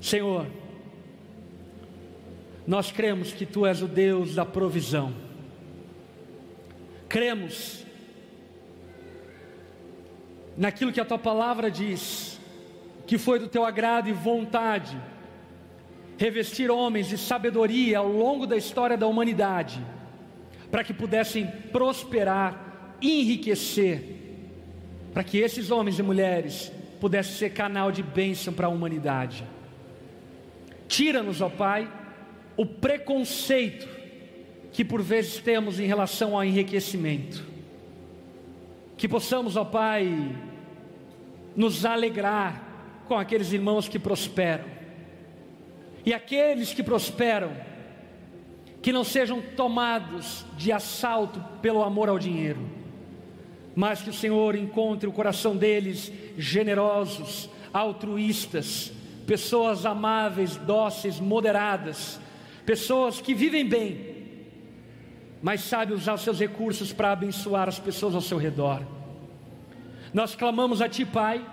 Senhor, 0.00 0.44
nós 2.66 2.90
cremos 2.90 3.30
que 3.30 3.46
Tu 3.46 3.64
és 3.64 3.80
o 3.80 3.86
Deus 3.86 4.34
da 4.34 4.44
provisão. 4.44 5.14
Cremos 7.08 7.86
naquilo 10.56 10.92
que 10.92 11.00
a 11.00 11.04
Tua 11.04 11.16
palavra 11.16 11.70
diz, 11.70 12.40
que 13.06 13.18
foi 13.18 13.38
do 13.38 13.46
Teu 13.46 13.64
agrado 13.64 14.08
e 14.08 14.12
vontade, 14.12 15.00
revestir 16.16 16.72
homens 16.72 17.06
de 17.06 17.16
sabedoria 17.16 17.98
ao 17.98 18.08
longo 18.08 18.48
da 18.48 18.56
história 18.56 18.96
da 18.96 19.06
humanidade, 19.06 19.80
para 20.72 20.82
que 20.82 20.92
pudessem 20.92 21.46
prosperar, 21.70 22.96
enriquecer, 23.00 24.18
para 25.18 25.24
que 25.24 25.38
esses 25.38 25.72
homens 25.72 25.98
e 25.98 26.02
mulheres 26.04 26.70
pudessem 27.00 27.34
ser 27.34 27.50
canal 27.50 27.90
de 27.90 28.04
bênção 28.04 28.54
para 28.54 28.68
a 28.68 28.70
humanidade. 28.70 29.42
Tira-nos, 30.86 31.40
ó 31.40 31.48
Pai, 31.48 31.92
o 32.56 32.64
preconceito 32.64 33.88
que 34.70 34.84
por 34.84 35.02
vezes 35.02 35.38
temos 35.38 35.80
em 35.80 35.86
relação 35.86 36.36
ao 36.36 36.44
enriquecimento. 36.44 37.44
Que 38.96 39.08
possamos, 39.08 39.56
ó 39.56 39.64
Pai, 39.64 40.36
nos 41.56 41.84
alegrar 41.84 43.02
com 43.08 43.18
aqueles 43.18 43.52
irmãos 43.52 43.88
que 43.88 43.98
prosperam. 43.98 44.66
E 46.06 46.14
aqueles 46.14 46.72
que 46.72 46.84
prosperam, 46.84 47.50
que 48.80 48.92
não 48.92 49.02
sejam 49.02 49.42
tomados 49.56 50.46
de 50.56 50.70
assalto 50.70 51.44
pelo 51.60 51.82
amor 51.82 52.08
ao 52.08 52.20
dinheiro, 52.20 52.77
mas 53.78 54.02
que 54.02 54.10
o 54.10 54.12
Senhor 54.12 54.56
encontre 54.56 55.08
o 55.08 55.12
coração 55.12 55.56
deles 55.56 56.10
generosos, 56.36 57.48
altruístas, 57.72 58.90
pessoas 59.24 59.86
amáveis, 59.86 60.56
dóceis, 60.56 61.20
moderadas, 61.20 62.18
pessoas 62.66 63.20
que 63.20 63.32
vivem 63.32 63.64
bem, 63.64 64.16
mas 65.40 65.60
sabem 65.60 65.94
usar 65.94 66.14
os 66.14 66.22
seus 66.22 66.40
recursos 66.40 66.92
para 66.92 67.12
abençoar 67.12 67.68
as 67.68 67.78
pessoas 67.78 68.16
ao 68.16 68.20
seu 68.20 68.36
redor. 68.36 68.82
Nós 70.12 70.34
clamamos 70.34 70.82
a 70.82 70.88
Ti, 70.88 71.04
Pai, 71.04 71.46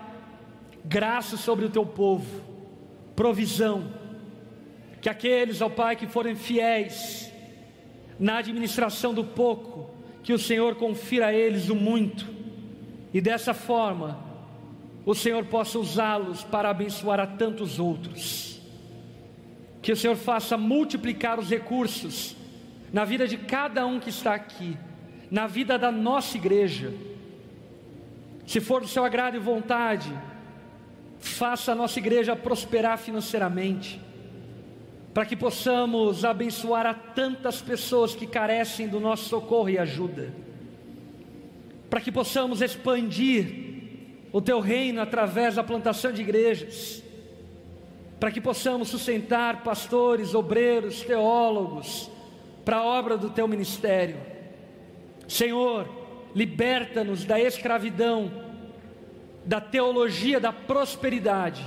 graça 0.84 1.36
sobre 1.36 1.64
o 1.64 1.70
Teu 1.70 1.86
povo, 1.86 2.42
provisão, 3.14 3.88
que 5.00 5.08
aqueles, 5.08 5.62
ó 5.62 5.68
Pai, 5.68 5.94
que 5.94 6.08
forem 6.08 6.34
fiéis 6.34 7.32
na 8.18 8.38
administração 8.38 9.14
do 9.14 9.22
pouco, 9.22 9.94
que 10.26 10.32
o 10.32 10.38
Senhor 10.40 10.74
confira 10.74 11.28
a 11.28 11.32
eles 11.32 11.68
o 11.68 11.76
muito, 11.76 12.26
e 13.14 13.20
dessa 13.20 13.54
forma 13.54 14.18
o 15.04 15.14
Senhor 15.14 15.44
possa 15.44 15.78
usá-los 15.78 16.42
para 16.42 16.68
abençoar 16.68 17.20
a 17.20 17.28
tantos 17.28 17.78
outros. 17.78 18.60
Que 19.80 19.92
o 19.92 19.96
Senhor 19.96 20.16
faça 20.16 20.58
multiplicar 20.58 21.38
os 21.38 21.48
recursos 21.48 22.34
na 22.92 23.04
vida 23.04 23.28
de 23.28 23.38
cada 23.38 23.86
um 23.86 24.00
que 24.00 24.10
está 24.10 24.34
aqui, 24.34 24.76
na 25.30 25.46
vida 25.46 25.78
da 25.78 25.92
nossa 25.92 26.36
igreja. 26.36 26.92
Se 28.44 28.58
for 28.58 28.80
do 28.80 28.88
seu 28.88 29.04
agrado 29.04 29.36
e 29.36 29.38
vontade, 29.38 30.12
faça 31.20 31.70
a 31.70 31.76
nossa 31.76 32.00
igreja 32.00 32.34
prosperar 32.34 32.98
financeiramente, 32.98 34.00
para 35.16 35.24
que 35.24 35.34
possamos 35.34 36.26
abençoar 36.26 36.84
a 36.84 36.92
tantas 36.92 37.62
pessoas 37.62 38.14
que 38.14 38.26
carecem 38.26 38.86
do 38.86 39.00
nosso 39.00 39.30
socorro 39.30 39.70
e 39.70 39.78
ajuda, 39.78 40.30
para 41.88 42.02
que 42.02 42.12
possamos 42.12 42.60
expandir 42.60 44.28
o 44.30 44.42
teu 44.42 44.60
reino 44.60 45.00
através 45.00 45.54
da 45.54 45.64
plantação 45.64 46.12
de 46.12 46.20
igrejas, 46.20 47.02
para 48.20 48.30
que 48.30 48.42
possamos 48.42 48.88
sustentar 48.88 49.62
pastores, 49.62 50.34
obreiros, 50.34 51.00
teólogos, 51.00 52.10
para 52.62 52.76
a 52.76 52.84
obra 52.84 53.16
do 53.16 53.30
teu 53.30 53.48
ministério. 53.48 54.18
Senhor, 55.26 55.88
liberta-nos 56.34 57.24
da 57.24 57.40
escravidão, 57.40 58.30
da 59.46 59.62
teologia 59.62 60.38
da 60.38 60.52
prosperidade, 60.52 61.64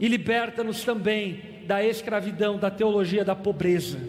e 0.00 0.08
liberta-nos 0.08 0.82
também 0.82 1.56
da 1.68 1.84
escravidão, 1.84 2.56
da 2.58 2.70
teologia 2.70 3.22
da 3.22 3.36
pobreza. 3.36 4.00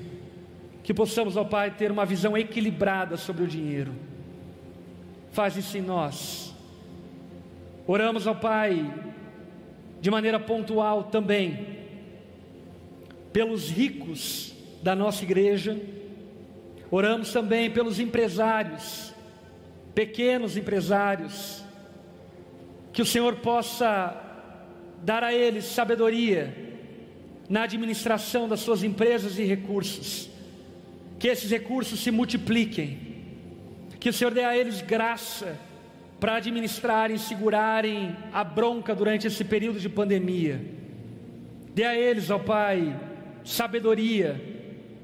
Que 0.82 0.94
possamos, 0.94 1.36
ó 1.36 1.44
Pai, 1.44 1.72
ter 1.72 1.92
uma 1.92 2.06
visão 2.06 2.38
equilibrada 2.38 3.18
sobre 3.18 3.44
o 3.44 3.48
dinheiro. 3.48 3.94
Faz 5.32 5.58
isso 5.58 5.78
em 5.78 5.82
nós 5.82 6.50
Oramos 7.92 8.28
ao 8.28 8.36
Pai 8.36 8.94
de 10.00 10.12
maneira 10.12 10.40
pontual 10.40 11.06
também 11.06 11.80
pelos 13.34 13.68
ricos 13.68 14.54
da 14.84 14.96
nossa 14.96 15.24
igreja. 15.24 15.76
Oramos 16.92 17.34
também 17.34 17.72
pelos 17.72 18.00
empresários, 18.00 19.12
pequenos 19.96 20.56
empresários, 20.56 21.64
que 22.94 23.02
o 23.02 23.06
Senhor 23.08 23.38
possa 23.38 24.16
dar 25.04 25.24
a 25.24 25.34
eles 25.34 25.66
sabedoria 25.66 26.69
na 27.50 27.64
administração 27.64 28.48
das 28.48 28.60
suas 28.60 28.84
empresas 28.84 29.40
e 29.40 29.44
recursos, 29.44 30.30
que 31.18 31.28
esses 31.28 31.50
recursos 31.50 32.00
se 32.00 32.12
multipliquem, 32.12 33.00
que 34.00 34.10
o 34.10 34.14
Senhor 34.14 34.32
dê 34.32 34.44
a 34.44 34.56
eles 34.56 34.82
graça 34.82 35.58
para 36.20 36.36
administrarem 36.36 37.18
segurarem 37.18 38.16
a 38.32 38.44
bronca 38.44 38.94
durante 38.94 39.26
esse 39.26 39.44
período 39.44 39.80
de 39.80 39.90
pandemia. 39.90 40.62
Dê 41.74 41.84
a 41.84 41.98
eles, 41.98 42.30
ó 42.30 42.38
Pai, 42.38 42.98
sabedoria 43.44 44.40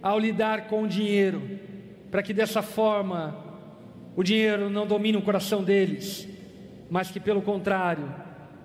ao 0.01 0.19
lidar 0.19 0.67
com 0.67 0.83
o 0.83 0.87
dinheiro, 0.87 1.41
para 2.11 2.21
que 2.21 2.33
dessa 2.33 2.61
forma 2.61 3.43
o 4.15 4.23
dinheiro 4.23 4.69
não 4.69 4.85
domine 4.85 5.17
o 5.17 5.21
coração 5.21 5.63
deles, 5.63 6.27
mas 6.89 7.09
que 7.09 7.19
pelo 7.19 7.41
contrário, 7.41 8.13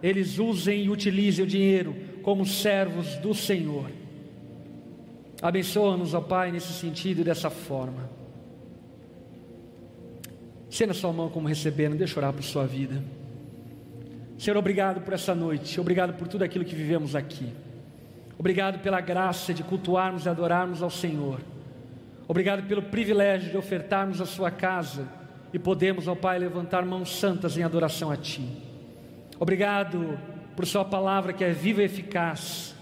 eles 0.02 0.38
usem 0.38 0.84
e 0.84 0.90
utilizem 0.90 1.44
o 1.44 1.48
dinheiro 1.48 2.09
como 2.30 2.46
servos 2.46 3.16
do 3.16 3.34
Senhor. 3.34 3.90
Abençoa-nos, 5.42 6.14
ó 6.14 6.20
Pai, 6.20 6.52
nesse 6.52 6.72
sentido 6.72 7.22
e 7.22 7.24
dessa 7.24 7.50
forma. 7.50 8.08
Sendo 10.70 10.90
a 10.92 10.94
sua 10.94 11.12
mão 11.12 11.28
como 11.28 11.48
recebendo, 11.48 11.96
deixa 11.96 12.14
eu 12.14 12.18
orar 12.18 12.32
por 12.32 12.44
sua 12.44 12.68
vida. 12.68 13.02
Senhor, 14.38 14.56
obrigado 14.56 15.00
por 15.00 15.12
essa 15.12 15.34
noite, 15.34 15.80
obrigado 15.80 16.16
por 16.16 16.28
tudo 16.28 16.44
aquilo 16.44 16.64
que 16.64 16.76
vivemos 16.76 17.16
aqui. 17.16 17.52
Obrigado 18.38 18.78
pela 18.78 19.00
graça 19.00 19.52
de 19.52 19.64
cultuarmos 19.64 20.24
e 20.24 20.28
adorarmos 20.28 20.84
ao 20.84 20.90
Senhor. 20.90 21.40
Obrigado 22.28 22.62
pelo 22.68 22.82
privilégio 22.82 23.50
de 23.50 23.56
ofertarmos 23.56 24.20
a 24.20 24.24
sua 24.24 24.52
casa 24.52 25.08
e 25.52 25.58
podemos, 25.58 26.06
ó 26.06 26.14
Pai, 26.14 26.38
levantar 26.38 26.86
mãos 26.86 27.10
santas 27.18 27.58
em 27.58 27.64
adoração 27.64 28.08
a 28.08 28.16
Ti. 28.16 28.48
Obrigado 29.36 30.16
por 30.60 30.66
Sua 30.66 30.84
palavra 30.84 31.32
que 31.32 31.42
é 31.42 31.52
viva 31.52 31.80
e 31.80 31.86
eficaz 31.86 32.76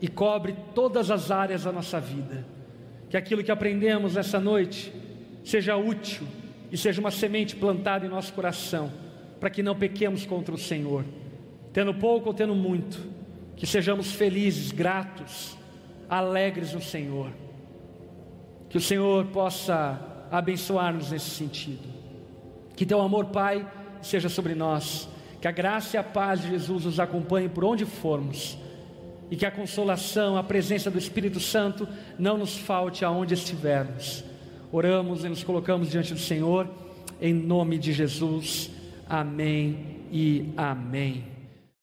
e 0.00 0.08
cobre 0.08 0.56
todas 0.74 1.10
as 1.10 1.30
áreas 1.30 1.64
da 1.64 1.70
nossa 1.70 2.00
vida. 2.00 2.46
Que 3.10 3.16
aquilo 3.18 3.44
que 3.44 3.52
aprendemos 3.52 4.16
essa 4.16 4.40
noite 4.40 4.90
seja 5.44 5.76
útil 5.76 6.26
e 6.72 6.78
seja 6.78 6.98
uma 6.98 7.10
semente 7.10 7.54
plantada 7.54 8.06
em 8.06 8.08
nosso 8.08 8.32
coração, 8.32 8.90
para 9.38 9.50
que 9.50 9.62
não 9.62 9.76
pequemos 9.76 10.24
contra 10.24 10.54
o 10.54 10.56
Senhor, 10.56 11.04
tendo 11.74 11.92
pouco 11.92 12.28
ou 12.28 12.34
tendo 12.34 12.54
muito, 12.54 12.98
que 13.54 13.66
sejamos 13.66 14.12
felizes, 14.12 14.72
gratos, 14.72 15.58
alegres 16.08 16.72
no 16.72 16.80
Senhor. 16.80 17.32
Que 18.70 18.78
o 18.78 18.80
Senhor 18.80 19.26
possa 19.26 20.00
abençoar-nos 20.30 21.10
nesse 21.10 21.28
sentido. 21.28 21.86
Que 22.74 22.86
teu 22.86 22.98
amor, 22.98 23.26
Pai, 23.26 23.70
seja 24.00 24.30
sobre 24.30 24.54
nós. 24.54 25.06
Que 25.40 25.48
a 25.48 25.52
graça 25.52 25.96
e 25.96 25.98
a 25.98 26.02
paz 26.02 26.42
de 26.42 26.50
Jesus 26.50 26.84
nos 26.84 27.00
acompanhe 27.00 27.48
por 27.48 27.64
onde 27.64 27.84
formos. 27.84 28.58
E 29.30 29.36
que 29.36 29.46
a 29.46 29.50
consolação, 29.50 30.36
a 30.36 30.42
presença 30.42 30.90
do 30.90 30.98
Espírito 30.98 31.40
Santo 31.40 31.88
não 32.18 32.36
nos 32.36 32.56
falte 32.56 33.04
aonde 33.04 33.34
estivermos 33.34 34.24
Oramos 34.72 35.24
e 35.24 35.28
nos 35.28 35.42
colocamos 35.42 35.90
diante 35.90 36.14
do 36.14 36.20
Senhor, 36.20 36.68
em 37.20 37.34
nome 37.34 37.76
de 37.76 37.92
Jesus. 37.92 38.70
Amém 39.08 40.04
e 40.12 40.52
amém. 40.56 41.39